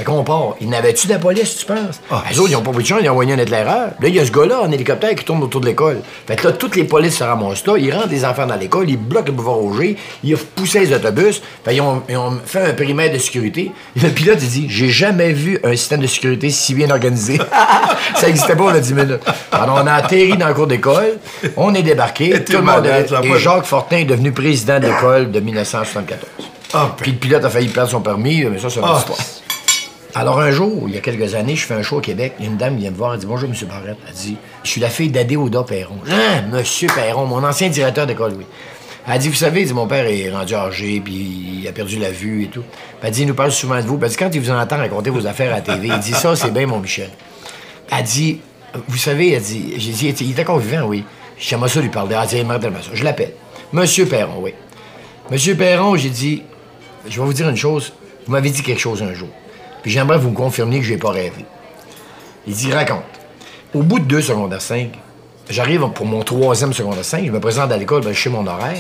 Fait 0.02 0.06
qu'on 0.06 0.24
part. 0.24 0.56
Il 0.60 0.68
n'avait-tu 0.70 1.06
de 1.06 1.12
la 1.14 1.20
police, 1.20 1.58
tu 1.58 1.66
penses? 1.68 2.02
les 2.32 2.40
autres, 2.40 2.50
ils 2.50 2.54
n'ont 2.54 2.64
pas 2.64 2.72
pris 2.72 2.82
de 2.82 2.88
chance, 2.88 3.02
ils 3.04 3.08
ont 3.10 3.12
envoyé 3.12 3.34
un 3.34 3.38
éclaireur. 3.38 3.90
Là, 4.00 4.08
il 4.08 4.16
y 4.16 4.20
a 4.20 4.26
ce 4.26 4.32
gars-là 4.32 4.62
en 4.62 4.72
hélicoptère 4.72 5.14
qui 5.14 5.24
tourne 5.24 5.44
autour 5.44 5.62
de 5.62 5.68
l'école. 5.68 6.00
Fait 6.26 6.36
que 6.36 6.48
là, 6.48 6.54
toutes 6.54 6.76
les 6.76 6.86
polices 6.86 7.18
se 7.20 7.24
ramassent 7.24 7.68
là, 7.68 7.76
ils 7.78 7.94
rentrent 7.94 8.08
des 8.08 8.26
enfants 8.26 8.48
dans 8.48 8.56
l'école, 8.56 8.90
ils 8.90 8.98
bloquent 8.98 9.28
le 9.28 9.34
boulevard 9.34 9.60
Auger, 9.64 9.98
ils 10.24 10.34
ont 10.34 10.40
poussé 10.56 10.80
les 10.80 10.92
autobus. 10.96 11.40
Fait 11.64 11.76
ils 11.76 11.82
ont, 11.82 12.02
ils 12.10 12.18
ont 12.18 12.36
fait 12.44 12.62
un 12.70 12.74
périmètre 12.74 13.14
de 13.14 13.20
sécurité. 13.20 13.72
Et 13.96 14.00
le 14.00 14.10
pilote, 14.10 14.40
il 14.42 14.50
dit 14.50 14.66
J'ai 14.70 14.90
jamais 14.90 15.34
vu 15.34 15.60
un 15.64 15.76
système 15.76 16.00
de 16.00 16.08
sécurité 16.08 16.50
si 16.50 16.74
bien 16.74 16.90
organisé. 16.90 17.38
Ça 18.16 18.26
n'existait 18.26 18.56
pas, 18.56 18.64
on 18.64 18.70
a 18.70 18.80
10 18.80 18.94
minutes. 18.96 19.20
Alors, 19.52 19.82
on 19.84 19.86
a 19.88 19.94
atterri 19.94 20.36
dans 20.36 20.48
le 20.48 20.56
cours 20.56 20.66
d'école, 20.68 21.20
on 21.58 21.76
est 21.76 21.84
débarqué. 21.84 22.30
Et 22.36 22.44
Tout 22.44 22.54
le 22.54 22.62
monde 22.64 22.88
est- 22.88 23.12
là, 23.12 23.22
Et 23.24 23.38
Jacques 23.38 23.66
Fortin 23.66 23.98
est 23.98 24.06
devenu 24.06 24.32
président 24.32 24.80
de 24.80 24.88
l'école 24.88 25.30
de 25.32 25.40
1974. 25.40 26.20
Ah, 26.74 26.86
ben. 26.88 26.94
Puis 26.98 27.12
le 27.12 27.18
pilote 27.18 27.44
a 27.46 27.50
failli 27.50 27.68
perdre 27.68 27.92
son 27.92 28.00
permis, 28.02 28.46
mais 28.46 28.58
ça, 28.58 28.70
c'est 28.70 28.80
une 28.80 28.86
Ah, 28.88 28.96
histoire. 28.98 29.20
Alors, 30.14 30.40
un 30.42 30.52
jour, 30.52 30.84
il 30.88 30.96
y 30.96 30.98
a 30.98 31.02
quelques 31.02 31.36
années, 31.36 31.56
je 31.56 31.66
fais 31.66 31.74
un 31.74 31.84
show 31.84 31.98
au 31.98 32.02
Québec. 32.02 32.34
Une 32.40 32.58
dame 32.58 32.78
vient 32.78 32.92
me 32.92 32.96
voir. 32.96 33.14
Elle 33.14 33.20
dit 33.20 33.26
Bonjour, 33.26 33.50
M. 33.50 33.56
Barrette. 33.68 33.98
Elle 34.08 34.14
dit 34.14 34.38
Je 34.64 34.70
suis 34.70 34.82
la 34.82 34.90
fille 34.90 35.10
d'Adé 35.10 35.38
Oda 35.38 35.64
Perron. 35.64 35.96
Hein, 36.10 36.44
Monsieur 36.52 36.88
Perron, 36.94 37.26
mon 37.26 37.44
ancien 37.44 37.70
directeur 37.70 38.06
d'école, 38.06 38.34
oui. 38.38 38.46
Elle 39.08 39.20
dit 39.20 39.30
Vous 39.30 39.36
savez, 39.36 39.64
dit, 39.64 39.74
mon 39.74 39.88
père 39.88 40.06
est 40.06 40.30
rendu 40.30 40.54
âgé, 40.54 41.02
puis 41.04 41.62
il 41.62 41.68
a 41.68 41.72
perdu 41.72 41.98
la 41.98 42.12
vue 42.12 42.44
et 42.44 42.48
tout. 42.48 42.64
Elle 43.02 43.12
dit 43.12 43.22
Il 43.22 43.28
nous 43.28 43.34
parle 43.34 43.52
souvent 43.52 43.78
de 43.78 43.88
vous. 43.88 43.98
Elle 44.02 44.10
dit 44.10 44.18
Quand 44.18 44.30
il 44.34 44.42
vous 44.42 44.52
entend 44.52 44.78
raconter 44.78 45.10
vos 45.10 45.26
affaires 45.28 45.54
à 45.54 45.58
la 45.58 45.62
TV, 45.62 45.88
il 45.88 46.00
dit 46.00 46.14
Ça, 46.14 46.36
c'est 46.36 46.52
bien, 46.52 46.68
mon 46.68 46.80
Michel. 46.80 47.10
Elle 47.90 48.04
dit 48.04 48.42
Vous 48.88 48.98
savez, 48.98 49.32
elle 49.32 49.42
dit 49.42 49.76
J'ai 49.78 49.92
dit 49.92 50.14
Il 50.22 50.32
était 50.32 50.42
encore 50.42 50.60
vivant, 50.60 50.88
oui. 50.88 51.06
J'aimerais 51.40 51.70
ça 51.70 51.80
lui 51.80 51.90
parler. 51.90 52.16
Elle 52.22 52.28
dit 52.28 52.38
Aimerait 52.38 52.60
tellement 52.60 52.82
ça. 52.82 52.90
Je 52.94 53.04
l'appelle. 53.04 53.34
Monsieur 53.72 54.06
Perron, 54.06 54.42
oui. 54.42 54.54
Monsieur 55.32 55.56
Perron, 55.56 55.96
j'ai 55.96 56.10
dit, 56.10 56.44
je 57.08 57.18
vais 57.18 57.26
vous 57.26 57.32
dire 57.32 57.48
une 57.48 57.56
chose. 57.56 57.94
Vous 58.26 58.34
m'avez 58.34 58.50
dit 58.50 58.62
quelque 58.62 58.82
chose 58.82 59.02
un 59.02 59.14
jour. 59.14 59.30
Puis 59.82 59.92
j'aimerais 59.92 60.18
vous 60.18 60.30
me 60.30 60.36
confirmer 60.36 60.80
que 60.80 60.86
je 60.86 60.94
n'ai 60.94 61.00
pas 61.00 61.12
rêvé. 61.12 61.46
Il 62.48 62.54
dit, 62.54 62.72
raconte. 62.72 63.04
Au 63.74 63.84
bout 63.84 64.00
de 64.00 64.06
deux 64.06 64.22
secondaires 64.22 64.62
5, 64.62 64.90
j'arrive 65.50 65.88
pour 65.94 66.06
mon 66.06 66.24
troisième 66.24 66.74
secondaire 66.74 67.06
5, 67.06 67.26
je 67.26 67.32
me 67.32 67.40
présente 67.40 67.72
à 67.72 67.78
l'école, 67.78 68.04
ben, 68.04 68.14
je 68.14 68.22
sais 68.22 68.30
mon 68.30 68.46
horaire. 68.46 68.78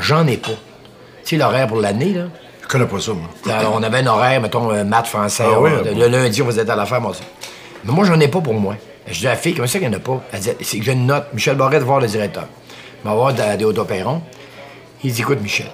J'en 0.00 0.26
ai 0.26 0.36
pas. 0.36 0.48
Tu 0.48 1.30
sais, 1.30 1.36
l'horaire 1.36 1.66
pour 1.66 1.78
l'année, 1.78 2.12
là? 2.12 2.24
Je 2.62 2.68
connais 2.68 2.86
pas 2.86 3.00
ça, 3.00 3.12
moi. 3.12 3.28
Alors, 3.54 3.74
on 3.74 3.82
avait 3.82 3.98
un 3.98 4.06
horaire, 4.06 4.40
mettons, 4.40 4.70
euh, 4.70 4.84
maths, 4.84 5.06
français. 5.06 5.44
Ah 5.46 5.60
ouais, 5.60 5.82
bon. 5.82 5.98
le 5.98 6.08
lundi, 6.08 6.42
on 6.42 6.46
faisait 6.46 6.68
à 6.68 6.76
la 6.76 6.86
ferme, 6.86 7.04
moi, 7.04 7.14
ça. 7.14 7.24
Mais 7.84 7.92
moi, 7.92 8.04
j'en 8.04 8.18
ai 8.20 8.28
pas 8.28 8.40
pour 8.40 8.54
moi. 8.54 8.76
Je 9.06 9.18
dis 9.18 9.26
à 9.26 9.30
la 9.30 9.36
fille, 9.36 9.54
comment 9.54 9.68
ça 9.68 9.78
qu'il 9.78 9.88
n'y 9.88 9.94
en 9.94 9.98
a 9.98 10.00
pas? 10.00 10.22
Elle 10.32 10.40
dit, 10.40 10.50
c'est 10.62 10.78
que 10.78 10.84
j'ai 10.84 10.92
une 10.92 11.06
note. 11.06 11.26
Michel 11.34 11.56
Barrette, 11.56 11.82
voir 11.82 12.00
le 12.00 12.06
directeur. 12.06 12.46
Il 13.04 13.08
va 13.08 13.14
voir 13.14 13.34
des 13.34 13.66
Perron. 13.86 14.22
Il 15.02 15.12
dit, 15.12 15.20
écoute, 15.20 15.42
Michel, 15.42 15.66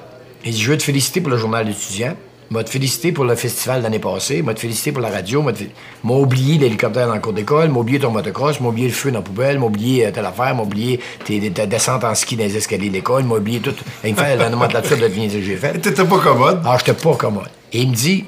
il 0.44 0.52
dit, 0.52 0.60
je 0.60 0.70
veux 0.70 0.76
te 0.76 0.82
féliciter 0.82 1.20
pour 1.20 1.30
le 1.30 1.36
journal 1.36 1.64
d'étudiant. 1.64 2.14
M'a 2.52 2.64
te 2.64 2.70
féliciter 2.70 3.12
pour 3.12 3.24
le 3.24 3.36
festival 3.36 3.82
l'année 3.82 4.00
passée. 4.00 4.42
M'a 4.42 4.54
te 4.54 4.60
féliciter 4.60 4.90
pour 4.90 5.00
la 5.02 5.08
radio. 5.08 5.40
M'a 5.42 6.14
oublié 6.14 6.58
l'hélicoptère 6.58 7.06
dans 7.06 7.14
le 7.14 7.20
cours 7.20 7.32
d'école. 7.32 7.68
M'a 7.68 7.78
oublié 7.78 8.00
ton 8.00 8.10
motocross. 8.10 8.60
M'a 8.60 8.68
oublié 8.68 8.88
le 8.88 8.92
feu 8.92 9.12
dans 9.12 9.20
la 9.20 9.22
poubelle. 9.24 9.60
M'a 9.60 9.66
oublié 9.66 10.06
euh, 10.06 10.10
telle 10.10 10.26
affaire. 10.26 10.52
M'a 10.56 10.62
oublié 10.64 10.98
tes- 11.24 11.48
ta 11.52 11.66
descente 11.66 12.02
en 12.02 12.12
ski 12.16 12.34
dans 12.36 12.42
les 12.42 12.56
escaliers 12.56 12.88
de 12.88 12.94
l'école. 12.94 13.22
M'a 13.22 13.36
oublié 13.36 13.60
tout. 13.60 13.74
Il 14.04 14.12
me 14.14 14.16
fait 14.16 14.34
la 14.34 14.48
nomenclature 14.50 14.96
de 14.98 15.06
dire 15.06 15.30
que 15.30 15.40
j'ai 15.40 15.56
fait. 15.56 15.78
T'étais 15.80 16.04
pas 16.04 16.18
commode? 16.18 16.60
Ah, 16.64 16.76
j'étais 16.76 16.92
pas 17.00 17.14
commode. 17.14 17.48
Et 17.72 17.82
il 17.82 17.90
me 17.90 17.94
dit, 17.94 18.24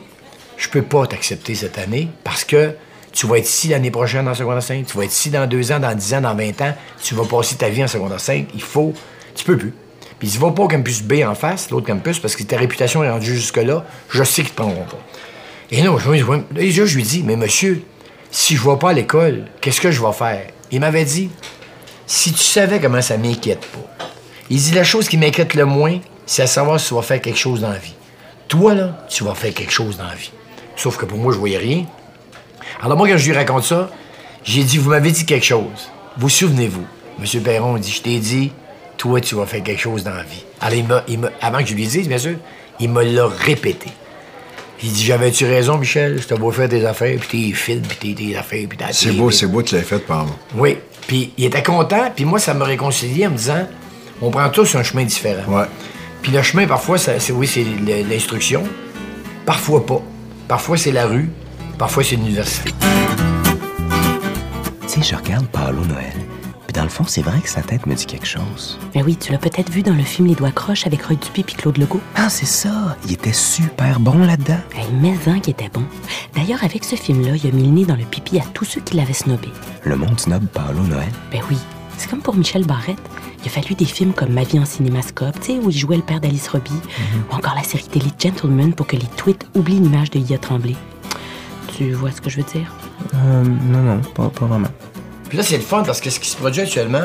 je 0.57 0.69
peux 0.69 0.83
pas 0.83 1.05
t'accepter 1.09 1.57
cette 1.57 1.79
année 1.79 2.09
parce 2.23 2.45
que 2.45 2.75
tu 3.11 3.27
vas 3.27 3.39
être 3.39 3.49
ici 3.49 3.69
l'année 3.69 3.91
prochaine 3.91 4.29
en 4.29 4.35
secondaire 4.35 4.63
5, 4.63 4.87
tu 4.87 4.97
vas 4.97 5.05
être 5.05 5.11
ici 5.13 5.31
dans 5.31 5.49
deux 5.49 5.73
ans, 5.73 5.81
dans 5.81 5.95
10 5.95 6.15
ans, 6.15 6.21
dans 6.21 6.35
20 6.37 6.61
ans, 6.63 6.75
tu 7.03 7.15
vas 7.17 7.25
passer 7.25 7.57
ta 7.57 7.69
vie 7.69 7.83
en 7.85 7.89
secondaire 7.89 8.21
5, 8.21 8.47
il 8.55 8.63
faut, 8.63 8.95
tu 9.35 9.45
peux 9.45 9.59
plus. 9.59 9.75
Puis 10.23 10.29
il 10.29 10.31
dit, 10.35 10.39
va 10.39 10.53
pas 10.53 10.63
au 10.63 10.69
campus 10.69 11.03
B 11.03 11.15
en 11.27 11.35
face, 11.35 11.71
l'autre 11.71 11.89
campus, 11.89 12.21
parce 12.21 12.37
que 12.37 12.45
ta 12.45 12.57
réputation 12.57 13.03
est 13.03 13.11
rendue 13.11 13.35
jusque-là, 13.35 13.85
je 14.09 14.23
sais 14.23 14.43
qu'ils 14.43 14.53
te 14.53 14.63
prendront 14.63 14.85
pas. 14.85 15.01
Et 15.73 15.83
non, 15.83 15.99
je, 15.99 16.09
là, 16.13 16.41
je 16.55 16.95
lui 16.95 17.03
dis, 17.03 17.25
mais 17.25 17.35
monsieur, 17.35 17.83
si 18.31 18.55
je 18.55 18.63
vais 18.63 18.77
pas 18.77 18.91
à 18.91 18.93
l'école, 18.93 19.47
qu'est-ce 19.61 19.81
que 19.81 19.91
je 19.91 20.01
vais 20.01 20.13
faire? 20.13 20.47
Il 20.71 20.79
m'avait 20.79 21.05
dit, 21.05 21.29
si 22.07 22.33
tu 22.33 22.39
savais 22.39 22.79
comment 22.79 23.03
ça 23.03 23.17
m'inquiète 23.17 23.67
pas. 23.67 24.07
Il 24.49 24.59
dit 24.59 24.71
la 24.71 24.85
chose 24.85 25.09
qui 25.09 25.19
m'inquiète 25.19 25.55
le 25.55 25.65
moins, 25.65 25.99
c'est 26.25 26.43
à 26.43 26.47
savoir 26.47 26.79
si 26.79 26.91
tu 26.91 26.95
vas 26.95 27.03
faire 27.03 27.21
quelque 27.21 27.41
chose 27.41 27.63
dans 27.63 27.71
la 27.71 27.79
vie. 27.79 27.97
Toi, 28.47 28.75
là, 28.75 29.05
tu 29.09 29.25
vas 29.25 29.35
faire 29.35 29.53
quelque 29.53 29.73
chose 29.73 29.97
dans 29.97 30.07
la 30.07 30.15
vie. 30.15 30.31
Sauf 30.77 30.99
que 30.99 31.05
pour 31.05 31.19
moi, 31.19 31.33
je 31.33 31.39
voyais 31.39 31.59
rien. 31.59 31.85
Alors 32.81 32.97
moi, 32.97 33.09
quand 33.09 33.17
je 33.17 33.29
lui 33.29 33.37
raconte 33.37 33.65
ça, 33.65 33.91
j'ai 34.45 34.63
dit, 34.63 34.79
vous 34.79 34.91
m'avez 34.91 35.11
dit 35.11 35.27
quelque 35.27 35.47
chose. 35.47 35.91
Vous 36.17 36.29
souvenez-vous? 36.29 36.87
Monsieur 37.19 37.41
Perron, 37.41 37.77
dit, 37.77 37.91
je 37.91 38.03
t'ai 38.03 38.21
dit, 38.21 38.53
toi, 39.03 39.21
tu 39.21 39.35
vas 39.35 39.47
faire 39.47 39.65
quelque 39.65 39.81
chose 39.81 40.05
dans 40.05 40.15
la 40.15 40.23
vie. 40.23 40.45
Alors, 40.61 40.79
il 40.79 40.87
m'a, 40.87 41.03
il 41.09 41.19
m'a- 41.19 41.31
avant 41.41 41.59
que 41.59 41.67
je 41.67 41.75
lui 41.75 41.85
dise, 41.89 42.07
bien 42.07 42.19
sûr, 42.19 42.37
il 42.79 42.89
me 42.89 43.03
l'a 43.03 43.27
répété. 43.27 43.89
Il 44.81 44.93
dit, 44.93 45.05
j'avais-tu 45.05 45.45
raison, 45.45 45.77
Michel? 45.77 46.21
Je 46.23 46.29
t'ai 46.29 46.37
beau 46.37 46.53
faire 46.53 46.69
tes 46.69 46.87
affaires, 46.87 47.19
puis 47.19 47.49
tes 47.49 47.53
films, 47.53 47.83
puis 47.83 48.15
tes, 48.15 48.25
tes 48.27 48.37
affaires, 48.37 48.65
puis 48.69 48.79
ta 48.79 48.93
C'est 48.93 49.11
beau, 49.11 49.33
c'est 49.33 49.49
beau, 49.49 49.61
tu 49.61 49.75
l'as 49.75 49.83
fait 49.83 49.99
par 49.99 50.25
moi. 50.25 50.37
oui. 50.57 50.79
Puis 51.09 51.33
il 51.37 51.47
était 51.47 51.65
content, 51.65 52.13
puis 52.15 52.25
moi, 52.25 52.39
ça 52.39 52.55
me 52.55 52.63
réconciliait 52.63 53.27
en 53.27 53.31
me 53.31 53.37
disant 53.37 53.67
on 54.21 54.31
prend 54.31 54.49
tous 54.51 54.73
un 54.77 54.85
chemin 54.85 55.03
différent. 55.03 55.53
Ouais. 55.53 55.65
Puis 56.23 56.31
le 56.31 56.41
chemin, 56.43 56.65
parfois, 56.69 56.97
ça- 56.97 57.19
c'est 57.19 57.33
oui, 57.33 57.49
c'est 57.49 57.65
l'instruction. 58.09 58.63
Parfois 59.45 59.85
pas. 59.85 60.01
Parfois, 60.47 60.77
c'est 60.77 60.93
la 60.93 61.07
rue. 61.07 61.29
Parfois, 61.77 62.05
c'est 62.05 62.15
l'université. 62.15 62.71
Tu 64.83 65.03
sais, 65.03 65.03
je 65.03 65.17
regarde 65.17 65.49
Paolo 65.49 65.85
Noël. 65.87 66.15
Puis 66.73 66.81
dans 66.81 66.85
le 66.85 66.91
fond, 66.91 67.05
c'est 67.07 67.21
vrai 67.21 67.39
que 67.43 67.51
sa 67.51 67.61
tête 67.61 67.85
me 67.85 67.95
dit 67.95 68.07
quelque 68.07 68.27
chose. 68.27 68.79
Ben 68.95 69.03
oui, 69.05 69.19
tu 69.19 69.31
l'as 69.31 69.37
peut-être 69.37 69.69
vu 69.69 69.83
dans 69.83 69.93
le 69.93 70.03
film 70.03 70.27
Les 70.27 70.35
Doigts 70.35 70.53
Croches 70.53 70.87
avec 70.87 71.03
Roy 71.03 71.17
Dupuis 71.17 71.43
puis 71.43 71.55
Claude 71.55 71.77
Legault. 71.77 72.01
Ah, 72.15 72.31
c'est 72.31 72.47
ça. 72.47 72.97
Il 73.05 73.13
était 73.13 73.35
super 73.35 74.01
bon 74.01 74.25
là-dedans. 74.25 74.57
Hey, 74.75 74.87
mais 74.99 75.13
un 75.27 75.39
qui 75.39 75.51
était 75.51 75.69
bon. 75.69 75.83
D'ailleurs, 76.35 76.65
avec 76.65 76.85
ce 76.85 76.97
film-là, 76.97 77.33
il 77.37 77.47
a 77.47 77.53
mis 77.53 77.65
le 77.65 77.69
nez 77.69 77.85
dans 77.85 77.95
le 77.95 78.05
pipi 78.05 78.39
à 78.39 78.45
tous 78.55 78.65
ceux 78.65 78.81
qui 78.81 78.97
l'avaient 78.97 79.13
snobé. 79.13 79.49
Le 79.85 79.97
monde 79.97 80.19
snob 80.19 80.47
Paolo 80.47 80.83
Noël. 80.85 81.11
Ben 81.31 81.43
oui, 81.51 81.59
c'est 81.99 82.09
comme 82.09 82.23
pour 82.23 82.37
Michel 82.37 82.65
Barrette. 82.65 82.97
Il 83.45 83.49
a 83.49 83.51
fallu 83.51 83.75
des 83.75 83.85
films 83.85 84.15
comme 84.15 84.33
Ma 84.33 84.45
vie 84.45 84.59
en 84.59 84.65
cinémascope, 84.65 85.41
tu 85.41 85.49
sais, 85.49 85.59
où 85.59 85.69
il 85.69 85.77
jouait 85.77 85.97
le 85.97 86.03
père 86.03 86.21
d'Alice 86.21 86.49
Robbie, 86.49 86.71
ou 87.31 87.35
encore 87.35 87.55
la 87.55 87.65
série 87.65 87.85
télé 87.85 88.07
Gentleman 88.19 88.73
pour 88.73 88.87
que 88.87 88.97
les 88.97 89.09
tweets 89.19 89.47
oublient 89.55 89.81
l'image 89.81 90.09
de 90.09 90.21
Ia 90.21 90.39
Tremblay. 90.39 90.77
Tu 91.77 91.93
vois 91.93 92.13
ce 92.13 92.23
que 92.23 92.31
je 92.31 92.39
veux 92.39 92.47
dire? 92.51 92.73
Euh, 93.15 93.45
non, 93.45 93.83
non, 93.83 94.01
pas, 94.15 94.31
pas 94.31 94.47
vraiment. 94.47 94.69
Puis 95.33 95.39
là, 95.39 95.45
c'est 95.45 95.57
le 95.57 95.63
fun 95.63 95.83
parce 95.83 96.03
que 96.03 96.11
ce 96.11 96.21
qui 96.21 96.29
se 96.29 96.37
produit 96.37 96.61
actuellement, 96.61 97.05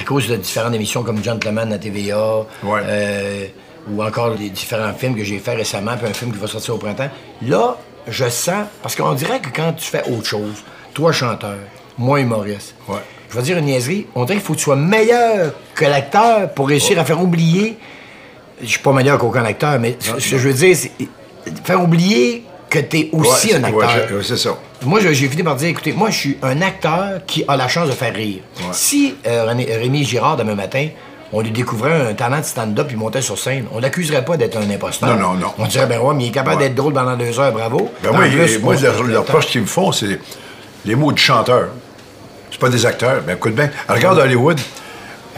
à 0.00 0.02
cause 0.02 0.26
de 0.28 0.36
différentes 0.36 0.72
émissions 0.74 1.02
comme 1.02 1.22
Gentleman 1.22 1.70
à 1.74 1.76
TVA, 1.76 2.38
Ouais. 2.62 2.80
euh, 2.82 3.46
ou 3.90 4.02
encore 4.02 4.30
les 4.30 4.48
différents 4.48 4.94
films 4.94 5.14
que 5.14 5.22
j'ai 5.22 5.38
fait 5.38 5.52
récemment, 5.54 5.94
puis 5.98 6.06
un 6.08 6.14
film 6.14 6.32
qui 6.32 6.38
va 6.38 6.46
sortir 6.46 6.74
au 6.74 6.78
printemps, 6.78 7.10
là, 7.42 7.76
je 8.08 8.30
sens, 8.30 8.64
parce 8.82 8.96
qu'on 8.96 9.12
dirait 9.12 9.40
que 9.40 9.50
quand 9.54 9.74
tu 9.74 9.84
fais 9.90 10.02
autre 10.10 10.24
chose, 10.24 10.54
toi 10.94 11.12
chanteur, 11.12 11.56
moi 11.98 12.18
humoriste, 12.20 12.76
Ouais. 12.88 12.96
je 13.28 13.36
vais 13.36 13.42
dire 13.42 13.58
une 13.58 13.66
niaiserie, 13.66 14.06
on 14.14 14.24
dirait 14.24 14.38
qu'il 14.38 14.46
faut 14.46 14.54
que 14.54 14.58
tu 14.58 14.64
sois 14.64 14.76
meilleur 14.76 15.52
que 15.74 15.84
l'acteur 15.84 16.48
pour 16.54 16.68
réussir 16.68 16.98
à 16.98 17.04
faire 17.04 17.20
oublier. 17.20 17.76
Je 18.62 18.68
suis 18.68 18.78
pas 18.78 18.94
meilleur 18.94 19.18
qu'aucun 19.18 19.44
acteur, 19.44 19.78
mais 19.78 19.98
ce 20.00 20.12
que 20.12 20.38
je 20.38 20.48
veux 20.48 20.54
dire, 20.54 20.74
c'est 20.74 20.92
faire 21.62 21.82
oublier 21.82 22.42
que 22.70 22.78
tu 22.78 23.00
es 23.00 23.10
aussi 23.12 23.48
Ouais, 23.48 23.56
un 23.56 23.64
acteur. 23.64 23.82
ouais, 24.16 24.22
c'est 24.22 24.38
ça. 24.38 24.56
Moi, 24.86 25.00
j'ai 25.00 25.14
fini 25.28 25.42
par 25.42 25.56
dire, 25.56 25.68
écoutez, 25.68 25.92
moi, 25.92 26.10
je 26.10 26.16
suis 26.18 26.38
un 26.42 26.62
acteur 26.62 27.20
qui 27.26 27.44
a 27.48 27.56
la 27.56 27.68
chance 27.68 27.88
de 27.88 27.92
faire 27.92 28.14
rire. 28.14 28.38
Si 28.72 29.14
euh, 29.26 29.44
René- 29.44 29.66
Rémi 29.76 30.04
Girard, 30.04 30.36
demain 30.36 30.54
matin, 30.54 30.88
on 31.32 31.40
lui 31.40 31.50
découvrait 31.50 32.08
un 32.10 32.14
talent 32.14 32.38
de 32.38 32.44
stand-up, 32.44 32.86
il 32.90 32.96
montait 32.96 33.20
sur 33.20 33.36
scène, 33.38 33.66
on 33.72 33.80
l'accuserait 33.80 34.24
pas 34.24 34.36
d'être 34.36 34.56
un 34.56 34.70
imposteur. 34.70 35.16
Non, 35.16 35.16
non, 35.16 35.34
non. 35.34 35.52
On 35.58 35.66
dirait, 35.66 35.86
ben 35.86 36.00
ouais, 36.00 36.14
mais 36.14 36.24
il 36.24 36.28
est 36.28 36.30
capable 36.30 36.56
Ouais. 36.58 36.68
d'être 36.68 36.76
drôle 36.76 36.92
pendant 36.94 37.16
deux 37.16 37.38
heures, 37.40 37.52
bravo. 37.52 37.90
Ben 38.02 38.10
En 38.10 38.14
moi, 38.14 38.26
plus, 38.26 38.54
et- 38.54 38.58
moi, 38.60 38.74
le, 38.76 39.18
reproche 39.18 39.46
qu'ils 39.46 39.62
me 39.62 39.66
font, 39.66 39.90
c'est 39.92 40.20
les 40.84 40.94
mots 40.94 41.12
du 41.12 41.20
chanteur. 41.20 41.68
C'est 42.50 42.60
pas 42.60 42.68
des 42.68 42.86
acteurs. 42.86 43.22
Ben 43.26 43.34
écoute 43.36 43.54
bien, 43.54 43.70
regarde 43.88 44.18
Hollywood. 44.18 44.58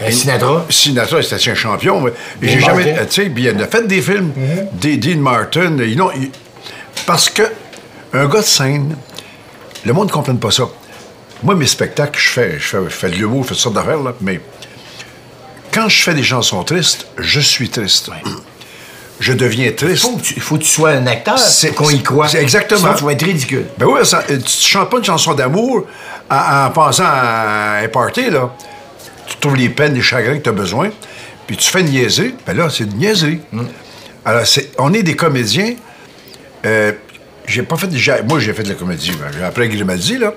Euh, 0.01 0.11
Sinatra. 0.11 0.65
Sinatra, 0.69 1.21
c'était 1.23 1.49
un 1.51 1.55
champion. 1.55 2.05
J'ai 2.41 2.59
jamais. 2.59 2.95
Tu 3.07 3.23
sais, 3.23 3.29
puis 3.29 3.43
il 3.45 3.61
a 3.61 3.67
fait 3.67 3.85
des 3.85 4.01
films. 4.01 4.31
Mm-hmm. 4.37 4.79
Des 4.79 4.97
Dean 4.97 5.19
Martin. 5.19 5.75
ils 5.79 5.97
n'ont- 5.97 6.11
ils- 6.11 6.31
parce 7.05 7.27
que 7.29 7.41
un 8.13 8.27
gars 8.27 8.39
de 8.41 8.45
scène, 8.45 8.95
le 9.85 9.93
monde 9.93 10.07
ne 10.07 10.11
comprend 10.13 10.35
pas 10.35 10.51
ça. 10.51 10.63
Moi, 11.43 11.55
mes 11.55 11.67
spectacles, 11.67 12.19
je 12.19 12.29
fais, 12.29 12.53
je 12.59 12.67
fais, 12.67 12.77
je 12.83 12.89
fais 12.89 13.09
de 13.09 13.15
l'humour, 13.15 13.43
je 13.43 13.49
fais 13.49 13.53
toutes 13.55 13.61
sortes 13.63 13.75
d'affaires, 13.75 14.01
là, 14.01 14.13
mais 14.21 14.41
quand 15.73 15.87
je 15.87 16.01
fais 16.01 16.13
des 16.13 16.23
chansons 16.23 16.63
tristes, 16.63 17.07
je 17.17 17.39
suis 17.39 17.69
triste. 17.69 18.09
Je 19.21 19.33
deviens 19.33 19.69
triste. 19.73 20.03
Faut 20.03 20.15
que 20.15 20.21
tu, 20.21 20.39
faut 20.39 20.55
que 20.57 20.63
tu 20.63 20.69
sois 20.69 20.91
un 20.91 21.05
acteur, 21.05 21.37
C'est- 21.37 21.73
qu'on 21.75 21.89
y 21.89 22.01
croit. 22.01 22.29
c'est 22.29 22.41
exactement. 22.41 22.79
Sinon, 22.79 22.93
tu 22.93 23.03
vas 23.03 23.11
être 23.11 23.25
ridicule. 23.25 23.65
Ben 23.77 23.85
oui, 23.85 24.05
ça- 24.05 24.23
euh, 24.29 24.37
tu 24.37 24.47
chantes 24.69 24.89
pas 24.89 24.97
une 24.97 25.03
chanson 25.03 25.33
d'amour 25.33 25.85
en, 26.31 26.35
en 26.67 26.69
pensant 26.71 27.03
à 27.05 27.79
un 27.83 27.87
party, 27.89 28.29
là. 28.29 28.49
Tu 29.27 29.35
trouves 29.35 29.57
les 29.57 29.67
peines, 29.67 29.93
les 29.93 30.01
chagrins 30.01 30.37
que 30.37 30.43
tu 30.43 30.47
as 30.49 30.53
besoin, 30.53 30.89
puis 31.45 31.57
tu 31.57 31.69
fais 31.69 31.83
niaiser. 31.83 32.33
Ben 32.47 32.55
là, 32.55 32.69
c'est 32.69 32.85
de 32.85 32.95
niaiser. 32.95 33.41
Alors, 34.23 34.47
c'est- 34.47 34.71
on 34.77 34.93
est 34.93 35.03
des 35.03 35.17
comédiens. 35.17 35.73
Euh, 36.65 36.93
j'ai 37.49 37.63
pas 37.63 37.75
fait... 37.75 37.87
j'ai- 37.91 38.21
Moi, 38.27 38.39
j'ai 38.39 38.53
fait 38.53 38.63
de 38.63 38.69
la 38.69 38.75
comédie. 38.75 39.11
Ben, 39.11 39.43
à 39.43 39.67
Grimaldi, 39.67 40.17
là. 40.17 40.33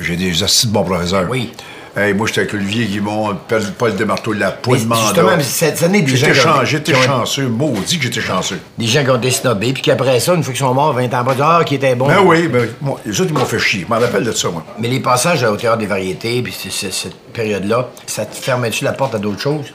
J'ai 0.00 0.16
des 0.16 0.42
assis 0.42 0.66
de 0.68 0.72
bons 0.72 0.84
professeurs. 0.84 1.26
Oui. 1.28 1.52
Hey, 1.94 2.14
moi, 2.14 2.26
j'étais 2.26 2.40
avec 2.40 2.54
Olivier 2.54 2.86
Guimond, 2.86 3.36
Paul 3.76 3.94
Desmarteaux, 3.94 4.32
la 4.32 4.50
poule 4.50 4.78
Mais 4.78 4.84
mandat. 4.86 5.02
justement, 5.08 5.36
cette 5.42 5.82
année, 5.82 6.00
des 6.00 6.16
J'étais 6.16 6.32
chan- 6.32 6.62
ont- 6.62 6.64
chanceux. 7.04 7.48
Maudit 7.48 7.98
que 7.98 8.04
j'étais 8.04 8.22
chanceux. 8.22 8.58
Des 8.78 8.86
gens 8.86 9.04
qui 9.04 9.10
ont 9.10 9.30
snobés, 9.30 9.74
puis 9.74 9.82
qu'après 9.82 10.18
ça, 10.18 10.32
une 10.32 10.42
fois 10.42 10.54
qu'ils 10.54 10.60
sont 10.60 10.72
morts, 10.72 10.94
20 10.94 11.12
ans 11.12 11.18
après, 11.18 11.36
ah, 11.42 11.60
qui 11.66 11.74
était 11.74 11.94
bon. 11.94 12.06
Ben 12.08 12.20
oui, 12.24 12.48
ben, 12.48 12.66
moi, 12.80 12.98
les 13.04 13.20
autres, 13.20 13.30
ils 13.30 13.38
m'ont 13.38 13.44
fait 13.44 13.58
chier. 13.58 13.84
Je 13.86 13.92
m'en 13.94 14.00
rappelle 14.00 14.24
de 14.24 14.32
ça, 14.32 14.48
moi. 14.48 14.64
Mais 14.78 14.88
les 14.88 15.00
passages 15.00 15.42
au 15.42 15.54
théâtre 15.56 15.76
des 15.76 15.86
variétés, 15.86 16.40
puis 16.40 16.54
cette 16.58 17.14
période-là, 17.34 17.90
ça 18.06 18.24
te 18.24 18.34
fermait-tu 18.36 18.84
la 18.84 18.92
porte 18.92 19.14
à 19.14 19.18
d'autres 19.18 19.42
choses? 19.42 19.66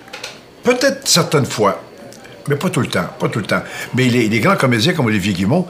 Peut-être 0.63 1.07
certaines 1.07 1.45
fois, 1.45 1.83
mais 2.47 2.55
pas 2.55 2.69
tout 2.69 2.81
le 2.81 2.87
temps, 2.87 3.07
pas 3.19 3.27
tout 3.29 3.39
le 3.39 3.45
temps. 3.45 3.61
Mais 3.95 4.05
les, 4.05 4.27
les 4.27 4.39
grands 4.39 4.55
comédiens 4.55 4.93
comme 4.93 5.07
Olivier 5.07 5.33
Guimond, 5.33 5.65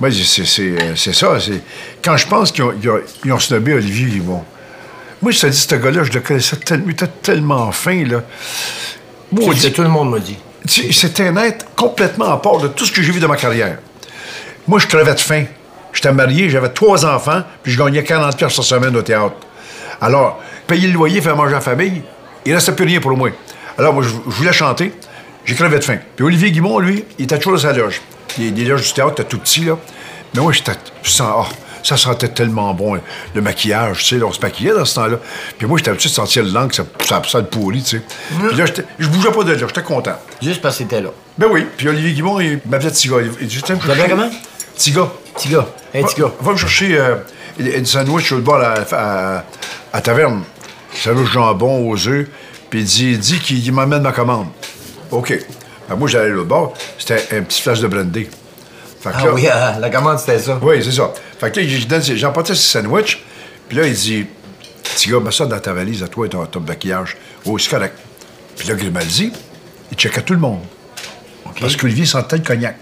moi, 0.00 0.10
c'est, 0.10 0.44
c'est, 0.44 0.62
euh, 0.62 0.96
c'est 0.96 1.14
ça. 1.14 1.38
C'est... 1.40 1.62
Quand 2.02 2.16
je 2.16 2.26
pense 2.26 2.52
qu'ils 2.52 2.64
ont, 2.64 2.72
ils 2.80 2.88
ont, 2.90 3.00
ils 3.24 3.32
ont 3.32 3.38
snobé 3.38 3.74
Olivier 3.74 4.06
Guimond, 4.06 4.44
moi, 5.20 5.32
je 5.32 5.40
te 5.40 5.46
dis, 5.46 5.56
ce 5.56 5.74
gars-là, 5.74 6.04
je 6.04 6.12
le 6.12 6.20
connaissais 6.20 6.56
tellement, 6.56 6.84
il 6.86 6.92
était 6.92 7.06
tellement 7.06 7.72
fin, 7.72 8.04
là. 8.04 8.22
Que 9.34 9.68
tout 9.68 9.82
le 9.82 9.88
monde 9.88 10.10
m'a 10.10 10.20
dit. 10.20 10.38
C'était 10.66 11.28
un 11.28 11.36
être 11.36 11.66
complètement 11.74 12.32
à 12.32 12.36
part 12.38 12.58
de 12.58 12.68
tout 12.68 12.84
ce 12.84 12.92
que 12.92 13.02
j'ai 13.02 13.12
vu 13.12 13.20
de 13.20 13.26
ma 13.26 13.36
carrière. 13.36 13.78
Moi, 14.66 14.78
je 14.78 14.86
crevais 14.86 15.14
de 15.14 15.20
faim. 15.20 15.44
J'étais 15.92 16.12
marié, 16.12 16.50
j'avais 16.50 16.68
trois 16.68 17.04
enfants, 17.04 17.42
puis 17.62 17.72
je 17.72 17.78
gagnais 17.78 18.04
40 18.04 18.36
pièces 18.36 18.54
par 18.54 18.64
semaine 18.64 18.94
au 18.94 19.02
théâtre. 19.02 19.34
Alors, 20.00 20.40
payer 20.66 20.86
le 20.86 20.92
loyer, 20.92 21.20
faire 21.20 21.34
manger 21.34 21.52
la 21.54 21.60
famille, 21.60 22.02
il 22.44 22.54
restait 22.54 22.72
plus 22.72 22.84
rien 22.84 23.00
pour 23.00 23.16
moi. 23.16 23.30
Alors, 23.76 23.94
moi, 23.94 24.02
je, 24.04 24.10
je 24.10 24.36
voulais 24.36 24.52
chanter, 24.52 24.92
j'ai 25.48 25.54
crevé 25.54 25.78
de 25.78 25.84
faim. 25.84 25.96
Puis 26.14 26.26
Olivier 26.26 26.50
Guimond, 26.50 26.78
lui, 26.78 27.04
il 27.18 27.24
était 27.24 27.38
toujours 27.38 27.54
dans 27.54 27.58
sa 27.58 27.72
loge. 27.72 28.02
Les, 28.36 28.50
les 28.50 28.66
loges 28.66 28.82
du 28.82 28.92
théâtre 28.92 29.12
étaient 29.12 29.24
tout 29.24 29.38
petits, 29.38 29.64
là. 29.64 29.78
Mais 30.34 30.42
moi, 30.42 30.52
j'étais... 30.52 30.72
oh, 31.22 31.44
ça 31.82 31.96
sentait 31.96 32.28
tellement 32.28 32.74
bon, 32.74 32.98
le 33.34 33.40
maquillage, 33.40 34.04
tu 34.04 34.18
sais, 34.18 34.22
on 34.22 34.30
se 34.30 34.40
maquillait 34.42 34.74
dans 34.74 34.84
ce 34.84 34.96
temps-là. 34.96 35.16
Puis 35.56 35.66
moi, 35.66 35.78
j'étais 35.78 35.90
habitué 35.90 36.10
de 36.10 36.14
sentir 36.14 36.42
le 36.44 36.50
langue, 36.50 36.74
ça, 36.74 36.84
ça, 37.02 37.22
ça 37.26 37.38
le 37.38 37.46
pourri, 37.46 37.82
tu 37.82 37.96
sais. 37.96 38.02
Puis 38.50 38.58
là, 38.58 38.66
je 38.98 39.08
bougeais 39.08 39.30
pas 39.30 39.42
de 39.42 39.52
là, 39.52 39.58
j'étais 39.66 39.82
content. 39.82 40.16
Juste 40.42 40.60
parce 40.60 40.76
que 40.76 40.84
c'était 40.84 41.00
là. 41.00 41.08
Ben 41.38 41.46
oui. 41.50 41.64
Puis 41.78 41.88
Olivier 41.88 42.12
Guimond, 42.12 42.40
il 42.40 42.60
m'appelait 42.66 42.90
Tiga. 42.90 43.16
Il, 43.40 43.46
dit, 43.46 43.62
Tiens, 43.62 43.78
comment? 43.78 44.30
Tiga. 44.76 45.08
Petit 45.34 45.48
gars. 45.48 45.66
Un 45.94 46.02
petit 46.02 46.20
Va, 46.20 46.30
va 46.40 46.52
me 46.52 46.56
chercher 46.58 46.98
euh, 46.98 47.14
une 47.58 47.86
sandwich 47.86 48.26
sur 48.26 48.36
le 48.36 48.42
bord 48.42 48.60
à, 48.60 48.74
à, 48.92 49.44
à 49.94 50.00
taverne. 50.02 50.42
Sandwich 50.92 51.32
jambon 51.32 51.88
aux 51.88 52.06
œufs. 52.06 52.26
Puis 52.68 52.80
il 52.80 52.84
dit, 52.84 53.18
dit 53.18 53.38
qu'il 53.38 53.64
il 53.64 53.72
m'amène 53.72 54.02
ma 54.02 54.12
commande. 54.12 54.48
OK. 55.10 55.38
Ben, 55.88 55.96
moi, 55.96 56.08
j'allais 56.08 56.30
l'autre 56.30 56.48
bord. 56.48 56.74
C'était 56.98 57.24
un 57.36 57.42
petit 57.42 57.62
flash 57.62 57.80
de 57.80 57.86
brandy. 57.88 58.26
Fait 59.00 59.10
que 59.10 59.14
Ah 59.18 59.24
là- 59.26 59.32
oui, 59.32 59.46
ah, 59.50 59.76
la 59.80 59.90
commande, 59.90 60.18
c'était 60.18 60.38
ça. 60.38 60.58
oui, 60.60 60.82
c'est 60.82 60.92
ça. 60.92 61.12
Fait 61.40 61.50
que 61.50 61.60
là, 61.60 61.66
je 61.66 61.86
donne- 61.86 62.02
j'ai 62.02 62.26
emporté 62.26 62.54
ce 62.54 62.62
sandwich. 62.62 63.22
Puis 63.68 63.78
là, 63.78 63.86
il 63.86 63.94
dit, 63.94 64.26
petit 64.82 65.10
gars, 65.10 65.20
mets 65.20 65.30
ça 65.30 65.46
dans 65.46 65.58
ta 65.60 65.72
valise 65.72 66.02
à 66.02 66.08
toi 66.08 66.26
et 66.26 66.28
ton, 66.28 66.44
ton 66.46 66.60
maquillage. 66.60 67.16
Oh, 67.46 67.56
c'est 67.58 67.70
correct. 67.70 67.94
Puis 68.56 68.68
là, 68.68 68.74
Grimaldi, 68.74 69.32
il 69.90 69.96
checkait 69.96 70.22
tout 70.22 70.34
le 70.34 70.40
monde. 70.40 70.60
Parce 71.60 71.76
qu'Olivier 71.76 72.06
sentait 72.06 72.36
le 72.36 72.42
cognac. 72.42 72.76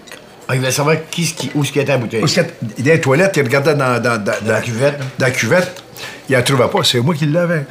Ah, 0.48 0.54
il 0.54 0.58
voulait 0.60 0.70
savoir 0.70 0.96
qui, 1.10 1.24
qui, 1.32 1.50
où 1.54 1.64
ce 1.64 1.72
qui 1.72 1.80
était 1.80 1.92
la 1.92 1.98
bouteille. 1.98 2.24
Qu'il 2.24 2.36
y 2.36 2.40
a- 2.40 2.44
dans 2.44 2.84
les 2.92 3.00
toilettes, 3.00 3.36
il 3.36 3.42
regardait 3.42 3.74
dans, 3.74 4.00
dans, 4.00 4.22
dans, 4.22 4.34
la 4.46 4.60
cuvette. 4.60 4.98
Dans 5.18 5.26
la 5.26 5.32
cuvette. 5.32 5.82
Il 6.28 6.32
la 6.32 6.42
trouvait 6.42 6.68
pas. 6.68 6.84
C'est 6.84 7.00
moi 7.00 7.14
qui 7.14 7.26
l'avais. 7.26 7.64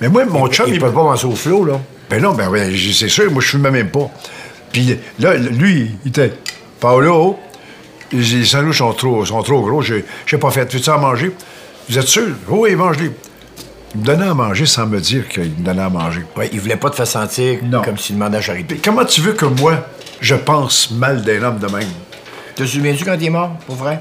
Mais 0.00 0.08
moi, 0.08 0.24
mon 0.24 0.48
chum, 0.48 0.66
il 0.68 0.74
il, 0.74 0.80
peut 0.80 0.90
pas 0.90 1.02
penser 1.02 1.26
au 1.26 1.34
flot, 1.36 1.64
là. 1.64 1.80
Ben 2.12 2.20
non, 2.20 2.34
ben 2.34 2.50
ouais, 2.50 2.70
c'est 2.92 3.08
sûr, 3.08 3.30
moi 3.30 3.40
je 3.40 3.48
fumais 3.48 3.70
même 3.70 3.88
pas. 3.88 4.10
Puis 4.70 4.98
là, 5.18 5.34
lui, 5.34 5.92
il 6.04 6.08
était. 6.10 6.34
Paolo, 6.78 7.38
les 8.12 8.44
sandwichs 8.44 8.76
sont 8.76 8.92
trop, 8.92 9.24
sont 9.24 9.42
trop 9.42 9.62
gros, 9.62 9.80
j'ai 9.80 10.04
j'ai 10.26 10.36
pas 10.36 10.50
fait. 10.50 10.70
Veux-tu 10.70 10.90
en 10.90 10.98
manger? 10.98 11.32
Vous 11.88 11.96
êtes 11.98 12.06
sûr? 12.06 12.28
Oh, 12.50 12.64
oui, 12.64 12.74
mange-les. 12.76 13.12
Il 13.94 14.00
me 14.02 14.04
donnait 14.04 14.26
à 14.26 14.34
manger 14.34 14.66
sans 14.66 14.86
me 14.86 15.00
dire 15.00 15.26
qu'il 15.26 15.44
me 15.44 15.64
donnait 15.64 15.80
à 15.80 15.88
manger. 15.88 16.20
Ouais, 16.36 16.50
il 16.52 16.60
voulait 16.60 16.76
pas 16.76 16.90
te 16.90 16.96
faire 16.96 17.06
sentir 17.06 17.60
Non. 17.62 17.80
comme 17.80 17.96
s'il 17.96 18.16
demandait 18.16 18.36
à 18.36 18.42
charité. 18.42 18.78
Comment 18.84 19.06
tu 19.06 19.22
veux 19.22 19.32
que 19.32 19.46
moi, 19.46 19.88
je 20.20 20.34
pense 20.34 20.90
mal 20.90 21.22
d'un 21.22 21.42
homme 21.42 21.60
de 21.60 21.66
même? 21.66 21.88
Te 22.54 22.66
souviens-tu 22.66 23.06
quand 23.06 23.16
il 23.18 23.24
est 23.24 23.30
mort, 23.30 23.56
pour 23.66 23.76
vrai? 23.76 24.00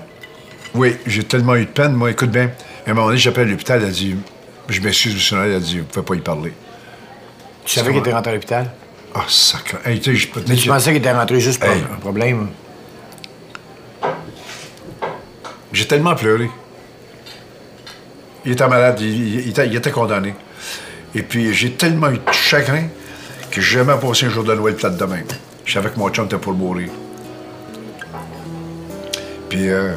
Oui, 0.75 0.97
j'ai 1.07 1.23
tellement 1.23 1.55
eu 1.55 1.63
de 1.63 1.71
peine. 1.71 1.93
Moi, 1.93 2.11
écoute 2.11 2.31
bien, 2.31 2.51
à 2.85 2.91
un 2.91 2.93
moment 2.93 3.07
donné, 3.07 3.19
j'appelle 3.19 3.49
l'hôpital, 3.49 3.79
elle 3.81 3.87
a 3.87 3.91
dit, 3.91 4.17
je 4.67 4.81
m'excuse, 4.81 5.31
Noël, 5.31 5.51
elle 5.51 5.55
a 5.55 5.59
dit, 5.61 5.79
vous 5.79 5.85
pouvez 5.85 6.05
pas 6.05 6.15
y 6.15 6.19
parler. 6.19 6.51
Tu 7.65 7.75
savais 7.75 7.91
qu'il 7.91 7.99
était 7.99 8.13
rentré 8.13 8.31
à 8.31 8.33
l'hôpital? 8.35 8.71
Ah, 9.13 9.23
sacré. 9.27 9.77
Hey, 9.85 9.99
tu 9.99 10.17
sais, 10.17 10.29
Mais 10.47 10.55
tu 10.55 10.67
pensais 10.69 10.91
qu'il 10.91 10.97
était 10.99 11.11
rentré 11.11 11.39
juste 11.39 11.59
pour 11.61 11.69
Hey. 11.69 11.81
un 11.91 11.95
problème? 11.99 12.49
J'ai 15.73 15.87
tellement 15.87 16.15
pleuré. 16.15 16.49
Il 18.45 18.53
était 18.53 18.67
malade, 18.67 18.99
il, 18.99 19.07
il- 19.07 19.39
il 19.41 19.49
était, 19.49 19.67
il 19.67 19.75
était 19.75 19.91
condamné. 19.91 20.33
Et 21.13 21.23
puis, 21.23 21.53
j'ai 21.53 21.71
tellement 21.73 22.09
eu 22.09 22.17
de 22.17 22.31
chagrin 22.31 22.83
que 23.51 23.61
j'ai 23.61 23.77
jamais 23.79 23.97
passé 23.99 24.25
un 24.25 24.29
jour 24.29 24.43
de 24.43 24.53
Noël 24.55 24.75
plate 24.75 24.97
de 24.97 25.05
même. 25.05 25.25
Je 25.65 25.73
savais 25.73 25.89
que 25.89 25.99
mon 25.99 26.09
chum 26.09 26.25
était 26.25 26.37
pour 26.37 26.53
mourir. 26.53 26.89
Puis, 29.49 29.69
euh, 29.69 29.93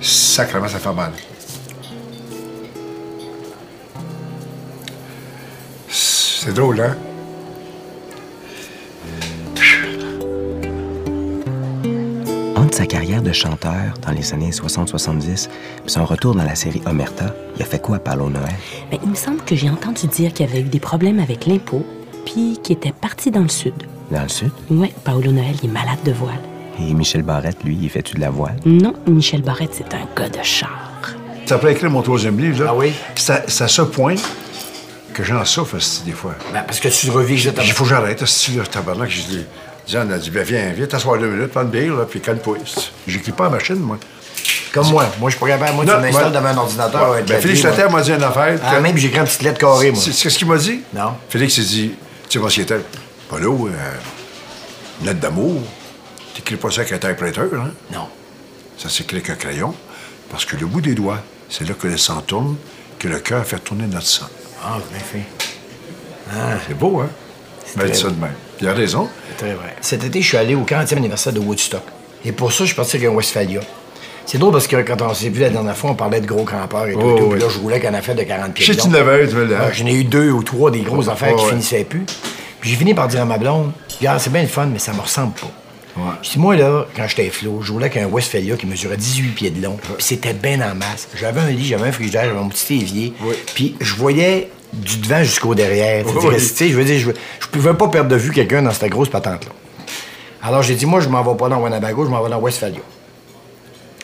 sacrément, 0.00 0.68
ça 0.68 0.78
fait 0.78 0.92
mal. 0.92 1.12
C'est 6.42 6.54
drôle, 6.54 6.80
hein? 6.80 6.96
Entre 12.56 12.74
sa 12.74 12.86
carrière 12.86 13.20
de 13.20 13.30
chanteur 13.30 13.92
dans 14.00 14.12
les 14.12 14.32
années 14.32 14.48
60-70 14.48 15.48
puis 15.48 15.50
son 15.84 16.06
retour 16.06 16.34
dans 16.34 16.44
la 16.44 16.54
série 16.54 16.80
Omerta, 16.86 17.34
il 17.56 17.62
a 17.62 17.66
fait 17.66 17.78
quoi, 17.78 17.98
Paolo 17.98 18.30
Noël? 18.30 18.54
Mais 18.90 18.98
il 19.02 19.10
me 19.10 19.14
semble 19.14 19.42
que 19.42 19.54
j'ai 19.54 19.68
entendu 19.68 20.06
dire 20.06 20.32
qu'il 20.32 20.46
avait 20.46 20.60
eu 20.60 20.70
des 20.70 20.80
problèmes 20.80 21.20
avec 21.20 21.44
l'impôt, 21.44 21.84
puis 22.24 22.58
qu'il 22.62 22.76
était 22.76 22.92
parti 22.92 23.30
dans 23.30 23.42
le 23.42 23.50
sud. 23.50 23.74
Dans 24.10 24.22
le 24.22 24.30
sud? 24.30 24.50
Ouais, 24.70 24.94
Paolo 25.04 25.32
Noël, 25.32 25.56
il 25.62 25.68
est 25.68 25.72
malade 25.72 26.02
de 26.06 26.12
voile. 26.12 26.40
Et 26.78 26.94
Michel 26.94 27.20
Barrette, 27.20 27.62
lui, 27.64 27.78
il 27.82 27.90
fait-tu 27.90 28.14
de 28.14 28.20
la 28.22 28.30
voile? 28.30 28.56
Non, 28.64 28.94
Michel 29.06 29.42
Barrette, 29.42 29.74
c'est 29.74 29.92
un 29.94 30.08
gars 30.16 30.30
de 30.30 30.42
char. 30.42 30.70
Ça 31.44 31.56
après 31.56 31.72
écrire 31.72 31.90
mon 31.90 32.00
troisième 32.00 32.40
livre, 32.40 32.64
là. 32.64 32.70
Ah 32.70 32.76
oui? 32.78 32.94
C'est 33.14 33.32
à, 33.32 33.42
c'est 33.46 33.64
à 33.64 33.68
ce 33.68 33.82
point 33.82 34.14
que 35.20 35.26
j'en 35.26 35.44
souffre, 35.44 35.76
des 36.04 36.12
fois. 36.12 36.34
Ben, 36.52 36.62
parce 36.66 36.80
que 36.80 36.88
tu 36.88 37.10
revis 37.10 37.34
exactement. 37.34 37.66
Il 37.66 37.72
faut 37.72 37.84
que 37.84 37.90
j'arrête, 37.90 38.22
esti, 38.22 38.52
là, 38.52 38.64
tabarnak. 38.64 39.10
J'ai 39.10 39.22
dit, 39.22 39.44
Diane 39.86 40.12
a 40.12 40.18
dit, 40.18 40.30
ben, 40.30 40.42
viens, 40.44 40.72
viens 40.72 40.86
t'asseoir 40.86 41.18
deux 41.18 41.28
minutes, 41.28 41.50
prends 41.50 41.62
une 41.62 41.68
bière, 41.70 41.94
là, 41.94 42.04
puis 42.08 42.20
calme-toi. 42.20 42.58
J'écris 43.06 43.32
pas 43.32 43.44
la 43.44 43.50
machine, 43.50 43.76
moi. 43.76 43.98
Comme 44.72 44.88
moi. 44.90 45.06
Moi, 45.18 45.30
je 45.30 45.36
suis 45.36 45.40
pas 45.44 45.48
capable. 45.50 45.74
Moi, 45.74 45.84
tu 45.84 45.90
Non, 45.90 46.00
m'installes 46.00 46.26
ouais. 46.26 46.30
devant 46.32 46.46
un 46.48 46.56
ordinateur. 46.56 47.10
Ouais, 47.10 47.22
ben, 47.22 47.40
Félix 47.40 47.64
m'a 47.64 48.00
dit 48.02 48.12
une 48.12 48.22
affaire. 48.22 48.58
Ah, 48.64 48.76
que- 48.76 48.80
même, 48.80 48.96
j'ai 48.96 49.08
écrit 49.08 49.18
une 49.18 49.24
petite 49.26 49.42
lettre 49.42 49.58
carrée, 49.58 49.90
moi. 49.90 50.00
C'est 50.02 50.30
ce 50.30 50.38
qu'il 50.38 50.46
m'a 50.48 50.56
dit? 50.58 50.80
Non. 50.94 51.14
Félix 51.28 51.54
s'est 51.54 51.62
dit, 51.62 51.90
tu 52.28 52.34
sais, 52.34 52.38
moi, 52.38 52.50
c'était, 52.50 52.78
pas 53.28 53.38
là, 53.38 53.46
euh, 53.46 53.68
une 55.00 55.06
lettre 55.06 55.20
d'amour. 55.20 55.60
T'écris 56.34 56.56
pas 56.56 56.70
ça 56.70 56.82
avec 56.82 56.92
un 56.92 56.98
typewriter, 56.98 57.40
hein? 57.56 57.70
Non. 57.92 58.06
Ça 58.78 58.88
s'écrit 58.88 59.16
avec 59.18 59.30
un 59.30 59.34
crayon, 59.34 59.74
parce 60.30 60.44
que 60.44 60.56
le 60.56 60.66
bout 60.66 60.80
des 60.80 60.94
doigts, 60.94 61.18
c'est 61.48 61.68
là 61.68 61.74
que 61.74 61.88
le 61.88 61.98
sang 61.98 62.20
tourne, 62.22 62.56
que 62.98 63.08
le 63.08 63.18
cœur 63.18 63.44
fait 63.44 63.58
tourner 63.58 63.86
notre 63.86 64.06
sang. 64.06 64.26
Ah, 64.62 64.78
bien 64.90 65.00
fait. 65.00 65.26
C'est 66.66 66.74
beau, 66.78 67.00
hein? 67.00 67.08
Ben, 67.76 67.86
dit 67.88 67.98
ça 67.98 68.08
de 68.08 68.20
même. 68.20 68.34
Il 68.60 68.68
a 68.68 68.72
raison. 68.74 69.08
C'est 69.30 69.44
très 69.46 69.54
vrai. 69.54 69.74
Cet 69.80 70.04
été, 70.04 70.20
je 70.20 70.26
suis 70.28 70.36
allé 70.36 70.54
au 70.54 70.62
40e 70.64 70.96
anniversaire 70.96 71.32
de 71.32 71.38
Woodstock. 71.40 71.82
Et 72.24 72.32
pour 72.32 72.52
ça, 72.52 72.64
je 72.64 72.66
suis 72.68 72.76
parti 72.76 72.96
avec 72.96 73.08
un 73.08 73.12
Westphalia. 73.12 73.60
C'est 74.26 74.38
drôle 74.38 74.52
parce 74.52 74.66
que 74.66 74.76
quand 74.82 75.00
on 75.02 75.14
s'est 75.14 75.28
vu 75.30 75.40
la 75.40 75.50
dernière 75.50 75.76
fois, 75.76 75.90
on 75.90 75.94
parlait 75.94 76.20
de 76.20 76.26
gros 76.26 76.44
campeurs 76.44 76.86
et 76.88 76.92
tout. 76.92 77.00
Oh, 77.02 77.16
et 77.16 77.18
tout. 77.18 77.24
oui. 77.24 77.30
Puis 77.32 77.40
là, 77.40 77.46
je 77.48 77.58
roulais 77.58 77.76
avec 77.76 77.86
un 77.86 77.94
affaire 77.94 78.14
de 78.14 78.22
40 78.22 78.52
pieds. 78.54 78.64
Je 78.66 78.72
sais 78.72 78.78
que 78.78 78.82
tu 78.84 78.90
l'avais, 78.90 79.26
tu 79.26 79.34
veux 79.34 79.46
le- 79.46 79.56
Ah, 79.56 79.70
J'en 79.72 79.86
ai 79.86 79.94
eu 79.94 80.04
deux 80.04 80.30
ou 80.30 80.42
trois 80.42 80.70
des 80.70 80.80
grosses 80.80 81.08
affaires 81.08 81.34
qui 81.36 81.42
ouais. 81.44 81.50
finissaient 81.50 81.84
plus. 81.84 82.04
Puis 82.60 82.70
j'ai 82.70 82.76
fini 82.76 82.92
par 82.92 83.08
dire 83.08 83.22
à 83.22 83.24
ma 83.24 83.38
blonde, 83.38 83.72
regarde, 83.98 84.20
c'est 84.20 84.30
bien 84.30 84.42
le 84.42 84.48
fun, 84.48 84.66
mais 84.66 84.78
ça 84.78 84.92
me 84.92 85.00
ressemble 85.00 85.32
pas. 85.32 85.50
Ouais. 85.96 86.02
Moi, 86.36 86.56
là, 86.56 86.86
quand 86.96 87.06
j'étais 87.08 87.28
flot, 87.30 87.60
je 87.62 87.72
roulais 87.72 87.86
avec 87.86 87.96
un 88.02 88.06
Westphalia 88.06 88.56
qui 88.56 88.66
mesurait 88.66 88.96
18 88.96 89.28
pieds 89.30 89.50
de 89.50 89.62
long. 89.62 89.76
Puis 89.76 89.92
c'était 89.98 90.32
bien 90.32 90.60
en 90.60 90.74
masse. 90.74 91.08
J'avais 91.16 91.40
un 91.40 91.50
lit, 91.50 91.64
j'avais 91.66 91.88
un 91.88 91.92
frigidaire, 91.92 92.24
j'avais 92.24 92.38
mon 92.38 92.48
petit 92.48 92.74
évier. 92.74 93.12
Puis 93.54 93.76
je 93.80 93.94
voyais 93.94 94.50
du 94.72 94.98
devant 94.98 95.22
jusqu'au 95.22 95.54
derrière. 95.54 96.04
Oui. 96.06 96.12
je 96.38 96.74
veux 96.76 96.84
dire, 96.84 96.98
je, 96.98 97.10
je 97.40 97.46
pouvais 97.48 97.74
pas 97.74 97.88
perdre 97.88 98.10
de 98.10 98.16
vue 98.16 98.30
quelqu'un 98.30 98.62
dans 98.62 98.70
cette 98.72 98.90
grosse 98.90 99.08
patente-là. 99.08 99.52
Alors, 100.42 100.62
j'ai 100.62 100.74
dit, 100.74 100.86
moi, 100.86 101.00
je 101.00 101.08
m'en 101.08 101.22
vais 101.22 101.36
pas 101.36 101.48
dans 101.48 101.62
Winnebago, 101.62 102.04
je 102.04 102.10
m'en 102.10 102.22
vais 102.22 102.30
dans 102.30 102.38
Westphalia. 102.38 102.80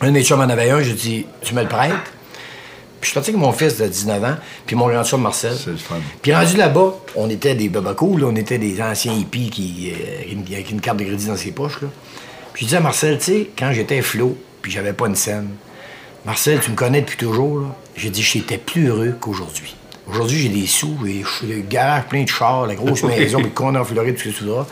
Un 0.00 0.08
de 0.08 0.12
mes 0.12 0.22
chums 0.22 0.40
en 0.40 0.48
avait 0.48 0.70
un, 0.70 0.82
j'ai 0.82 0.92
dit, 0.92 1.26
tu 1.40 1.54
me 1.54 1.62
le 1.62 1.68
prêtes? 1.68 1.92
Puis 3.06 3.10
je 3.10 3.10
suis 3.10 3.14
parti 3.14 3.30
avec 3.30 3.40
mon 3.40 3.52
fils 3.52 3.76
de 3.78 3.86
19 3.86 4.24
ans, 4.24 4.34
puis 4.66 4.74
mon 4.74 4.88
grand 4.88 5.18
Marcel. 5.18 5.52
C'est 5.56 5.70
le 5.70 5.76
fun. 5.76 5.94
Puis 6.22 6.34
rendu 6.34 6.56
là-bas, 6.56 6.92
on 7.14 7.30
était 7.30 7.54
des 7.54 7.68
babacos, 7.68 8.16
là, 8.16 8.26
on 8.28 8.34
était 8.34 8.58
des 8.58 8.82
anciens 8.82 9.12
hippies 9.12 9.48
qui, 9.48 9.92
euh, 9.92 10.32
une- 10.32 10.42
avec 10.52 10.72
une 10.72 10.80
carte 10.80 10.96
de 10.98 11.04
crédit 11.04 11.26
dans 11.28 11.36
ses 11.36 11.52
poches. 11.52 11.82
Là. 11.82 11.88
Puis 12.52 12.62
je 12.62 12.66
disais 12.66 12.78
à 12.78 12.80
Marcel, 12.80 13.18
tu 13.18 13.24
sais, 13.24 13.50
quand 13.56 13.70
j'étais 13.72 14.02
flot, 14.02 14.36
puis 14.60 14.72
j'avais 14.72 14.92
pas 14.92 15.06
une 15.06 15.14
scène, 15.14 15.50
Marcel, 16.24 16.58
tu 16.58 16.72
me 16.72 16.74
connais 16.74 17.00
depuis 17.02 17.16
toujours, 17.16 17.60
là. 17.60 17.66
J'ai 17.96 18.10
dit, 18.10 18.22
j'étais 18.22 18.58
plus 18.58 18.88
heureux 18.88 19.14
qu'aujourd'hui. 19.20 19.76
Aujourd'hui, 20.10 20.38
j'ai 20.40 20.48
des 20.48 20.66
sous, 20.66 20.96
j'ai 21.04 21.22
le 21.46 21.60
garage 21.60 22.06
plein 22.08 22.24
de 22.24 22.28
chars, 22.28 22.66
la 22.66 22.74
grosse 22.74 23.02
maison, 23.04 23.38
puis 23.38 23.46
le 23.48 23.78
en 23.78 23.84
Floride, 23.84 24.16
tout 24.16 24.22
ce 24.22 24.28
que 24.30 24.34
tu 24.38 24.44
voudras. 24.44 24.66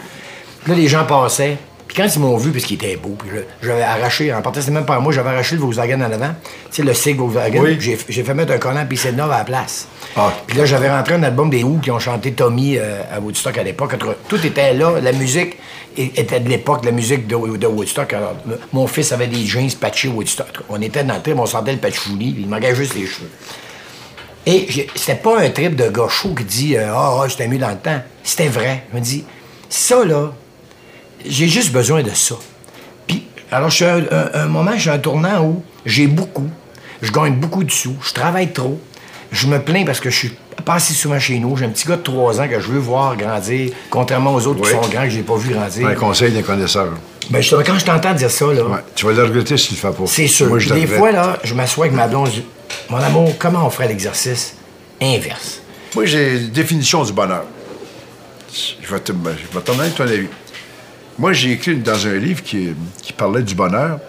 Puis 0.65 0.73
là, 0.73 0.79
les 0.79 0.89
gens 0.89 1.05
passaient. 1.05 1.57
Puis 1.95 2.03
quand 2.03 2.09
ils 2.13 2.19
m'ont 2.19 2.37
vu, 2.37 2.51
parce 2.51 2.65
qu'il 2.65 2.75
était 2.75 2.97
beau, 2.97 3.17
puis 3.17 3.31
j'avais 3.63 3.83
arraché, 3.83 4.35
en 4.35 4.43
partant, 4.43 4.61
c'était 4.61 4.73
même 4.73 4.85
pas 4.85 4.99
moi, 4.99 5.13
j'avais 5.13 5.31
arraché 5.31 5.55
le 5.55 5.61
Volkswagen 5.61 6.01
en 6.01 6.11
avant, 6.11 6.35
tu 6.69 6.73
sais, 6.73 6.83
le 6.83 6.93
SIG 6.93 7.17
Volkswagen, 7.17 7.61
Oui. 7.61 7.79
j'ai 7.81 8.25
fait 8.25 8.35
mettre 8.35 8.53
un 8.53 8.59
collant 8.59 8.85
puis 8.89 8.97
c'est 8.99 9.13
neuf 9.13 9.31
à 9.31 9.39
la 9.39 9.45
place. 9.45 9.87
Ah. 10.17 10.33
Puis 10.45 10.59
là, 10.59 10.65
j'avais 10.65 10.91
rentré 10.91 11.15
un 11.15 11.23
album 11.23 11.51
des 11.51 11.63
Who 11.63 11.79
qui 11.79 11.93
ont 11.93 12.01
chanté 12.01 12.33
Tommy 12.33 12.79
euh, 12.79 13.01
à 13.13 13.21
Woodstock 13.21 13.57
à 13.59 13.63
l'époque. 13.63 13.95
Tout 14.27 14.45
était 14.45 14.75
là, 14.75 14.99
la 15.01 15.13
musique 15.13 15.57
était 15.97 16.41
de 16.41 16.49
l'époque, 16.49 16.85
la 16.85 16.91
musique 16.91 17.29
de, 17.29 17.57
de 17.57 17.67
Woodstock. 17.69 18.13
Alors, 18.13 18.35
mon 18.73 18.89
fils 18.89 19.13
avait 19.13 19.29
des 19.29 19.47
jeans 19.47 19.71
patchés 19.81 20.09
Woodstock. 20.09 20.49
On 20.69 20.83
était 20.83 21.05
dans 21.05 21.15
le 21.15 21.23
trip, 21.23 21.39
on 21.39 21.47
sentait 21.47 21.73
le 21.73 21.79
patchouli, 21.79 22.35
il 22.41 22.49
manquait 22.49 22.75
juste 22.75 22.97
les 22.97 23.07
cheveux. 23.07 23.31
Et 24.47 24.89
c'était 24.97 25.15
pas 25.15 25.39
un 25.39 25.51
trip 25.51 25.77
de 25.77 25.91
chaud 26.09 26.35
qui 26.35 26.45
dit 26.45 26.77
euh, 26.77 26.93
Ah, 26.93 27.21
ah, 27.23 27.29
j'étais 27.29 27.47
mieux 27.47 27.59
dans 27.59 27.71
le 27.71 27.77
temps. 27.77 28.01
C'était 28.25 28.49
vrai. 28.49 28.83
Je 28.93 28.99
me 28.99 29.03
dis, 29.03 29.25
ça, 29.69 30.05
là, 30.05 30.33
j'ai 31.27 31.49
juste 31.49 31.73
besoin 31.73 32.03
de 32.03 32.11
ça. 32.11 32.35
Puis, 33.07 33.27
alors, 33.51 33.71
je 33.71 33.77
suis 33.77 33.85
à 33.85 33.95
un, 33.95 34.03
un- 34.11 34.31
un 34.35 34.47
moment, 34.47 34.73
je 34.75 34.81
suis 34.81 34.91
à 34.91 34.95
un 34.95 34.99
tournant 34.99 35.43
où 35.45 35.63
j'ai 35.87 36.07
beaucoup, 36.07 36.49
je 37.03 37.11
gagne 37.13 37.35
beaucoup 37.35 37.65
de 37.65 37.71
sous, 37.71 37.97
je 38.03 38.13
travaille 38.13 38.53
trop, 38.53 38.81
je 39.33 39.47
me 39.47 39.59
plains 39.61 39.85
parce 39.85 40.01
que 40.01 40.11
je 40.11 40.17
suis 40.17 40.33
pas 40.65 40.75
assez 40.75 40.95
souvent 40.95 41.19
chez 41.19 41.39
nous. 41.39 41.57
J'ai 41.57 41.65
un 41.67 41.69
petit 41.71 41.87
gars 41.87 41.97
de 41.97 42.03
3 42.03 42.41
ans 42.41 42.49
que 42.49 42.61
je 42.61 42.69
veux 42.69 42.79
voir 42.79 43.17
grandir, 43.17 43.73
contrairement 43.91 44.33
aux 44.35 44.47
autres 44.47 44.61
Oui. 44.63 44.69
qui 44.69 44.75
sont 44.75 44.89
grands 44.89 45.03
que 45.05 45.11
je 45.11 45.17
n'ai 45.17 45.23
pas 45.23 45.37
vu 45.37 45.53
grandir. 45.53 45.87
Un 45.89 45.95
conseil 45.95 46.33
des 46.33 46.43
connaisseurs. 46.43 46.93
Ben, 47.31 47.43
quand 47.67 47.79
je 47.79 47.85
t'entends 47.85 48.13
dire 48.15 48.31
ça, 48.31 48.47
là, 48.47 48.63
Ouais. 48.65 48.79
Tu 48.95 49.05
vas 49.07 49.13
le 49.13 49.25
regretter 49.25 49.57
si 49.57 49.69
tu 49.69 49.75
le 49.75 49.81
fais 49.81 49.91
pas. 49.97 50.05
c'est 50.07 50.27
sûr. 50.27 50.47
Moi, 50.49 50.59
je 50.59 50.69
le 50.73 50.81
Des 50.81 50.87
fois, 50.87 51.11
là, 51.11 51.39
je 51.43 51.55
m'assois 51.55 51.87
avec 51.87 51.97
ma 51.97 52.07
blonde, 52.07 52.27
je 52.29 52.33
dis, 52.41 52.45
Mon 52.91 52.99
amour, 52.99 53.35
comment 53.39 53.67
on 53.67 53.71
ferait 53.71 53.89
l'exercice 53.89 54.55
inverse? 55.03 55.61
Moi, 55.95 56.05
j'ai 56.07 56.37
une 56.39 56.49
définition 56.51 57.03
du 57.05 57.13
bonheur. 57.13 57.45
Je 58.53 58.89
vais 58.93 59.01
te, 59.01 59.13
je 59.13 59.57
vais 59.59 59.65
t'en 59.65 59.75
donner 59.75 59.91
ton 59.91 60.05
avis. 60.05 60.29
Moi, 61.19 61.33
j'ai 61.33 61.53
écrit 61.53 61.77
dans 61.77 62.07
un 62.07 62.17
livre 62.17 62.43
qui, 62.43 62.75
qui 63.03 63.13
parlait 63.13 63.43
du 63.43 63.55
bonheur. 63.55 64.01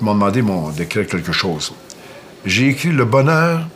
Ils 0.00 0.04
m'ont 0.04 0.14
demandé 0.30 0.76
d'écrire 0.76 1.06
quelque 1.06 1.32
chose. 1.32 1.72
J'ai 2.44 2.68
écrit 2.68 2.90
Le 2.90 3.04
bonheur, 3.04 3.66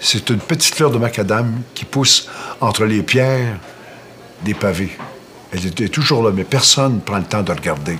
c'est 0.00 0.30
une 0.30 0.38
petite 0.38 0.74
fleur 0.74 0.90
de 0.90 0.98
macadam 0.98 1.62
qui 1.74 1.84
pousse 1.84 2.28
entre 2.60 2.84
les 2.84 3.02
pierres 3.02 3.58
des 4.44 4.54
pavés. 4.54 4.96
Elle 5.52 5.66
était 5.66 5.88
toujours 5.88 6.22
là, 6.22 6.30
mais 6.34 6.44
personne 6.44 6.96
ne 6.96 7.00
prend 7.00 7.18
le 7.18 7.24
temps 7.24 7.42
de 7.42 7.52
regarder. 7.52 7.98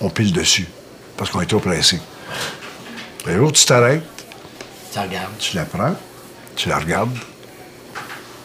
On 0.00 0.10
pile 0.10 0.32
dessus 0.32 0.66
parce 1.16 1.30
qu'on 1.30 1.40
est 1.40 1.46
trop 1.46 1.60
pressé. 1.60 2.00
Et 3.28 3.34
l'autre, 3.34 3.58
tu 3.58 3.66
t'arrêtes, 3.66 4.02
regarde. 4.94 5.32
tu 5.38 5.56
la 5.56 5.64
prends, 5.64 5.96
tu 6.54 6.68
la 6.68 6.78
regardes, 6.78 7.16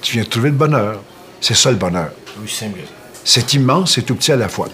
tu 0.02 0.14
viens 0.14 0.24
de 0.24 0.30
trouver 0.30 0.50
le 0.50 0.56
bonheur. 0.56 1.02
C'est 1.42 1.56
ça 1.56 1.72
le 1.72 1.78
bonheur. 1.78 2.12
Oui, 2.40 2.48
que 2.48 2.52
ça. 2.52 2.66
C'est 3.24 3.54
immense 3.54 3.98
et 3.98 4.04
tout 4.04 4.16
petit 4.16 4.32
à 4.32 4.36
la 4.36 4.50
fois. 4.50 4.68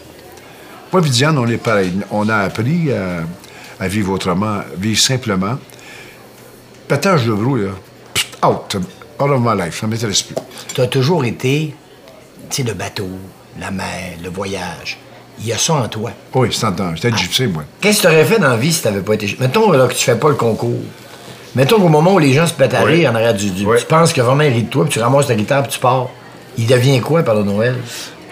Moi, 0.93 1.01
et 1.05 1.09
Diane, 1.09 1.37
on 1.37 1.47
est 1.47 1.57
pareil. 1.57 1.91
On 2.11 2.29
a 2.29 2.37
appris 2.37 2.91
à, 2.91 3.23
à 3.83 3.87
vivre 3.87 4.13
autrement, 4.13 4.59
vivre 4.77 4.99
simplement. 4.99 5.57
Pétage 6.87 7.25
de 7.25 7.33
brou, 7.33 7.57
là, 7.57 7.69
pft, 8.13 8.37
out, 8.45 8.75
out 9.19 9.29
of 9.29 9.41
my 9.41 9.61
life, 9.61 9.79
ça 9.79 9.87
ne 9.87 9.91
m'intéresse 9.91 10.21
plus. 10.23 10.35
Tu 10.73 10.79
as 10.81 10.87
toujours 10.87 11.25
été, 11.25 11.73
tu 12.49 12.55
sais, 12.55 12.63
le 12.63 12.73
bateau, 12.73 13.09
la 13.59 13.71
mer, 13.71 14.13
le 14.23 14.29
voyage. 14.29 14.97
Il 15.39 15.47
y 15.47 15.53
a 15.53 15.57
ça 15.57 15.73
en 15.73 15.87
toi. 15.89 16.11
Oui, 16.33 16.47
c'est 16.51 16.73
temps. 16.75 16.95
J'étais 16.95 17.15
gypsé, 17.15 17.45
moi. 17.47 17.63
Qu'est-ce 17.81 17.97
que 18.03 18.07
tu 18.07 18.13
aurais 18.13 18.25
fait 18.25 18.39
dans 18.39 18.47
la 18.49 18.55
vie 18.57 18.71
si 18.71 18.81
tu 18.81 18.87
n'avais 18.87 19.01
pas 19.01 19.13
été. 19.15 19.35
Mettons 19.39 19.71
là, 19.71 19.87
que 19.87 19.93
tu 19.93 20.03
fais 20.03 20.15
pas 20.15 20.29
le 20.29 20.35
concours. 20.35 20.79
Mettons 21.55 21.79
qu'au 21.79 21.89
moment 21.89 22.13
où 22.13 22.19
les 22.19 22.33
gens 22.33 22.47
se 22.47 22.53
pètent 22.53 22.73
à 22.73 22.83
Oui. 22.85 22.93
rire 22.93 23.11
en 23.11 23.15
arrière 23.15 23.33
du. 23.33 23.51
du- 23.51 23.65
Oui. 23.65 23.77
Tu 23.79 23.85
penses 23.85 24.13
que 24.13 24.21
vraiment 24.21 24.43
il 24.43 24.53
rit 24.53 24.63
de 24.63 24.69
toi, 24.69 24.85
puis 24.85 24.93
tu 24.93 24.99
ramasses 24.99 25.27
ta 25.27 25.35
guitare, 25.35 25.63
puis 25.63 25.73
tu 25.73 25.79
pars. 25.79 26.07
Il 26.57 26.65
devient 26.65 27.01
quoi, 27.01 27.21
par 27.21 27.35
le 27.35 27.43
Noël? 27.43 27.75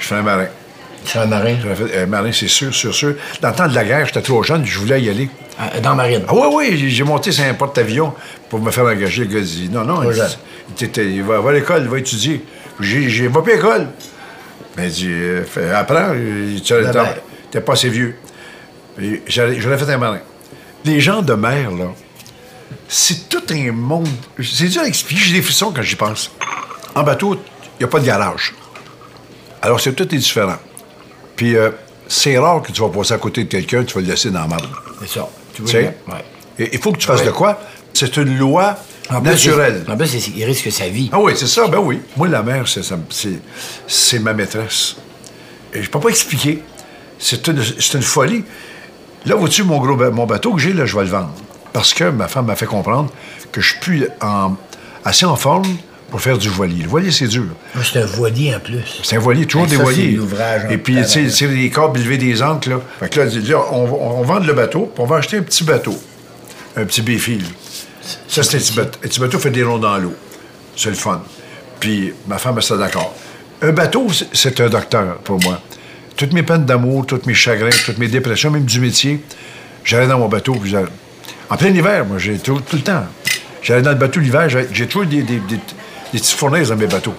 Je 0.06 0.10
fais 0.10 0.16
un 0.18 0.22
marin. 0.22 0.45
C'est 1.03 1.18
un 1.18 1.26
marin? 1.26 1.56
Fait 1.76 1.97
un 2.03 2.06
marin, 2.06 2.32
c'est 2.32 2.47
sûr, 2.47 2.72
sûr, 2.72 2.93
sûr. 2.93 3.16
Dans 3.41 3.49
le 3.49 3.56
temps 3.56 3.68
de 3.68 3.74
la 3.74 3.84
guerre, 3.84 4.06
j'étais 4.06 4.22
trop 4.22 4.43
jeune, 4.43 4.64
je 4.64 4.78
voulais 4.78 5.01
y 5.01 5.10
aller. 5.10 5.32
Euh, 5.60 5.80
Dans 5.82 5.95
Marine? 5.95 6.22
Ah 6.28 6.34
oui, 6.36 6.70
oui, 6.78 6.89
j'ai- 6.91 7.03
monté 7.03 7.32
sur 7.32 7.43
un 7.43 7.56
porte-avions 7.56 8.14
pour 8.47 8.60
me 8.60 8.70
faire 8.70 8.84
engager. 8.86 9.24
Le 9.26 9.34
gars 9.34 9.41
dit 9.41 9.68
non, 9.72 9.84
non, 9.84 10.03
il, 10.03 11.24
va, 11.24 11.39
va 11.41 11.49
à 11.49 11.53
l'école, 11.53 11.82
il 11.86 11.89
va 11.89 11.97
étudier. 11.97 12.45
J'ai, 12.80 13.30
plus 13.30 13.51
à 13.51 13.56
l'école. 13.56 13.88
Mais 14.78 14.89
il 14.89 14.91
dit, 14.91 15.08
euh, 15.10 15.43
fais- 15.43 15.72
apprends, 15.72 16.12
tu 16.64 16.74
Ben, 16.76 16.91
ben. 16.91 17.06
t'es 17.49 17.62
pas 17.62 17.74
assez 17.74 17.89
vieux. 17.89 18.16
J'aurais 19.28 19.78
fait 19.80 19.91
un 19.91 19.97
marin. 19.97 20.20
Les 20.84 20.99
gens 21.01 21.24
de 21.24 21.34
mer, 21.34 21.72
là, 21.72 21.86
c'est 22.88 23.28
tout 23.28 23.41
un 23.49 23.72
monde. 23.72 24.08
C'est 24.43 24.68
dur 24.68 24.84
à 24.84 24.88
expliquer, 24.88 25.22
j'ai 25.26 25.34
des 25.34 25.41
frissons 25.41 25.72
quand 25.76 25.82
j'y 25.82 25.95
pense. 25.95 26.30
En 26.93 27.01
bateau, 27.01 27.34
il 27.34 27.39
n'y 27.80 27.86
a 27.86 27.88
pas 27.88 27.99
de 27.99 28.06
garage. 28.06 28.53
Alors, 29.66 29.80
c'est 29.82 29.93
tout 29.93 30.03
est 30.03 30.18
différent. 30.20 30.57
Puis, 31.36 31.55
euh, 31.55 31.72
c'est 32.07 32.38
rare 32.38 32.61
que 32.61 32.72
tu 32.72 32.82
vas 32.82 32.89
passer 32.89 33.13
à 33.13 33.18
côté 33.18 33.43
de 33.45 33.49
quelqu'un, 33.49 33.84
tu 33.84 33.95
vas 33.95 34.01
le 34.01 34.07
laisser 34.07 34.30
dans 34.30 34.41
la 34.41 34.47
marbre. 34.47 34.70
C'est 35.01 35.09
ça. 35.20 35.28
Tu 35.55 35.66
sais? 35.68 35.97
Ouais. 36.07 36.24
Et 36.59 36.70
Il 36.74 36.80
faut 36.80 36.91
que 36.91 36.97
tu 36.99 37.07
fasses 37.07 37.22
Ouais. 37.22 37.26
de 37.26 37.32
quoi? 37.32 37.59
C'est 37.91 38.16
une 38.18 38.38
loi 38.38 38.78
En 39.09 39.22
naturelle. 39.22 39.84
En 39.89 39.97
plus, 39.97 40.05
c'est- 40.07 40.32
il 40.36 40.43
risque 40.45 40.72
sa 40.72 40.88
vie. 40.88 41.09
Ah 41.11 41.20
oui, 41.20 41.34
c'est 41.36 41.47
ça, 41.47 41.68
ben 41.68 41.80
oui. 41.80 41.99
Moi, 42.16 42.28
la 42.28 42.43
mer, 42.43 42.68
c'est, 42.68 42.84
ça- 42.84 42.99
c'est, 43.09 43.39
c'est 43.88 44.20
ma 44.20 44.34
maîtresse. 44.34 44.97
Et 45.74 45.82
je 45.82 45.89
peux 45.89 45.99
pas 45.99 46.09
expliquer. 46.09 46.61
C'est 47.18 47.47
une, 47.47 47.63
c'est 47.63 47.95
une 47.97 48.03
folie. 48.03 48.43
Là, 49.26 49.34
vois-tu, 49.36 49.63
mon, 49.63 49.80
gros, 49.80 49.95
mon 50.11 50.26
bateau 50.28 50.53
que 50.53 50.61
j'ai, 50.61 50.74
là, 50.74 50.86
je 50.86 50.95
vais 50.95 51.05
le 51.05 51.09
vendre. 51.09 51.32
Parce 51.74 51.93
que 51.93 52.03
ma 52.05 52.28
femme 52.28 52.45
m'a 52.45 52.55
fait 52.55 52.68
comprendre 52.68 53.09
que 53.51 53.61
je 53.61 53.72
suis 53.72 53.80
plus 53.80 54.07
en- 54.22 54.55
assez 55.03 55.26
en 55.26 55.36
forme 55.36 55.66
pour 56.16 56.22
faire 56.22 56.38
du 56.38 56.47
voilier. 56.47 56.84
Le 56.84 56.88
voilier, 56.88 57.11
c'est 57.11 57.28
dur. 57.28 57.43
Moi, 57.74 57.84
C'est 57.84 58.01
un 58.01 58.05
voilier 58.05 58.55
en 58.55 58.59
plus. 58.61 59.01
C'est 59.03 59.18
un 59.18 59.20
voilier, 59.20 59.45
toujours 59.45 59.66
Ah, 59.68 59.70
des 59.70 59.76
voiliers. 59.76 60.18
Et 60.70 60.78
puis, 60.78 60.95
tu 61.11 61.30
sais, 61.30 61.47
des 61.49 61.70
câbles, 61.70 61.99
lever 61.99 62.18
des 62.18 62.41
ancres, 62.41 62.70
là. 62.70 62.80
Fait 63.01 63.09
que 63.09 63.20
là, 63.20 63.26
là, 63.26 63.57
on, 63.74 63.82
on 64.20 64.22
vend 64.24 64.39
le 64.39 64.53
bateau, 64.53 64.89
puis 64.93 65.03
on 65.03 65.05
va 65.07 65.18
acheter 65.18 65.39
un 65.39 65.41
petit 65.41 65.66
bateau. 65.66 65.93
Un 66.78 66.86
petit 66.86 67.01
béfil. 67.01 67.43
Ça, 68.30 68.43
c'est 68.43 68.55
un 68.55 68.59
petit 68.61 68.74
bateau. 68.78 68.97
Un 69.03 69.07
petit 69.09 69.20
bateau 69.20 69.39
fait 69.39 69.49
des 69.49 69.61
ronds 69.63 69.78
dans 69.78 69.97
l'eau. 69.97 70.13
C'est 70.78 70.88
le 70.88 70.95
fun. 70.95 71.22
Puis, 71.82 72.13
ma 72.28 72.38
femme, 72.38 72.53
elle 72.55 72.63
s'est 72.63 72.78
d'accord. 72.78 73.13
Un 73.61 73.74
bateau, 73.74 74.07
c'est- 74.32 74.61
un 74.61 74.70
docteur 74.70 75.18
pour 75.18 75.41
moi. 75.43 75.59
Toutes 76.16 76.32
mes 76.32 76.43
peines 76.43 76.63
d'amour, 76.63 77.05
tous 77.05 77.20
mes 77.26 77.34
chagrins, 77.34 77.68
toutes 77.86 77.97
mes 77.97 78.07
dépressions, 78.07 78.51
même 78.51 78.63
du 78.63 78.80
métier, 78.80 79.20
j'allais 79.84 80.07
dans 80.07 80.20
mon 80.20 80.30
bateau. 80.30 80.53
Puis 80.53 80.74
en 81.49 81.57
plein 81.57 81.72
hiver, 81.72 82.05
moi, 82.05 82.20
j'ai 82.20 82.38
tout, 82.38 82.61
tout 82.61 82.78
le 82.78 82.84
temps. 82.84 83.03
J'allais 83.61 83.82
dans 83.82 83.91
le 83.91 83.97
bateau 83.97 84.22
l'hiver, 84.22 84.47
j'ai 84.47 84.66
j'ai 84.72 84.88
toujours 84.88 85.05
des, 85.07 85.24
des, 85.24 85.39
des, 85.39 85.59
des 86.16 86.22
petites 86.22 86.38
fournaises 86.38 86.70
dans 86.70 86.76
mes 86.76 86.88
bateaux. 86.88 87.13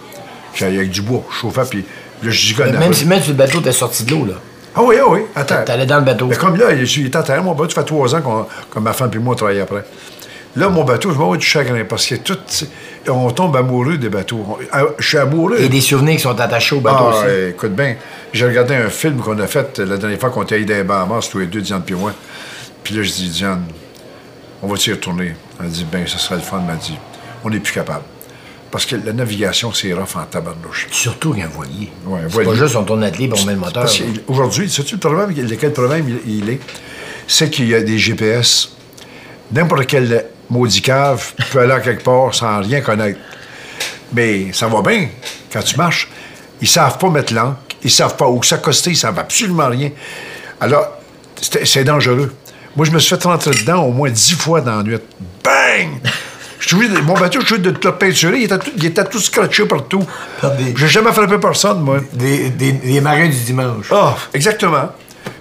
J'allais 0.54 0.78
avec 0.78 0.90
du 0.90 1.02
bois, 1.02 1.22
je 1.30 1.36
chauffais, 1.36 1.62
puis 1.68 1.80
là, 1.80 2.30
je 2.30 2.30
gigonne. 2.30 2.78
Même 2.78 2.92
si 2.94 3.04
même 3.04 3.20
sur 3.20 3.32
le 3.32 3.36
bateau, 3.38 3.60
t'es 3.60 3.72
sorti 3.72 4.04
de 4.04 4.10
l'eau, 4.12 4.24
là. 4.24 4.34
Ah 4.74 4.82
oui, 4.82 4.96
ah 5.00 5.04
oui, 5.08 5.20
attends. 5.34 5.64
T'allais 5.64 5.86
dans 5.86 5.98
le 5.98 6.04
bateau. 6.04 6.26
Mais 6.26 6.36
comme 6.36 6.56
là, 6.56 6.72
il 6.72 7.06
est 7.06 7.16
en 7.16 7.22
terre, 7.22 7.42
mon 7.42 7.54
bateau, 7.54 7.70
ça 7.70 7.80
fait 7.80 7.86
trois 7.86 8.14
ans 8.14 8.20
qu'on, 8.20 8.46
que 8.70 8.78
ma 8.78 8.92
femme 8.92 9.10
et 9.14 9.18
moi 9.18 9.32
on 9.32 9.36
travaille 9.36 9.60
après. 9.60 9.84
Là, 10.54 10.68
mon 10.70 10.84
bateau, 10.84 11.10
je 11.10 11.16
vais 11.16 11.22
avoir 11.22 11.36
du 11.38 11.44
chagrin 11.46 11.84
parce 11.84 12.06
que 12.06 12.14
tout. 12.16 12.38
On 13.08 13.30
tombe 13.30 13.54
amoureux 13.56 13.98
des 13.98 14.08
bateaux. 14.08 14.58
Ah, 14.72 14.82
Je 14.98 15.06
suis 15.06 15.18
amoureux. 15.18 15.56
Et 15.60 15.68
des 15.68 15.80
souvenirs 15.80 16.16
qui 16.16 16.22
sont 16.22 16.40
attachés 16.40 16.74
au 16.74 16.80
bateau 16.80 17.04
Ah, 17.06 17.08
aussi. 17.10 17.24
euh, 17.28 17.50
écoute 17.50 17.72
bien, 17.74 17.94
j'ai 18.32 18.46
regardé 18.46 18.74
un 18.74 18.88
film 18.88 19.18
qu'on 19.18 19.38
a 19.38 19.46
fait 19.46 19.78
la 19.78 19.96
dernière 19.96 20.18
fois 20.18 20.30
qu'on 20.30 20.42
était 20.42 20.56
allé 20.56 20.64
dans 20.64 20.74
les 20.74 20.82
Bahamas, 20.82 21.28
tous 21.30 21.38
les 21.38 21.46
deux, 21.46 21.60
Diane 21.60 21.82
puis 21.84 21.94
moi. 21.94 22.12
Puis 22.82 22.94
là, 22.96 23.02
je 23.02 23.10
dis, 23.12 23.28
Diane, 23.28 23.62
on 24.62 24.66
va-tu 24.66 24.90
y 24.90 24.92
retourner? 24.94 25.36
Elle 25.60 25.68
dit, 25.68 25.86
ben, 25.90 26.06
ça 26.06 26.18
serait 26.18 26.36
le 26.36 26.40
fun. 26.40 26.58
Elle 26.60 26.66
m'a 26.74 26.80
dit, 26.80 26.96
on 27.44 27.50
n'est 27.50 27.60
plus 27.60 27.72
capable. 27.74 28.02
Parce 28.76 28.84
que 28.84 28.96
la 28.96 29.14
navigation, 29.14 29.72
c'est 29.72 29.90
rough 29.94 30.16
en 30.16 30.26
tabarnouche. 30.26 30.88
Surtout 30.90 31.32
qu'un 31.32 31.46
voilier. 31.46 31.90
Ouais, 32.04 32.20
c'est 32.24 32.32
voilier. 32.34 32.50
pas 32.50 32.56
juste 32.56 32.76
on 32.76 32.84
tourne 32.84 33.00
notre 33.00 33.16
livre, 33.16 33.34
on 33.40 33.46
met 33.46 33.54
le 33.54 33.58
moteur. 33.58 33.84
Parce 33.84 33.98
qu'aujourd'hui, 33.98 34.68
sais-tu 34.68 34.96
le 34.96 35.00
problème? 35.00 35.30
Lequel 35.30 35.72
problème 35.72 36.20
il, 36.26 36.40
il 36.40 36.50
est? 36.50 36.60
C'est 37.26 37.48
qu'il 37.48 37.68
y 37.68 37.74
a 37.74 37.80
des 37.80 37.96
GPS. 37.96 38.76
N'importe 39.50 39.86
quel 39.86 40.26
maudit 40.50 40.82
cave 40.82 41.32
peut 41.50 41.60
aller 41.60 41.72
à 41.72 41.80
quelque 41.80 42.02
part 42.02 42.34
sans 42.34 42.60
rien 42.60 42.82
connaître. 42.82 43.18
Mais 44.12 44.52
ça 44.52 44.68
va 44.68 44.82
bien 44.82 45.08
quand 45.50 45.62
tu 45.62 45.78
marches. 45.78 46.10
Ils 46.60 46.68
savent 46.68 46.98
pas 46.98 47.08
mettre 47.08 47.32
l'encre, 47.32 47.56
ils 47.82 47.90
savent 47.90 48.16
pas 48.16 48.28
où 48.28 48.42
s'accoster, 48.42 48.90
ils 48.90 48.96
savent 48.96 49.18
absolument 49.18 49.68
rien. 49.68 49.90
Alors, 50.60 50.98
c'est 51.40 51.66
c'est 51.66 51.84
dangereux. 51.84 52.30
Moi, 52.76 52.84
je 52.84 52.90
me 52.90 52.98
suis 52.98 53.16
fait 53.16 53.24
rentrer 53.24 53.52
dedans 53.52 53.84
au 53.84 53.90
moins 53.90 54.10
dix 54.10 54.34
fois 54.34 54.60
dans 54.60 54.76
la 54.76 54.82
nuit. 54.82 54.98
Bang! 55.42 55.98
Je 56.58 56.76
suis 56.76 56.88
de- 56.88 56.98
mon 57.00 57.14
bateau, 57.14 57.40
je 57.40 57.46
suis 57.46 57.58
de 57.58 57.70
tout 57.70 57.88
le 57.88 57.94
peinturer. 57.96 58.38
Il 58.38 58.44
était 58.44 58.58
tout, 58.58 58.70
il 58.76 58.84
était 58.86 59.04
tout 59.04 59.18
scratché 59.20 59.64
partout. 59.66 60.04
J'ai 60.76 60.88
jamais 60.88 61.12
frappé 61.12 61.38
personne, 61.38 61.80
moi. 61.80 61.98
Des, 62.12 62.50
des, 62.50 62.72
des 62.72 63.00
marins 63.00 63.28
du 63.28 63.36
dimanche. 63.44 63.86
Ah, 63.92 64.16
exactement. 64.32 64.90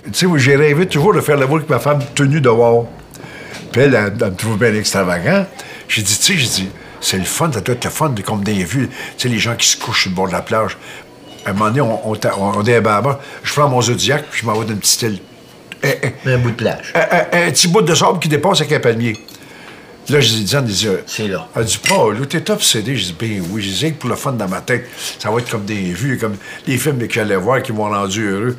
Tu 0.05 0.13
sais, 0.13 0.27
j'ai 0.37 0.55
rêvé 0.55 0.87
toujours 0.87 1.13
de 1.13 1.21
faire 1.21 1.37
l'amour 1.37 1.57
avec 1.57 1.69
ma 1.69 1.79
femme 1.79 1.99
tenue 2.13 2.41
dehors. 2.41 2.87
Puis 3.71 3.81
elle, 3.81 3.95
elle, 3.95 4.13
elle 4.21 4.31
me 4.31 4.35
trouve 4.35 4.57
bien 4.57 4.73
extravagant. 4.75 5.45
J'ai 5.87 6.01
dit, 6.01 6.17
tu 6.17 6.23
sais, 6.33 6.37
j'ai 6.37 6.47
dit, 6.63 6.69
c'est 7.01 7.17
le 7.17 7.23
fun, 7.23 7.49
ça 7.53 7.61
doit 7.61 7.75
être 7.75 7.85
le 7.85 7.89
fun 7.91 8.09
de 8.09 8.21
comme 8.21 8.43
des 8.43 8.63
vues. 8.63 8.89
Tu 9.17 9.23
sais, 9.23 9.29
les 9.29 9.39
gens 9.39 9.55
qui 9.55 9.67
se 9.67 9.77
couchent 9.77 10.01
sur 10.03 10.09
le 10.11 10.15
bord 10.15 10.27
de 10.27 10.33
la 10.33 10.41
plage. 10.41 10.77
À 11.45 11.51
un 11.51 11.53
moment 11.53 11.67
donné, 11.69 11.81
on, 11.81 12.09
on, 12.11 12.13
on, 12.13 12.57
on 12.59 12.63
est 12.65 12.75
à 12.75 12.81
Baba. 12.81 13.19
Je 13.43 13.53
prends 13.53 13.69
mon 13.69 13.81
Zodiac, 13.81 14.25
puis 14.29 14.41
je 14.41 14.45
m'en 14.47 14.53
vais 14.53 14.65
dans 14.65 14.73
une 14.73 14.79
petite 14.79 15.01
île. 15.03 15.19
Un, 15.83 15.89
un- 16.31 16.33
Un 16.33 16.37
bout 16.39 16.49
de 16.51 16.55
plage. 16.55 16.93
un- 16.95 16.99
un- 17.17 17.47
un 17.47 17.51
petit 17.51 17.67
bout 17.67 17.81
de 17.81 17.93
sable 17.93 18.19
qui 18.19 18.27
dépasse 18.29 18.61
avec 18.61 18.73
un 18.73 18.79
palmier. 18.79 19.17
Là, 20.09 20.19
je 20.19 20.27
dis, 20.27 20.43
Diane, 20.43 20.65
elle 20.67 20.71
dit, 20.71 20.87
C'est 21.07 21.27
là. 21.27 21.47
Elle 21.55 21.65
dit, 21.65 21.79
Paul, 21.87 22.19
là, 22.19 22.25
t'es 22.27 22.51
obsédé. 22.51 22.95
Je 22.95 23.05
dis, 23.05 23.15
ben 23.19 23.43
oui, 23.49 23.61
je 23.61 23.69
disais 23.69 23.91
que 23.91 23.99
pour 23.99 24.09
le 24.09 24.15
fun 24.15 24.33
dans 24.33 24.47
ma 24.47 24.61
tête, 24.61 24.87
ça 25.17 25.31
va 25.31 25.39
être 25.39 25.49
comme 25.49 25.65
des 25.65 25.93
vues, 25.93 26.17
comme 26.17 26.35
les 26.67 26.77
films 26.77 27.07
que 27.07 27.13
j'allais 27.13 27.35
voir 27.35 27.63
qui 27.63 27.73
m'ont 27.73 27.89
rendu 27.89 28.27
heureux. 28.27 28.57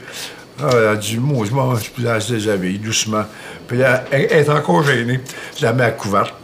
Ah, 0.60 0.70
elle 0.72 0.86
a 0.86 0.96
dit, 0.96 1.18
moi, 1.18 1.46
je 1.46 2.20
se 2.20 2.32
déshabille 2.32 2.78
doucement. 2.78 3.24
Puis 3.68 3.78
là, 3.78 4.04
elle, 4.10 4.26
elle 4.30 4.40
est 4.40 4.48
encore 4.48 4.82
gênée. 4.82 5.20
Je 5.58 5.64
la 5.64 5.72
mets 5.72 5.84
à 5.84 5.90
couvert. 5.92 6.34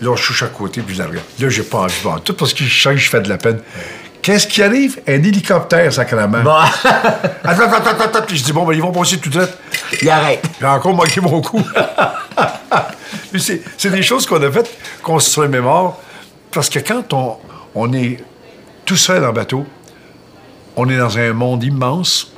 Là, 0.00 0.16
je 0.16 0.26
touche 0.26 0.42
à 0.42 0.48
côté, 0.48 0.82
puis 0.82 0.94
je 0.94 1.00
la 1.00 1.06
regarde. 1.06 1.26
Là, 1.38 1.48
j'ai 1.48 1.62
pas 1.62 1.78
envie 1.78 1.96
de 1.96 2.02
voir. 2.02 2.20
Tout 2.20 2.34
parce 2.34 2.52
que 2.52 2.64
je 2.64 2.82
sens 2.82 2.94
que 2.94 2.98
je 2.98 3.08
fais 3.08 3.20
de 3.20 3.28
la 3.28 3.38
peine. 3.38 3.60
Qu'est-ce 4.22 4.46
qui 4.46 4.62
arrive? 4.62 5.00
Un 5.08 5.14
hélicoptère, 5.22 5.92
sacrément. 5.92 6.42
Bon, 6.42 6.50
Attends, 7.44 7.62
attends, 7.64 7.90
attends, 7.90 8.04
attends. 8.04 8.22
Puis 8.26 8.36
je 8.38 8.44
dis, 8.44 8.52
bon, 8.52 8.64
ben, 8.64 8.72
ils 8.74 8.80
vont 8.80 8.92
passer 8.92 9.18
tout 9.18 9.28
de 9.28 9.40
suite. 9.40 9.52
il 10.00 10.08
arrête. 10.08 10.44
J'ai 10.60 10.66
encore 10.66 10.94
manqué 10.94 11.20
mon 11.20 11.40
coup. 11.40 11.60
C'est, 13.38 13.90
des 13.90 14.02
choses 14.02 14.26
qu'on 14.26 14.42
a 14.42 14.50
faites, 14.50 14.70
qu'on 15.02 15.18
se 15.18 15.40
remémore. 15.40 16.00
Parce 16.50 16.68
que 16.68 16.78
quand 16.80 17.12
on, 17.12 17.36
on 17.74 17.92
est 17.92 18.18
tout 18.84 18.96
seul 18.96 19.24
en 19.24 19.32
bateau, 19.32 19.64
on 20.76 20.88
est 20.88 20.96
dans 20.98 21.18
un 21.18 21.32
monde 21.32 21.64
immense 21.64 22.32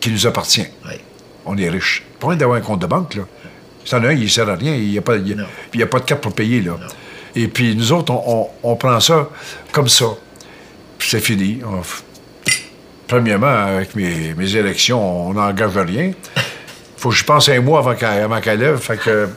qui 0.00 0.10
nous 0.10 0.26
appartient. 0.26 0.66
Oui. 0.86 0.94
On 1.46 1.56
est 1.56 1.68
riche. 1.68 2.04
Pas 2.20 2.28
besoin 2.28 2.36
d'avoir 2.36 2.58
un 2.58 2.60
compte 2.60 2.80
de 2.80 2.86
banque, 2.86 3.14
là. 3.16 3.22
Si 3.84 3.94
en 3.94 4.02
a 4.04 4.08
un, 4.08 4.12
il 4.12 4.22
ne 4.24 4.28
sert 4.28 4.48
à 4.48 4.54
rien. 4.54 4.74
Il 4.74 4.90
n'y 4.90 4.98
a, 4.98 5.02
pas- 5.02 5.16
il 5.16 5.28
y 5.28 5.32
a- 5.32 5.36
Non. 5.36 5.44
il 5.74 5.80
y 5.80 5.82
a 5.82 5.86
pas 5.86 5.98
de 6.00 6.04
carte 6.04 6.20
pour 6.22 6.32
payer, 6.32 6.60
là. 6.62 6.72
Et 7.34 7.48
puis, 7.48 7.74
nous 7.74 7.92
autres, 7.92 8.12
on, 8.12 8.48
on- 8.62 8.70
on 8.72 8.76
prend 8.76 9.00
ça 9.00 9.28
comme 9.72 9.88
ça. 9.88 10.06
C'est 11.08 11.20
fini. 11.20 11.60
On 11.66 11.80
f- 11.80 12.02
Premièrement, 13.06 13.46
avec 13.46 13.94
mes, 13.94 14.34
mes 14.34 14.56
élections, 14.56 15.28
on 15.28 15.34
n'engage 15.34 15.76
rien. 15.76 16.12
faut 16.96 17.10
que 17.10 17.14
je 17.14 17.24
pense 17.24 17.48
un 17.48 17.60
mois 17.60 17.80
avant 17.80 17.94
qu'elle, 17.94 18.28
qu'elle 18.42 18.58
lève. 18.58 18.78
Fait 18.78 18.96
que... 18.96 19.28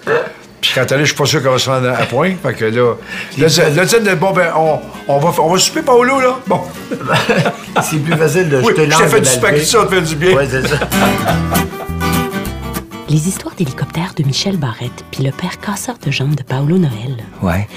Puis 0.61 0.71
quand 0.73 0.91
elle 0.91 1.01
est, 1.01 1.05
je 1.05 1.07
suis 1.09 1.15
pas 1.15 1.25
sûr 1.25 1.41
qu'elle 1.43 1.51
va 1.51 1.59
se 1.59 1.69
rendre 1.69 1.89
à 1.89 2.05
point. 2.05 2.33
Fait 2.41 2.53
que 2.53 2.65
là... 2.65 2.93
Là, 3.37 3.47
là, 3.99 4.15
bon, 4.15 4.31
ben, 4.31 4.51
on, 4.55 4.79
on 5.07 5.19
va, 5.19 5.41
on 5.43 5.49
va 5.53 5.59
souper, 5.59 5.81
Paolo, 5.83 6.19
là? 6.19 6.39
Bon. 6.47 6.61
C'est 7.83 7.99
plus 7.99 8.15
facile 8.15 8.49
de 8.49 8.57
Oui, 8.57 8.69
jeter 8.69 8.85
je 8.85 8.89
l'angle 8.91 9.07
fait 9.09 9.19
de 9.19 9.25
du 9.25 9.31
spaghetti, 9.31 9.65
ça 9.65 9.85
te 9.85 9.93
fait 9.95 10.01
du 10.01 10.15
bien. 10.15 10.35
Ouais, 10.35 10.47
c'est 10.49 10.67
ça. 10.67 10.79
Les 13.09 13.27
histoires 13.27 13.55
d'hélicoptères 13.55 14.13
de 14.15 14.23
Michel 14.23 14.57
Barrette 14.57 15.05
puis 15.11 15.23
le 15.23 15.31
père 15.31 15.59
casseur 15.59 15.95
de 16.03 16.11
jambes 16.11 16.35
de 16.35 16.43
Paolo 16.43 16.77
Noël. 16.77 17.17
Ouais. 17.41 17.67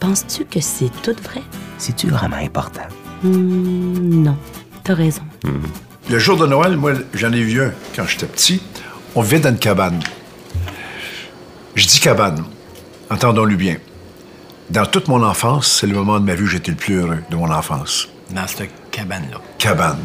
Penses-tu 0.00 0.44
que 0.44 0.60
c'est 0.60 0.90
tout 1.02 1.16
vrai? 1.22 1.40
C'est-tu 1.78 2.08
vraiment 2.08 2.36
important? 2.36 2.82
Hmm, 3.22 4.22
non, 4.24 4.36
t'as 4.84 4.94
raison. 4.94 5.22
Le 6.10 6.18
jour 6.18 6.36
de 6.36 6.46
Noël, 6.46 6.76
moi, 6.76 6.92
j'en 7.14 7.32
ai 7.32 7.42
vu 7.42 7.62
un 7.62 7.72
quand 7.94 8.06
j'étais 8.06 8.26
petit. 8.26 8.62
On 9.14 9.22
vivait 9.22 9.40
dans 9.40 9.50
une 9.50 9.58
cabane. 9.58 10.00
Je 11.74 11.86
dis 11.86 12.00
cabane, 12.00 12.44
entendons-le 13.10 13.56
bien. 13.56 13.76
Dans 14.70 14.84
toute 14.86 15.08
mon 15.08 15.22
enfance, 15.22 15.78
c'est 15.80 15.86
le 15.86 15.94
moment 15.94 16.20
de 16.20 16.24
ma 16.24 16.34
vie 16.34 16.42
où 16.42 16.46
j'étais 16.46 16.70
le 16.72 16.76
plus 16.76 16.96
heureux 16.96 17.18
de 17.30 17.36
mon 17.36 17.50
enfance. 17.50 18.08
Dans 18.30 18.46
cette 18.46 18.70
cabane-là. 18.90 19.38
Cabane. 19.58 19.98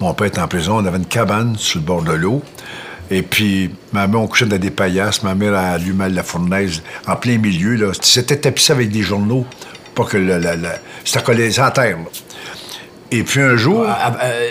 Mon 0.00 0.14
père 0.14 0.28
était 0.28 0.40
en 0.40 0.48
prison, 0.48 0.76
on 0.78 0.86
avait 0.86 0.96
une 0.98 1.04
cabane 1.06 1.56
sur 1.56 1.80
le 1.80 1.84
bord 1.86 2.02
de 2.02 2.12
l'eau. 2.12 2.42
Et 3.10 3.22
puis, 3.22 3.70
ma 3.92 4.06
mère, 4.06 4.20
on 4.22 4.26
couchait 4.26 4.46
dans 4.46 4.58
des 4.58 4.70
paillasses. 4.70 5.22
Ma 5.22 5.34
mère 5.34 5.54
a 5.54 5.68
allumé 5.72 6.08
la 6.08 6.22
fournaise 6.24 6.82
en 7.06 7.14
plein 7.16 7.38
milieu. 7.38 7.74
Là. 7.76 7.92
C'était 8.00 8.36
tapissé 8.38 8.72
avec 8.72 8.90
des 8.90 9.02
journaux. 9.02 9.46
Pas 9.94 10.04
que 10.04 10.16
le, 10.16 10.38
le- 10.38 10.56
le- 10.56 10.68
C'était 11.04 11.22
collé 11.22 11.56
à 11.58 11.62
la 11.66 11.70
terre. 11.70 11.98
là. 11.98 12.04
Et 13.10 13.22
puis 13.22 13.40
un 13.40 13.56
jour... 13.56 13.86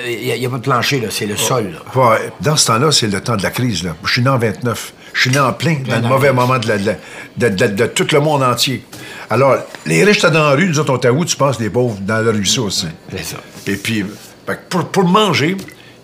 Il 0.07 0.39
n'y 0.39 0.45
a, 0.45 0.49
pas 0.49 0.57
de 0.57 0.61
plancher, 0.61 0.99
là. 1.01 1.07
C'est 1.11 1.25
le 1.25 1.35
sol, 1.37 1.73
là. 1.73 2.01
Ouais, 2.01 2.31
dans 2.41 2.55
ce 2.55 2.67
temps-là, 2.67 2.91
c'est 2.91 3.07
le 3.07 3.21
temps 3.21 3.35
de 3.35 3.43
la 3.43 3.51
crise. 3.51 3.83
Là. 3.83 3.95
Je 4.05 4.11
suis 4.11 4.21
né 4.21 4.29
en 4.29 4.37
29. 4.37 4.93
Je 5.13 5.21
suis 5.21 5.29
né 5.29 5.39
en 5.39 5.53
plein, 5.53 5.77
dans 5.87 5.99
le 6.01 6.07
mauvais 6.07 6.31
moment 6.33 6.57
de, 6.57 6.67
la- 6.67 6.77
de 6.77 6.85
la- 6.85 7.49
de- 7.49 7.55
de- 7.67 7.73
de 7.73 7.85
tout 7.87 8.07
le 8.11 8.19
monde 8.19 8.43
entier. 8.43 8.83
Alors, 9.29 9.57
les 9.85 10.03
riches 10.03 10.17
étaient 10.19 10.31
dans 10.31 10.49
la 10.49 10.55
rue, 10.55 10.67
nous 10.67 10.79
autres, 10.79 10.99
on 11.09 11.09
où, 11.17 11.25
tu 11.25 11.35
penses, 11.37 11.59
les 11.59 11.69
pauvres, 11.69 11.97
dans 12.01 12.21
le 12.23 12.31
ruisseau 12.31 12.65
aussi. 12.65 12.87
C'est 13.11 13.23
ça. 13.23 13.37
Et 13.67 13.75
puis, 13.75 14.05
que 14.45 14.53
pour, 14.69 14.85
pour 14.89 15.03
manger, 15.05 15.55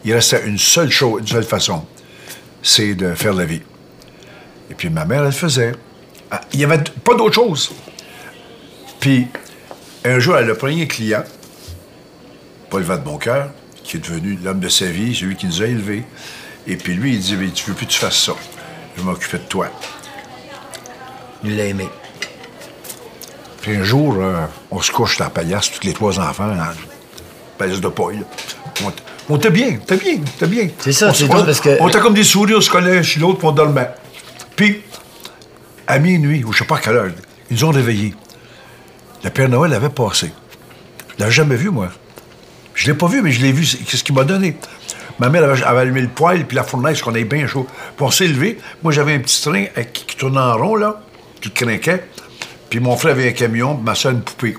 il 0.05 0.13
restait 0.13 0.43
une 0.45 0.57
seule 0.57 0.89
chose, 0.91 1.21
une 1.21 1.27
seule 1.27 1.43
façon, 1.43 1.85
c'est 2.63 2.95
de 2.95 3.13
faire 3.13 3.33
la 3.33 3.45
vie. 3.45 3.61
Et 4.69 4.73
puis 4.73 4.89
ma 4.89 5.05
mère, 5.05 5.25
elle 5.25 5.31
faisait. 5.33 5.73
Ah, 6.31 6.41
Il 6.53 6.59
n'y 6.59 6.65
avait 6.65 6.81
pas 7.03 7.13
d'autre 7.15 7.35
chose. 7.35 7.71
Puis, 8.99 9.27
un 10.05 10.19
jour, 10.19 10.37
elle 10.37 10.49
a 10.49 10.55
pris 10.55 10.81
un 10.81 10.85
client, 10.85 11.23
Paul 12.71 12.81
Vadeboncoeur, 12.83 13.49
qui 13.83 13.97
est 13.97 13.99
devenu 13.99 14.39
l'homme 14.43 14.59
de 14.61 14.69
sa 14.69 14.85
vie, 14.85 15.13
celui 15.13 15.35
qui 15.35 15.45
nous 15.45 15.61
a 15.61 15.65
élevés. 15.65 16.03
Et 16.67 16.77
puis 16.77 16.93
lui, 16.95 17.13
il 17.13 17.19
dit, 17.19 17.35
Mais 17.35 17.49
tu 17.49 17.65
veux 17.69 17.75
plus 17.75 17.85
que 17.85 17.91
tu 17.91 17.99
fasses 17.99 18.17
ça. 18.23 18.33
Je 18.95 19.01
vais 19.01 19.05
m'occuper 19.07 19.37
de 19.37 19.43
toi. 19.43 19.67
Il 21.43 21.57
l'a 21.57 21.65
aimé. 21.65 21.87
Puis 23.61 23.75
un 23.75 23.83
jour, 23.83 24.15
euh, 24.19 24.45
on 24.71 24.81
se 24.81 24.91
couche 24.91 25.17
dans 25.17 25.25
la 25.25 25.29
paillasse, 25.31 25.69
tous 25.71 25.85
les 25.85 25.93
trois 25.93 26.19
enfants, 26.19 26.49
en 26.49 26.71
paillasse 27.57 27.81
de 27.81 27.87
paille. 27.89 28.23
On, 28.83 28.91
on 29.29 29.37
était 29.37 29.49
bien, 29.51 29.77
t'es 29.85 29.97
bien, 29.97 30.17
t'es 30.39 30.47
bien. 30.47 30.69
C'est 30.79 30.93
ça, 30.93 31.13
c'est 31.13 31.27
drôle 31.27 31.41
on- 31.41 31.45
parce 31.45 31.59
que- 31.59 31.77
On 31.79 31.89
était 31.89 31.99
comme 31.99 32.13
des 32.15 32.23
souris, 32.23 32.55
on 32.55 32.61
se 32.61 32.69
collait 32.69 33.03
sur 33.03 33.21
l'autre, 33.21 33.39
puis 33.39 33.47
on 33.47 33.51
dormait. 33.51 33.89
Puis, 34.55 34.81
à 35.87 35.99
minuit, 35.99 36.43
ou 36.43 36.53
je 36.53 36.59
sais 36.59 36.65
pas 36.65 36.77
à 36.77 36.79
quelle 36.79 36.95
heure, 36.95 37.11
ils 37.49 37.55
nous 37.57 37.65
ont 37.65 37.71
réveillés. 37.71 38.15
Le 39.23 39.29
Père 39.29 39.49
Noël 39.49 39.73
avait 39.73 39.89
passé. 39.89 40.31
Je 41.09 41.19
l'avais 41.19 41.31
jamais 41.31 41.55
vu, 41.55 41.69
moi. 41.69 41.89
Je 42.81 42.87
l'ai 42.87 42.95
pas 42.95 43.05
vu, 43.05 43.21
mais 43.21 43.31
je 43.31 43.43
l'ai 43.43 43.51
vu. 43.51 43.63
C'est 43.63 43.95
ce 43.95 44.03
qu'il 44.03 44.15
m'a 44.15 44.23
donné? 44.23 44.57
Ma 45.19 45.29
mère 45.29 45.43
avait, 45.43 45.61
avait 45.61 45.81
allumé 45.81 46.01
le 46.01 46.07
poêle 46.07 46.47
puis 46.47 46.55
la 46.55 46.63
fournaise, 46.63 46.99
qu'on 46.99 47.11
avait 47.11 47.25
bien 47.25 47.45
chaud. 47.45 47.67
Puis 47.95 48.03
on 48.03 48.09
s'est 48.09 48.27
levé. 48.27 48.57
Moi, 48.81 48.91
j'avais 48.91 49.13
un 49.13 49.19
petit 49.19 49.39
train 49.39 49.65
qui, 49.93 50.03
qui 50.03 50.15
tournait 50.15 50.39
en 50.39 50.57
rond, 50.57 50.75
là, 50.77 50.99
qui 51.39 51.51
craquait. 51.51 52.03
Puis 52.71 52.79
mon 52.79 52.97
frère 52.97 53.11
avait 53.11 53.29
un 53.29 53.33
camion, 53.33 53.75
puis 53.75 53.85
ma 53.85 53.93
soeur 53.93 54.13
une 54.13 54.21
poupée. 54.21 54.57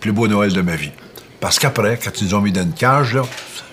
Plus 0.00 0.12
beau 0.12 0.28
Noël 0.28 0.52
de 0.52 0.60
ma 0.60 0.76
vie. 0.76 0.92
Parce 1.40 1.58
qu'après, 1.58 1.98
quand 2.04 2.20
ils 2.20 2.26
nous 2.26 2.34
ont 2.34 2.42
mis 2.42 2.52
dans 2.52 2.64
une 2.64 2.74
cage, 2.74 3.14
là, 3.14 3.22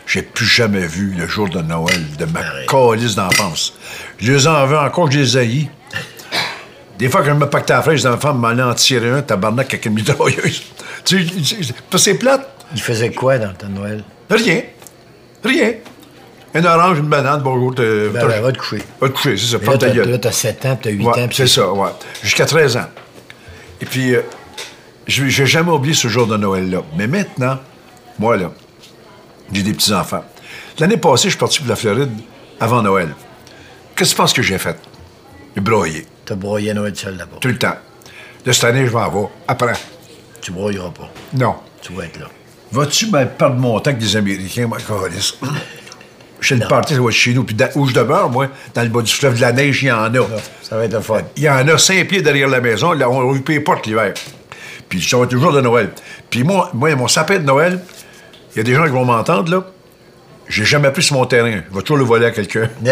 j'ai 0.08 0.22
plus 0.22 0.46
jamais 0.46 0.88
vu 0.88 1.14
le 1.18 1.28
jour 1.28 1.50
de 1.50 1.62
Noël 1.62 2.02
de 2.18 2.24
ma 2.24 2.40
calice 2.66 3.16
d'enfance. 3.16 3.74
Je 4.20 4.32
les 4.32 4.48
en 4.48 4.66
veux 4.66 4.78
encore, 4.78 5.12
je 5.12 5.20
les 5.20 5.36
haïs. 5.36 5.70
Des 6.98 7.10
fois, 7.10 7.24
quand 7.24 7.34
je 7.34 7.40
me 7.40 7.50
pactais 7.50 7.74
à 7.74 7.78
la 7.78 7.84
fraîche, 7.84 8.04
les 8.04 8.08
enfants 8.08 8.34
m'allaient 8.34 8.64
en 8.64 8.74
tirer 8.74 9.10
un, 9.10 9.22
tabarnak, 9.22 9.68
avec 9.68 9.86
une 9.86 9.96
mitrailleuse. 9.96 10.64
tu 11.04 11.44
sais, 11.44 11.58
c'est 11.98 12.14
plate? 12.14 12.59
Il 12.74 12.82
faisait 12.82 13.12
quoi 13.12 13.38
dans 13.38 13.54
ton 13.54 13.68
Noël? 13.68 14.04
Rien. 14.30 14.62
Rien. 15.44 15.74
Une 16.54 16.66
orange, 16.66 17.00
une 17.00 17.08
banane, 17.08 17.42
bonjour. 17.42 17.74
Ben, 17.74 18.12
ben, 18.12 18.42
va 18.42 18.52
te 18.52 18.58
coucher. 18.58 18.84
Va 19.00 19.10
te 19.10 19.14
coucher, 19.14 19.38
c'est 19.38 19.46
ça. 19.52 19.58
Mais 19.62 19.68
Là, 19.68 19.78
ta 19.78 19.90
t'as- 19.92 20.06
là, 20.06 20.18
t'as 20.18 20.32
7 20.32 20.66
ans, 20.66 20.80
t'as 20.82 20.90
8 20.90 21.06
Ouais, 21.06 21.24
ans. 21.24 21.28
c'est 21.32 21.48
ça, 21.48 21.72
ouais. 21.72 21.90
Jusqu'à 22.24 22.46
13 22.46 22.78
ans. 22.78 22.88
Et 23.82 23.86
puis, 23.86 24.16
euh, 24.16 24.22
je 25.08 25.24
n'ai 25.24 25.30
jamais 25.48 25.72
oublié 25.72 25.94
ce 25.94 26.08
jour 26.08 26.26
de 26.28 26.38
Noël-là. 26.38 26.82
Mais 26.98 27.08
maintenant, 27.08 27.58
moi, 28.18 28.36
là, 28.38 28.52
j'ai 29.52 29.62
des 29.64 29.74
petits-enfants. 29.74 30.24
L'année 30.80 30.98
passée, 30.98 31.26
je 31.26 31.30
suis 31.30 31.38
parti 31.40 31.60
pour 31.60 31.70
la 31.70 31.76
Floride 31.76 32.12
avant 32.60 32.82
Noël. 32.82 33.10
Qu'est-ce 33.96 34.12
que 34.12 34.16
tu 34.16 34.22
penses 34.22 34.34
que 34.34 34.42
j'ai 34.42 34.58
fait? 34.58 34.78
J'ai 35.56 35.62
broyé, 35.62 36.06
T'as 36.26 36.36
broyé 36.36 36.74
Noël 36.74 36.96
seul 36.96 37.16
là-bas. 37.18 37.38
tout 37.42 37.48
le 37.48 37.58
temps. 37.58 37.76
Là, 38.46 38.54
cette 38.54 38.64
année, 38.64 38.86
je 38.86 38.92
vais 38.92 38.98
en 38.98 39.04
avoir. 39.06 39.30
Après. 39.48 39.74
Tu 40.42 40.52
broyeras 40.52 40.92
pas. 40.92 41.10
Non. 41.34 41.56
Tu 41.82 41.94
vas 41.94 42.06
être 42.06 42.20
là. 42.20 42.28
Vas-tu 42.72 43.08
me 43.08 43.26
perdre 43.26 43.56
mon 43.56 43.80
temps 43.80 43.90
avec 43.90 43.98
des 44.02 44.16
Américains, 44.16 44.68
moi? 44.68 44.78
Chez 46.42 46.56
le 46.56 46.62
Non. 46.62 46.68
party, 46.68 46.94
ça 46.94 47.02
va 47.02 47.08
être 47.08 47.12
chez 47.16 47.34
nous. 47.34 47.44
Puis 47.44 47.56
dans- 47.56 47.70
où 47.76 47.86
je 47.88 47.94
demeure, 47.94 48.30
moi, 48.30 48.48
dans 48.74 48.82
le 48.84 48.88
bas 48.90 49.02
du 49.02 49.12
fleuve 49.12 49.36
de 49.36 49.42
la 49.42 49.52
neige, 49.52 49.84
il 49.84 49.88
y 49.88 49.92
en 49.92 50.06
a. 50.14 50.20
Ça 50.62 50.78
va 50.78 50.86
être 50.86 50.94
le 50.94 51.02
fun. 51.02 51.20
Il 51.36 51.44
y 51.44 51.50
en 51.50 51.68
a 51.68 51.78
cinq 51.78 52.08
pieds 52.08 52.22
derrière 52.22 52.48
la 52.48 52.62
maison. 52.62 52.94
Là, 52.94 53.10
on 53.10 53.22
ouvre 53.24 53.42
les 53.48 53.60
portes 53.60 53.86
l'hiver. 53.88 54.14
Puis 54.88 55.02
ça 55.04 55.18
va 55.18 55.24
être 55.26 55.34
le 55.34 55.40
jour 55.40 55.52
de 55.52 55.60
Noël. 55.62 55.90
Puis 56.30 56.44
moi, 56.44 56.70
moi, 56.74 56.96
mon 56.96 57.08
sapin 57.10 57.40
de 57.40 57.44
Noël, 57.44 57.80
il 58.56 58.58
y 58.58 58.62
a 58.62 58.64
des 58.64 58.74
gens 58.74 58.84
qui 58.86 58.92
vont 58.92 59.04
m'entendre, 59.06 59.52
là. 59.52 59.64
J'ai 60.48 60.66
jamais 60.66 60.90
pris 60.92 61.04
sur 61.04 61.16
mon 61.16 61.26
terrain. 61.26 61.62
Je 61.70 61.76
vais 61.76 61.82
toujours 61.84 61.98
le 61.98 62.04
voler 62.06 62.26
à 62.28 62.32
quelqu'un. 62.32 62.70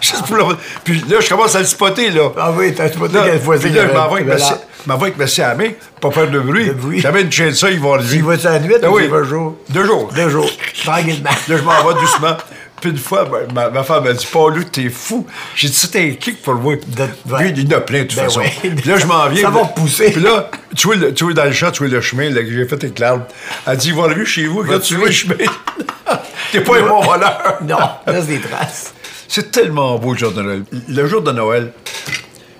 Juste 0.00 0.26
pour 0.26 0.36
le- 0.36 0.56
Puis 0.84 1.02
là, 1.08 1.16
je 1.20 1.28
commence 1.28 1.54
à 1.54 1.60
le 1.60 1.64
spotter, 1.64 2.10
là. 2.10 2.30
ah 2.38 2.50
oui, 2.52 2.74
t'as 2.74 2.84
Là, 2.88 2.90
quelle 3.24 3.40
fois 3.40 3.56
puis 3.58 3.70
là, 3.70 3.86
je 3.88 3.92
m'en 3.94 4.08
vais 4.08 4.14
avec 4.22 4.26
ma 4.26 4.36
scie- 4.36 4.54
m'en 4.86 4.96
vais 4.96 5.04
avec 5.06 5.18
ma 5.18 5.26
scie 5.26 5.42
à 5.42 5.54
main, 5.54 5.70
pas 6.00 6.10
faire 6.10 6.30
de 6.30 6.38
bruit. 6.40 6.70
Bruit. 6.70 7.00
J'avais 7.00 7.22
une 7.22 7.32
chaîne 7.32 7.50
de 7.50 7.54
ça, 7.54 7.70
ils 7.70 7.80
vont 7.80 7.96
le 7.96 8.02
Il 8.12 8.22
va-tu 8.24 8.46
à 8.46 8.52
la 8.52 8.60
nuit 8.60 8.74
Ah 8.82 8.90
ou 8.90 8.96
oui. 8.96 9.02
il 9.04 9.10
va 9.10 9.22
jour? 9.24 9.56
Deux 9.70 9.84
jours. 9.84 10.12
Deux 10.14 10.28
jours. 10.28 10.50
Tranquillement. 10.84 11.30
Là, 11.48 11.56
je 11.56 11.62
m'en 11.62 11.84
vais 11.88 12.00
doucement. 12.00 12.36
Puis 12.80 12.90
une 12.90 12.98
fois, 12.98 13.26
ma, 13.54 13.70
ma 13.70 13.82
femme 13.82 14.04
m'a 14.04 14.12
dit 14.12 14.28
Paul, 14.30 14.62
t'es 14.66 14.90
fou? 14.90 15.26
J'ai 15.54 15.68
dit 15.68 15.74
C'était 15.74 16.00
un 16.10 16.10
kick 16.14 16.42
pour 16.42 16.54
moi. 16.56 16.74
Lui, 16.74 17.52
il 17.56 17.74
en 17.74 17.78
a 17.78 17.80
plein 17.80 18.00
de 18.02 18.04
toute 18.08 18.16
Ben 18.18 18.24
façon. 18.24 18.40
ouais. 18.40 18.52
Puis 18.62 18.88
là, 18.90 18.98
je 18.98 19.06
m'en 19.06 19.26
viens. 19.28 19.42
Ça 19.42 19.50
va 19.50 19.64
pousser. 19.64 20.10
Puis 20.12 20.20
là, 20.20 20.50
tu 20.76 20.86
vois, 20.88 20.96
le- 20.96 21.14
tu 21.14 21.24
vois 21.24 21.32
dans 21.32 21.44
le 21.44 21.52
champ, 21.52 21.70
tu 21.70 21.84
vois 21.84 21.88
le 21.92 22.00
chemin 22.02 22.28
là, 22.28 22.42
que 22.42 22.52
j'ai 22.52 22.66
fait 22.66 22.74
avec 22.74 22.98
l'arbre. 22.98 23.24
Elle 23.66 23.76
dit 23.78 23.92
Va 23.92 24.08
lui 24.08 24.26
chez 24.26 24.46
vous, 24.46 24.58
regarde, 24.58 24.82
tu 24.82 24.96
vois 24.96 25.06
le 25.06 25.12
chemin? 25.12 25.34
T'es 26.52 26.60
pas 26.60 26.76
un 26.78 26.82
bon 26.86 27.00
voleur. 27.00 27.58
Non, 27.66 27.78
laisse 28.06 28.26
des 28.26 28.40
traces. 28.40 28.92
C'est 29.26 29.50
tellement 29.50 29.98
beau 29.98 30.12
le 30.12 30.18
jour 30.18 30.32
de 30.32 30.42
Noël. 30.42 30.62
Le 30.88 31.06
jour 31.08 31.22
de 31.22 31.32
Noël, 31.32 31.72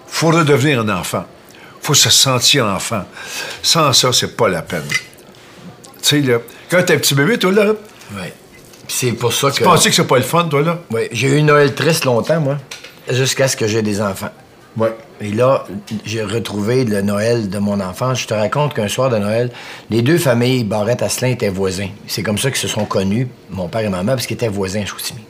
faut 0.09 0.29
redevenir 0.29 0.81
un 0.81 0.89
enfant. 0.89 1.25
Faut 1.87 1.95
se 1.95 2.11
sentir 2.11 2.67
enfant. 2.67 3.05
Sans 3.63 3.93
ça, 3.93 4.13
c'est 4.13 4.37
pas 4.37 4.49
la 4.49 4.63
peine. 4.63 4.83
Tu 4.89 4.97
sais, 6.03 6.21
là, 6.21 6.39
quand 6.69 6.83
t'es 6.85 6.95
un 6.95 6.99
petit 6.99 7.15
bébé, 7.15 7.39
toi, 7.39 7.53
là. 7.53 7.73
Puis 8.87 8.97
c'est 8.99 9.13
pour 9.13 9.33
ça 9.33 9.51
que. 9.51 9.57
tu 9.57 9.63
pensais 9.63 9.89
que 9.91 9.95
c'est 9.97 10.07
pas 10.07 10.17
le 10.19 10.23
fun, 10.25 10.45
toi, 10.45 10.63
là? 10.63 10.79
Ouais, 10.91 11.09
j'ai 11.13 11.29
eu 11.29 11.43
Noël 11.43 11.75
triste 11.75 12.05
longtemps, 12.05 12.41
moi, 12.41 12.59
jusqu'à 13.11 13.49
ce 13.49 13.57
que 13.57 13.67
j'ai 13.67 13.83
des 13.83 14.01
enfants. 14.01 14.31
Ouais. 14.77 14.95
Et 15.21 15.31
là, 15.33 15.65
j'ai 16.05 16.23
retrouvé 16.23 16.85
le 16.85 17.01
Noël 17.03 17.49
de 17.49 17.59
mon 17.59 17.81
enfance. 17.81 18.21
Je 18.21 18.27
te 18.27 18.35
raconte 18.35 18.75
qu'un 18.75 18.89
soir 18.89 19.09
de 19.09 19.17
Noël, 19.17 19.51
les 19.91 20.03
deux 20.03 20.19
familles, 20.19 20.65
Barrette 20.65 21.03
Asselin, 21.03 21.29
étaient 21.31 21.49
voisins. 21.49 21.89
C'est 22.07 22.23
comme 22.23 22.37
ça 22.37 22.51
qu'ils 22.51 22.61
se 22.61 22.69
sont 22.69 22.85
connus, 22.85 23.27
mon 23.51 23.69
père 23.69 23.81
et 23.81 23.89
ma 23.89 24.03
mère, 24.03 24.17
parce 24.17 24.27
qu'ils 24.27 24.35
étaient 24.35 24.49
voisins 24.49 24.83
à 24.83 24.85
Chicoutimi. 24.85 25.21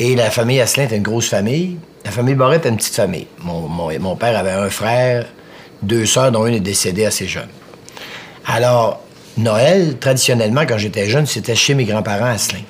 Et 0.00 0.16
la 0.16 0.30
famille 0.30 0.60
Asselin 0.60 0.84
était 0.86 0.96
une 0.96 1.02
grosse 1.04 1.28
famille. 1.28 1.76
La 2.04 2.10
famille 2.10 2.34
Barrette 2.34 2.60
était 2.62 2.68
une 2.70 2.76
petite 2.78 2.94
famille. 2.96 3.26
Mon, 3.44 3.68
mon- 3.68 3.96
mon 4.00 4.16
père 4.16 4.36
avait 4.36 4.50
un 4.50 4.70
frère, 4.70 5.26
deux 5.82 6.06
sœurs, 6.06 6.32
dont 6.32 6.46
une 6.46 6.54
est 6.54 6.60
décédée 6.60 7.04
assez 7.04 7.26
jeune. 7.26 7.48
Alors, 8.46 9.00
Noël, 9.36 9.98
traditionnellement, 9.98 10.62
quand 10.62 10.78
j'étais 10.78 11.08
jeune, 11.08 11.26
c'était 11.26 11.54
chez 11.54 11.74
mes 11.74 11.84
grands-parents 11.84 12.26
à 12.26 12.30
Asselin. 12.30 12.62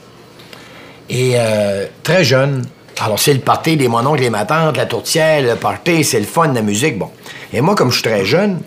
Et 1.09 1.33
euh, 1.37 1.87
très 2.03 2.25
jeune, 2.25 2.67
alors 3.01 3.19
c'est 3.19 3.33
le 3.33 3.41
party 3.41 3.77
des 3.77 3.89
mon 3.89 4.05
oncle 4.05 4.23
et 4.23 4.31
ma 4.31 4.45
tante, 4.45 4.77
la 4.77 4.87
tourtière, 4.87 5.43
le 5.43 5.57
party, 5.57 6.05
c'est 6.05 6.21
le 6.21 6.27
fun, 6.27 6.53
la 6.53 6.63
musique, 6.63 6.99
bon. 6.99 7.11
Et 7.53 7.61
moi, 7.61 7.75
comme 7.75 7.91
je 7.91 7.95
suis 7.95 8.03
très 8.03 8.25
jeune, 8.25 8.61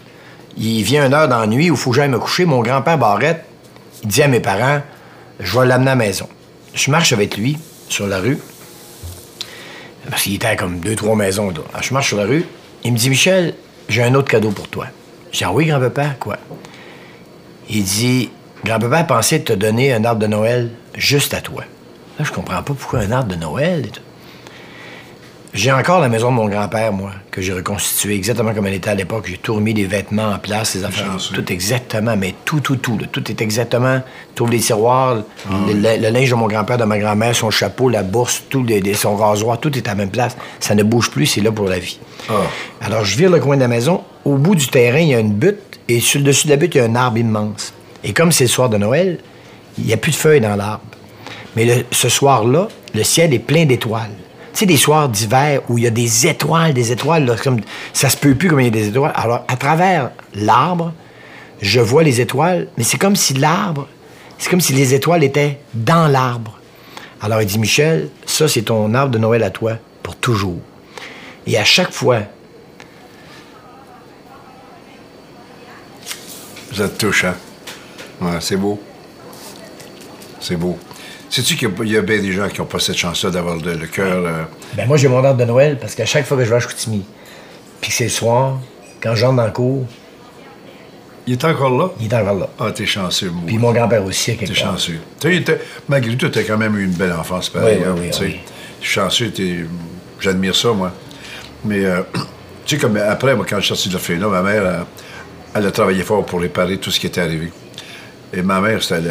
il 0.57 0.83
vient 0.83 1.05
une 1.05 1.13
heure 1.13 1.47
nuit 1.47 1.69
où 1.69 1.75
il 1.75 1.79
faut 1.79 1.91
que 1.91 1.97
j'aille 1.97 2.09
me 2.09 2.19
coucher. 2.19 2.45
Mon 2.45 2.61
grand-père 2.61 2.97
Barrette, 2.97 3.45
il 4.03 4.09
dit 4.09 4.23
à 4.23 4.27
mes 4.27 4.39
parents, 4.39 4.81
je 5.39 5.59
vais 5.59 5.67
l'amener 5.67 5.91
à 5.91 5.95
la 5.95 6.03
maison. 6.03 6.27
Je 6.73 6.89
marche 6.89 7.13
avec 7.13 7.37
lui 7.37 7.57
sur 7.89 8.07
la 8.07 8.19
rue, 8.19 8.39
parce 10.09 10.23
qu'il 10.23 10.35
était 10.35 10.47
à 10.47 10.55
comme 10.55 10.79
deux, 10.79 10.95
trois 10.95 11.15
maisons. 11.15 11.49
Alors, 11.49 11.83
je 11.83 11.93
marche 11.93 12.07
sur 12.07 12.17
la 12.17 12.25
rue, 12.25 12.45
il 12.83 12.93
me 12.93 12.97
dit, 12.97 13.09
Michel, 13.09 13.53
j'ai 13.91 14.03
un 14.03 14.15
autre 14.15 14.29
cadeau 14.29 14.51
pour 14.51 14.67
toi. 14.69 14.87
Dis, 15.33 15.43
ah 15.43 15.51
oui, 15.51 15.65
grand-papa, 15.65 16.15
quoi? 16.19 16.37
Il 17.69 17.83
dit, 17.83 18.29
grand-papa 18.63 19.03
pensait 19.03 19.41
te 19.41 19.53
donner 19.53 19.93
un 19.93 20.03
arbre 20.05 20.21
de 20.21 20.27
Noël 20.27 20.71
juste 20.95 21.33
à 21.33 21.41
toi. 21.41 21.63
Là, 22.17 22.25
je 22.25 22.31
comprends 22.31 22.63
pas 22.63 22.73
pourquoi 22.73 22.99
un 22.99 23.11
arbre 23.11 23.29
de 23.29 23.35
Noël. 23.35 23.85
et 23.85 23.89
tout. 23.89 24.01
J'ai 25.53 25.71
encore 25.73 25.99
la 25.99 26.07
maison 26.07 26.29
de 26.31 26.35
mon 26.35 26.47
grand-père, 26.47 26.93
moi, 26.93 27.11
que 27.29 27.41
j'ai 27.41 27.51
reconstituée 27.51 28.15
exactement 28.15 28.53
comme 28.53 28.67
elle 28.67 28.73
était 28.75 28.89
à 28.89 28.95
l'époque. 28.95 29.25
J'ai 29.29 29.37
tout 29.37 29.53
remis 29.55 29.73
des 29.73 29.83
vêtements 29.83 30.29
en 30.29 30.39
place, 30.39 30.75
les 30.75 30.85
affaires. 30.85 31.17
Tout 31.33 31.51
exactement, 31.51 32.15
mais 32.15 32.35
tout, 32.45 32.61
tout, 32.61 32.77
tout. 32.77 32.97
là. 32.97 33.05
Tout 33.11 33.29
est 33.29 33.41
exactement. 33.41 34.01
Tu 34.33 34.43
ouvres 34.43 34.51
les 34.53 34.59
tiroirs, 34.59 35.17
Ah 35.49 35.53
le, 35.67 35.73
le- 35.73 36.01
le 36.01 36.09
linge 36.09 36.29
de 36.29 36.35
mon 36.35 36.47
grand-père, 36.47 36.77
de 36.77 36.85
ma 36.85 36.97
grand-mère, 36.97 37.35
son 37.35 37.49
chapeau, 37.49 37.89
la 37.89 38.01
bourse, 38.01 38.43
tout, 38.49 38.63
les- 38.63 38.79
les- 38.79 38.93
son 38.93 39.17
rasoir, 39.17 39.59
tout 39.59 39.77
est 39.77 39.85
à 39.87 39.91
la 39.91 39.95
même 39.95 40.09
place. 40.09 40.37
Ça 40.61 40.73
ne 40.73 40.83
bouge 40.83 41.11
plus, 41.11 41.25
c'est 41.25 41.41
là 41.41 41.51
pour 41.51 41.67
la 41.67 41.79
vie. 41.79 41.99
Ah. 42.29 42.33
Alors, 42.79 43.03
je 43.03 43.17
vire 43.17 43.29
le 43.29 43.41
coin 43.41 43.57
de 43.57 43.61
la 43.61 43.67
maison. 43.67 44.03
Au 44.23 44.37
bout 44.37 44.55
du 44.55 44.67
terrain, 44.67 44.99
il 44.99 45.09
y 45.09 45.15
a 45.15 45.19
une 45.19 45.33
butte, 45.33 45.79
et 45.89 45.99
sur 45.99 46.19
le 46.19 46.25
dessus 46.27 46.45
de 46.47 46.51
la 46.51 46.57
butte, 46.57 46.75
il 46.75 46.77
y 46.77 46.81
a 46.81 46.85
un 46.85 46.95
arbre 46.95 47.17
immense. 47.17 47.73
Et 48.05 48.13
comme 48.13 48.31
c'est 48.31 48.45
le 48.45 48.49
soir 48.49 48.69
de 48.69 48.77
Noël, 48.77 49.19
il 49.77 49.83
n'y 49.85 49.91
a 49.93 49.97
plus 49.97 50.11
de 50.11 50.17
feuilles 50.17 50.39
dans 50.41 50.55
l'arbre. 50.55 50.83
Mais 51.57 51.65
le- 51.65 51.83
ce 51.91 52.07
soir-là, 52.07 52.69
le 52.95 53.03
ciel 53.03 53.33
est 53.33 53.39
plein 53.39 53.65
d'étoiles. 53.65 54.11
Tu 54.53 54.59
sais, 54.59 54.65
des 54.65 54.77
soirs 54.77 55.07
d'hiver 55.09 55.61
où 55.69 55.77
il 55.77 55.85
y 55.85 55.87
a 55.87 55.91
des 55.91 56.27
étoiles, 56.27 56.73
des 56.73 56.91
étoiles, 56.91 57.25
là, 57.25 57.35
comme 57.41 57.61
ça 57.93 58.09
se 58.09 58.17
peut 58.17 58.35
plus 58.35 58.49
comme 58.49 58.59
il 58.59 58.65
y 58.65 58.67
a 58.67 58.71
des 58.71 58.89
étoiles. 58.89 59.13
Alors, 59.15 59.45
à 59.47 59.55
travers 59.55 60.11
l'arbre, 60.35 60.93
je 61.61 61.79
vois 61.79 62.03
les 62.03 62.19
étoiles, 62.19 62.67
mais 62.77 62.83
c'est 62.83 62.97
comme 62.97 63.15
si 63.15 63.33
l'arbre, 63.33 63.87
c'est 64.37 64.49
comme 64.49 64.61
si 64.61 64.73
les 64.73 64.93
étoiles 64.93 65.23
étaient 65.23 65.59
dans 65.73 66.07
l'arbre. 66.07 66.57
Alors, 67.21 67.41
il 67.41 67.47
dit, 67.47 67.59
Michel, 67.59 68.09
ça, 68.25 68.47
c'est 68.47 68.63
ton 68.63 68.93
arbre 68.93 69.11
de 69.11 69.19
Noël 69.19 69.43
à 69.43 69.51
toi, 69.51 69.77
pour 70.03 70.15
toujours. 70.15 70.59
Et 71.47 71.57
à 71.57 71.63
chaque 71.63 71.91
fois, 71.91 72.21
Vous 76.71 76.81
êtes 76.81 76.97
touchant. 76.97 77.33
Ouais, 78.21 78.39
c'est 78.39 78.55
beau. 78.55 78.81
C'est 80.39 80.55
beau. 80.55 80.79
Sais-tu 81.31 81.55
qu'il 81.55 81.69
y 81.85 81.89
y 81.91 81.97
a 81.97 82.01
bien 82.01 82.19
des 82.19 82.33
gens 82.33 82.47
qui 82.49 82.59
n'ont 82.59 82.67
pas 82.67 82.79
cette 82.79 82.97
chance-là 82.97 83.29
d'avoir 83.31 83.55
le, 83.55 83.73
le 83.75 83.87
cœur. 83.87 84.25
euh, 84.25 84.43
Ben 84.75 84.85
moi, 84.85 84.97
j'ai 84.97 85.07
mon 85.07 85.23
arbre 85.23 85.39
de 85.39 85.45
Noël 85.45 85.77
parce 85.79 85.95
qu'à 85.95 86.05
chaque 86.05 86.25
fois 86.27 86.35
que 86.37 86.43
je 86.43 86.49
vais 86.49 86.57
à 86.57 86.59
Chicoutimi, 86.59 87.05
puis 87.79 87.89
c'est 87.89 88.03
le 88.03 88.09
soir, 88.09 88.59
quand 89.01 89.15
j'entre 89.15 89.37
dans 89.37 89.45
le 89.45 89.51
cours, 89.51 89.85
Il 91.25 91.33
est 91.33 91.45
encore 91.45 91.69
là? 91.77 91.89
il 92.01 92.07
est 92.07 92.13
encore 92.13 92.35
là. 92.37 92.49
Ah, 92.59 92.71
t'es 92.71 92.85
chanceux, 92.85 93.29
moi. 93.29 93.43
Puis 93.47 93.57
mon 93.57 93.71
grand-père 93.71 94.03
aussi, 94.03 94.31
à 94.31 94.35
quelque 94.35 94.49
T'es 94.51 94.59
chanceux. 94.59 94.99
Malgré 95.87 96.17
tout, 96.17 96.27
t'as 96.27 96.43
quand 96.43 96.57
même 96.57 96.77
eu 96.77 96.83
une 96.83 96.91
belle 96.91 97.13
enfance, 97.13 97.47
pareil. 97.49 97.77
Oui, 97.79 97.83
oui, 97.85 97.89
hein, 97.89 97.95
oui, 97.97 98.07
tu 98.11 98.17
sais. 98.17 98.23
oui. 98.25 98.39
T'es 98.81 98.85
chanceux. 98.85 99.31
J'admire 100.19 100.55
ça, 100.55 100.73
moi. 100.73 100.91
Mais, 101.63 101.85
euh, 101.85 102.01
tu 102.65 102.75
sais, 102.75 102.77
comme 102.81 102.97
après, 102.97 103.35
moi, 103.35 103.45
quand 103.49 103.55
je 103.57 103.61
suis 103.61 103.69
sorti 103.69 103.87
de 103.87 103.93
l'orphelinat, 103.93 104.27
ma 104.27 104.41
mère, 104.41 104.65
elle, 104.65 104.85
elle 105.55 105.65
a 105.65 105.71
travaillé 105.71 106.03
fort 106.03 106.25
pour 106.25 106.41
réparer 106.41 106.77
tout 106.77 106.91
ce 106.91 106.99
qui 106.99 107.07
était 107.07 107.21
arrivé. 107.21 107.51
Et 108.33 108.41
ma 108.41 108.59
mère, 108.59 108.83
c'était 108.83 109.01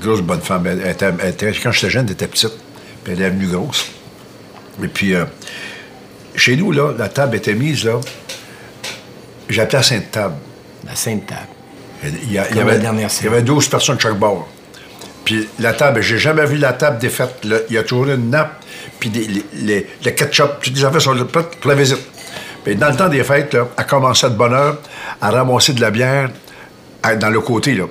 grosse 0.00 0.20
bonne 0.20 0.40
femme. 0.40 0.66
Elle, 0.66 0.80
elle 0.84 0.90
était, 0.90 1.10
elle 1.22 1.28
était- 1.30 1.52
quand 1.62 1.72
j'étais 1.72 1.90
jeune, 1.90 2.06
elle 2.06 2.12
était 2.12 2.26
petite. 2.28 2.52
Puis 3.04 3.12
elle 3.12 3.22
est 3.22 3.30
devenue 3.30 3.46
grosse. 3.46 3.86
Et 4.82 4.88
puis, 4.88 5.14
euh, 5.14 5.24
chez 6.34 6.56
nous, 6.56 6.72
là, 6.72 6.92
la 6.98 7.08
table 7.08 7.36
était 7.36 7.54
mise, 7.54 7.84
là. 7.84 8.00
J'appelais 9.48 9.78
à 9.78 9.82
Sainte-Table. 9.82 10.34
La 10.86 10.94
Sainte 10.96 11.26
Table. 11.26 11.40
Il 12.04 12.32
y, 12.32 12.38
a- 12.38 12.46
il 12.48 12.56
y 12.56 12.58
Comme 12.58 12.66
la 12.68 12.72
avait, 12.74 12.82
il 13.20 13.24
y 13.24 13.28
avait 13.28 13.42
12 13.42 13.68
personnes 13.68 13.96
de 13.96 14.00
chaque 14.00 14.18
bord. 14.18 14.46
Puis 15.24 15.48
la 15.58 15.72
table, 15.72 16.02
j'ai 16.02 16.18
jamais 16.18 16.44
vu 16.46 16.56
la 16.58 16.72
table 16.72 16.98
défaite. 16.98 17.44
Là, 17.44 17.56
Il 17.68 17.74
y 17.74 17.78
a 17.78 17.82
toujours 17.82 18.06
une 18.06 18.30
nappe, 18.30 18.62
puis 19.00 19.08
des, 19.10 19.24
les, 19.26 19.44
les- 19.54 19.86
le 20.04 20.10
ketchup, 20.12 20.60
toutes 20.62 20.74
les 20.76 20.84
affaires 20.84 21.00
sur 21.00 21.14
le 21.14 21.26
plat 21.26 21.42
pour 21.42 21.70
la 21.70 21.76
visite. 21.76 21.98
Puis 22.64 22.76
dans 22.76 22.90
le 22.90 22.96
temps 22.96 23.08
des 23.08 23.24
fêtes, 23.24 23.54
là, 23.54 23.66
à 23.76 23.84
commencer 23.84 24.28
de 24.28 24.34
bonne 24.34 24.52
heure, 24.52 24.78
à 25.20 25.30
ramasser 25.30 25.72
de 25.72 25.80
la 25.80 25.90
bière 25.90 26.30
à- 27.02 27.16
dans 27.16 27.30
le 27.30 27.40
côté. 27.40 27.74
Là. 27.74 27.84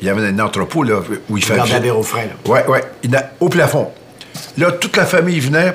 Il 0.00 0.06
y 0.06 0.08
avait 0.08 0.26
un 0.26 0.38
entrepôt 0.38 0.82
là, 0.82 1.00
où 1.28 1.36
il 1.36 1.44
Garde 1.44 1.68
la 1.68 1.78
bière 1.80 1.98
au 1.98 2.02
frais, 2.02 2.28
là. 2.28 2.32
Oui, 2.46 2.60
oui. 2.68 3.18
Au 3.38 3.48
plafond. 3.48 3.90
Là, 4.56 4.72
toute 4.72 4.96
la 4.96 5.04
famille 5.04 5.40
venait 5.40 5.74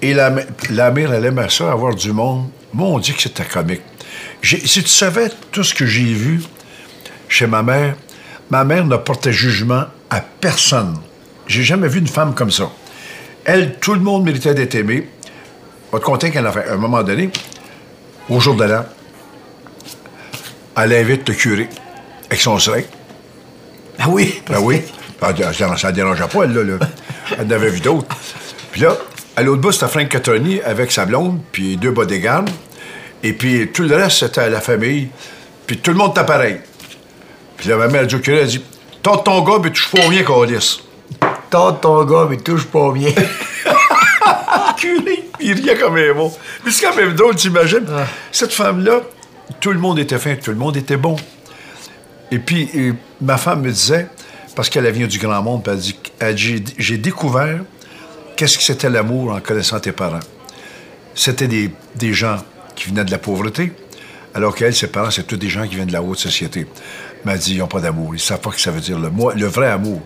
et 0.00 0.14
la, 0.14 0.32
la 0.70 0.90
mère, 0.90 1.12
elle 1.12 1.24
aimait 1.24 1.48
ça, 1.48 1.72
avoir 1.72 1.94
du 1.94 2.12
monde. 2.12 2.48
Mon 2.72 2.98
Dieu, 2.98 3.14
que 3.14 3.22
c'était 3.22 3.44
comique. 3.44 3.82
Si 4.42 4.82
tu 4.82 4.88
savais 4.88 5.30
tout 5.50 5.62
ce 5.62 5.74
que 5.74 5.86
j'ai 5.86 6.12
vu 6.12 6.42
chez 7.28 7.46
ma 7.46 7.62
mère, 7.62 7.96
ma 8.50 8.64
mère 8.64 8.84
ne 8.84 8.96
portait 8.96 9.32
jugement 9.32 9.84
à 10.10 10.20
personne. 10.20 10.98
J'ai 11.46 11.62
jamais 11.62 11.88
vu 11.88 12.00
une 12.00 12.08
femme 12.08 12.34
comme 12.34 12.50
ça. 12.50 12.70
Elle, 13.44 13.76
tout 13.78 13.94
le 13.94 14.00
monde 14.00 14.24
méritait 14.24 14.54
d'être 14.54 14.74
aimé. 14.74 15.08
On 15.90 15.96
va 15.96 16.00
te 16.00 16.04
conter 16.04 16.30
qu'elle 16.30 16.46
a 16.46 16.52
fait, 16.52 16.68
à 16.68 16.74
un 16.74 16.76
moment 16.76 17.02
donné, 17.02 17.30
au 18.28 18.40
jour 18.40 18.56
de 18.56 18.64
l'an, 18.64 18.84
elle 20.76 20.92
invite 20.92 21.28
le 21.28 21.34
curé 21.34 21.68
avec 22.26 22.40
son 22.40 22.58
seringue. 22.58 22.86
Ah 24.02 24.08
oui? 24.08 24.42
Ben 24.48 24.58
oui. 24.60 24.82
Ah, 25.20 25.32
Ça 25.52 25.76
ça 25.76 25.88
ne 25.90 25.92
dérangeait 25.94 26.26
pas, 26.26 26.42
elle, 26.44 26.52
là. 26.52 26.62
là. 26.64 26.86
Elle 27.38 27.46
en 27.46 27.50
avait 27.50 27.70
vu 27.70 27.80
d'autres. 27.80 28.08
Puis 28.72 28.80
là, 28.80 28.96
à 29.36 29.42
l'autre 29.42 29.60
bout, 29.60 29.70
c'était 29.72 29.86
Frank 29.88 30.08
Catroni 30.08 30.60
avec 30.62 30.90
sa 30.90 31.06
blonde, 31.06 31.38
puis 31.52 31.76
deux 31.76 31.92
bodyguards. 31.92 32.44
Et 33.22 33.32
puis 33.32 33.68
tout 33.72 33.84
le 33.84 33.94
reste, 33.94 34.18
c'était 34.18 34.50
la 34.50 34.60
famille. 34.60 35.08
Puis 35.66 35.78
tout 35.78 35.92
le 35.92 35.96
monde 35.96 36.10
était 36.10 36.26
pareil. 36.26 36.56
Puis 37.56 37.68
là, 37.68 37.76
ma 37.76 37.86
mère 37.86 38.02
a 38.02 38.04
dit 38.06 38.16
au 38.16 38.18
curé, 38.18 38.38
elle 38.38 38.48
dit 38.48 38.64
Tente 39.02 39.24
ton 39.24 39.40
gars, 39.42 39.58
mais 39.62 39.70
touche 39.70 39.88
pas 39.90 40.04
au 40.04 40.10
mien, 40.10 40.22
Calis. 40.24 40.80
Tente 41.50 41.80
ton 41.82 42.04
gars, 42.04 42.26
mais 42.28 42.38
touche 42.38 42.64
pas 42.66 42.90
bien. 42.92 43.10
curé, 44.76 45.24
il 45.40 45.52
riait 45.52 45.78
comme 45.78 45.96
un 45.96 46.12
bon. 46.14 46.32
Mais 46.64 46.70
c'est 46.72 46.84
quand 46.86 46.96
même 46.96 47.14
drôle, 47.14 47.36
t'imagines? 47.36 47.86
Cette 48.32 48.52
femme-là, 48.52 49.00
tout 49.60 49.70
le 49.70 49.78
monde 49.78 49.98
était 49.98 50.18
fin, 50.18 50.34
tout 50.34 50.50
le 50.50 50.56
monde 50.56 50.76
était 50.76 50.96
bon. 50.96 51.16
Et 52.32 52.38
puis, 52.38 52.70
euh, 52.74 52.94
ma 53.20 53.36
femme 53.36 53.60
me 53.60 53.70
disait, 53.70 54.08
parce 54.56 54.70
qu'elle 54.70 54.90
vient 54.90 55.06
du 55.06 55.18
grand 55.18 55.42
monde, 55.42 55.62
elle 55.70 55.76
dit, 55.76 55.98
elle 56.18 56.34
dit, 56.34 56.64
j'ai, 56.78 56.96
découvert 56.96 57.60
qu'est-ce 58.36 58.56
que 58.56 58.64
c'était 58.64 58.88
l'amour 58.88 59.32
en 59.32 59.40
connaissant 59.40 59.78
tes 59.78 59.92
parents. 59.92 60.20
C'était 61.14 61.46
des, 61.46 61.70
des 61.94 62.14
gens 62.14 62.38
qui 62.74 62.88
venaient 62.88 63.04
de 63.04 63.10
la 63.10 63.18
pauvreté, 63.18 63.74
alors 64.34 64.54
qu'elle, 64.54 64.74
ses 64.74 64.86
parents, 64.86 65.10
c'est 65.10 65.26
tous 65.26 65.36
des 65.36 65.50
gens 65.50 65.68
qui 65.68 65.74
viennent 65.74 65.88
de 65.88 65.92
la 65.92 66.02
haute 66.02 66.18
société. 66.18 66.60
Elle 66.60 67.30
m'a 67.30 67.36
dit, 67.36 67.56
ils 67.56 67.58
n'ont 67.58 67.66
pas 67.66 67.80
d'amour, 67.80 68.14
ils 68.14 68.18
savent 68.18 68.40
pas 68.40 68.50
ce 68.52 68.56
que 68.56 68.62
ça 68.62 68.70
veut 68.70 68.80
dire. 68.80 68.98
Le, 68.98 69.10
moi, 69.10 69.34
le 69.34 69.46
vrai 69.46 69.68
amour. 69.68 70.00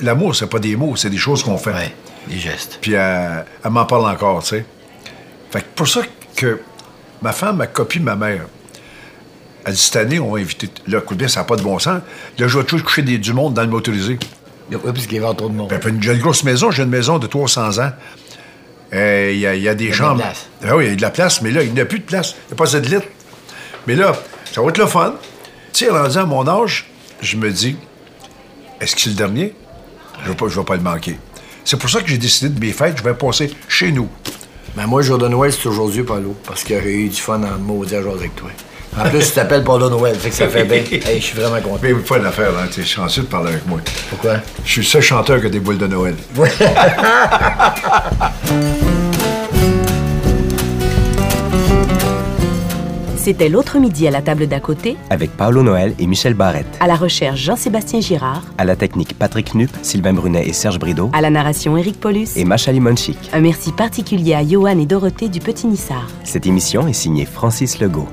L'amour, 0.00 0.34
c'est 0.34 0.48
pas 0.48 0.58
des 0.58 0.76
mots, 0.76 0.96
c'est 0.96 1.10
des 1.10 1.18
choses 1.18 1.42
qu'on 1.42 1.58
fait. 1.58 1.74
Ouais, 1.74 1.94
des 2.26 2.38
gestes. 2.38 2.78
Puis 2.80 2.94
elle, 2.94 3.44
elle 3.62 3.70
m'en 3.70 3.84
parle 3.84 4.06
encore, 4.10 4.42
tu 4.42 4.48
sais. 4.48 4.64
Fait 5.50 5.60
que 5.60 5.66
pour 5.74 5.88
ça 5.88 6.00
que 6.36 6.58
ma 7.20 7.32
femme 7.32 7.60
a 7.60 7.66
copié 7.66 8.00
ma 8.00 8.16
mère. 8.16 8.46
Elle 9.66 9.72
dit, 9.74 9.78
cette 9.80 9.96
année, 9.96 10.18
on 10.20 10.32
va 10.32 10.38
inviter... 10.40 10.68
Là, 10.86 10.98
écoute 10.98 11.18
bien, 11.18 11.26
ça 11.28 11.40
n'a 11.40 11.44
pas 11.44 11.56
de 11.56 11.62
bon 11.62 11.78
sens. 11.78 12.00
Là, 12.38 12.46
je 12.48 12.56
vais 12.58 12.64
toujours 12.64 12.86
coucher 12.86 13.02
des, 13.02 13.18
du 13.18 13.32
monde 13.32 13.52
dans 13.54 13.62
le 13.62 13.68
motorisé. 13.68 14.18
Oui, 14.70 14.78
parce 14.82 15.06
qu'il 15.06 15.20
y 15.20 15.24
avait 15.24 15.34
trop 15.34 15.48
de 15.48 15.54
monde? 15.54 15.68
Ben, 15.68 15.98
j'ai 16.00 16.12
une 16.12 16.18
grosse 16.20 16.44
maison, 16.44 16.70
j'ai 16.70 16.84
une 16.84 16.88
maison 16.88 17.18
de 17.18 17.26
300 17.26 17.78
ans. 17.80 17.90
Euh, 18.94 19.30
Il 19.32 19.38
y, 19.40 19.46
a, 19.46 19.54
il 19.56 19.62
y 19.62 19.68
a 19.68 19.74
des 19.74 19.86
de 19.86 19.90
la 19.90 19.96
chambres. 19.96 20.22
place. 20.22 20.46
Ah 20.64 20.76
oui, 20.76 20.84
il 20.86 20.90
y 20.90 20.92
a 20.92 20.96
de 20.96 21.02
la 21.02 21.10
place, 21.10 21.42
mais 21.42 21.50
là, 21.50 21.62
il 21.64 21.72
n'y 21.74 21.80
a 21.80 21.84
plus 21.84 21.98
de 21.98 22.04
place. 22.04 22.34
Il 22.44 22.48
n'y 22.48 22.52
a 22.54 22.56
pas 22.56 22.64
assez 22.64 22.80
de 22.80 22.86
litres. 22.88 23.06
Mais 23.88 23.96
là, 23.96 24.12
ça 24.52 24.62
va 24.62 24.68
être 24.68 24.78
le 24.78 24.86
fun. 24.86 25.14
Tu 25.72 25.84
sais, 25.84 25.90
rendu 25.90 26.16
à 26.16 26.24
mon 26.24 26.46
âge, 26.48 26.86
je 27.20 27.36
me 27.36 27.50
dis, 27.50 27.76
est-ce 28.80 28.94
que 28.94 29.00
c'est 29.02 29.10
le 29.10 29.16
dernier? 29.16 29.52
Je 30.20 30.24
ne 30.26 30.28
vais, 30.30 30.36
pas- 30.36 30.48
je 30.48 30.58
vais 30.58 30.64
pas 30.64 30.76
le 30.76 30.82
manquer. 30.82 31.18
C'est 31.64 31.76
pour 31.78 31.90
ça 31.90 32.00
que 32.00 32.08
j'ai 32.08 32.18
décidé 32.18 32.48
de 32.54 32.60
mes 32.64 32.72
fêtes, 32.72 32.96
je 32.98 33.02
vais 33.02 33.14
passer 33.14 33.52
chez 33.68 33.90
nous. 33.90 34.08
Ben 34.76 34.86
moi, 34.86 35.02
jour 35.02 35.18
de 35.18 35.26
Noël, 35.26 35.52
c'est 35.52 35.66
aujourd'hui, 35.68 36.02
Paulo. 36.04 36.36
Parce 36.46 36.68
y 36.68 36.76
aurait 36.76 36.92
eu 36.92 37.08
du 37.08 37.16
fun 37.20 37.42
en 37.42 37.58
maudit 37.58 37.96
à 37.96 38.02
jouer 38.02 38.12
avec 38.12 38.36
toi. 38.36 38.50
En 38.98 39.08
plus, 39.10 39.28
tu 39.28 39.32
t'appelles 39.34 39.62
Paulo 39.62 39.90
Noël, 39.90 40.14
fait 40.16 40.30
que 40.30 40.34
ça 40.34 40.48
fait 40.48 40.64
bien. 40.64 40.76
Hey, 41.06 41.20
je 41.20 41.24
suis 41.26 41.38
vraiment 41.38 41.60
content. 41.60 41.78
Mais 41.82 41.92
pas 41.94 42.16
une 42.18 42.24
affaire, 42.26 42.50
là. 42.52 42.62
Tu 42.70 42.80
es 42.80 42.84
chanceux 42.84 43.22
de 43.22 43.26
parler 43.26 43.50
avec 43.52 43.66
moi. 43.66 43.80
Pourquoi? 44.08 44.36
Je 44.64 44.70
suis 44.70 44.80
le 44.80 44.86
seul 44.86 45.02
chanteur 45.02 45.40
qui 45.40 45.46
a 45.46 45.50
des 45.50 45.60
boules 45.60 45.78
de 45.78 45.86
Noël. 45.86 46.14
C'était 53.16 53.48
l'autre 53.48 53.78
midi 53.80 54.06
à 54.06 54.12
la 54.12 54.22
table 54.22 54.46
d'à 54.46 54.60
côté, 54.60 54.96
Avec 55.10 55.36
Paolo 55.36 55.62
Noël 55.64 55.94
et 55.98 56.06
Michel 56.06 56.34
Barrette. 56.34 56.66
à 56.78 56.86
la 56.86 56.94
recherche 56.94 57.40
Jean-Sébastien 57.40 58.00
Girard, 58.00 58.42
À 58.56 58.64
la 58.64 58.76
technique 58.76 59.18
Patrick 59.18 59.52
Knupp, 59.52 59.70
Sylvain 59.82 60.12
Brunet 60.12 60.46
et 60.46 60.52
Serge 60.52 60.78
Brideau. 60.78 61.10
à 61.12 61.20
la 61.20 61.30
narration 61.30 61.76
Éric 61.76 61.98
Paulus. 61.98 62.28
Et 62.36 62.44
Macha 62.44 62.70
Limonchik. 62.70 63.18
Un 63.32 63.40
merci 63.40 63.72
particulier 63.72 64.34
à 64.34 64.46
Johan 64.46 64.78
et 64.78 64.86
Dorothée 64.86 65.28
du 65.28 65.40
Petit 65.40 65.66
Nissard. 65.66 66.06
Cette 66.22 66.46
émission 66.46 66.86
est 66.86 66.92
signée 66.92 67.26
Francis 67.26 67.80
Legault. 67.80 68.08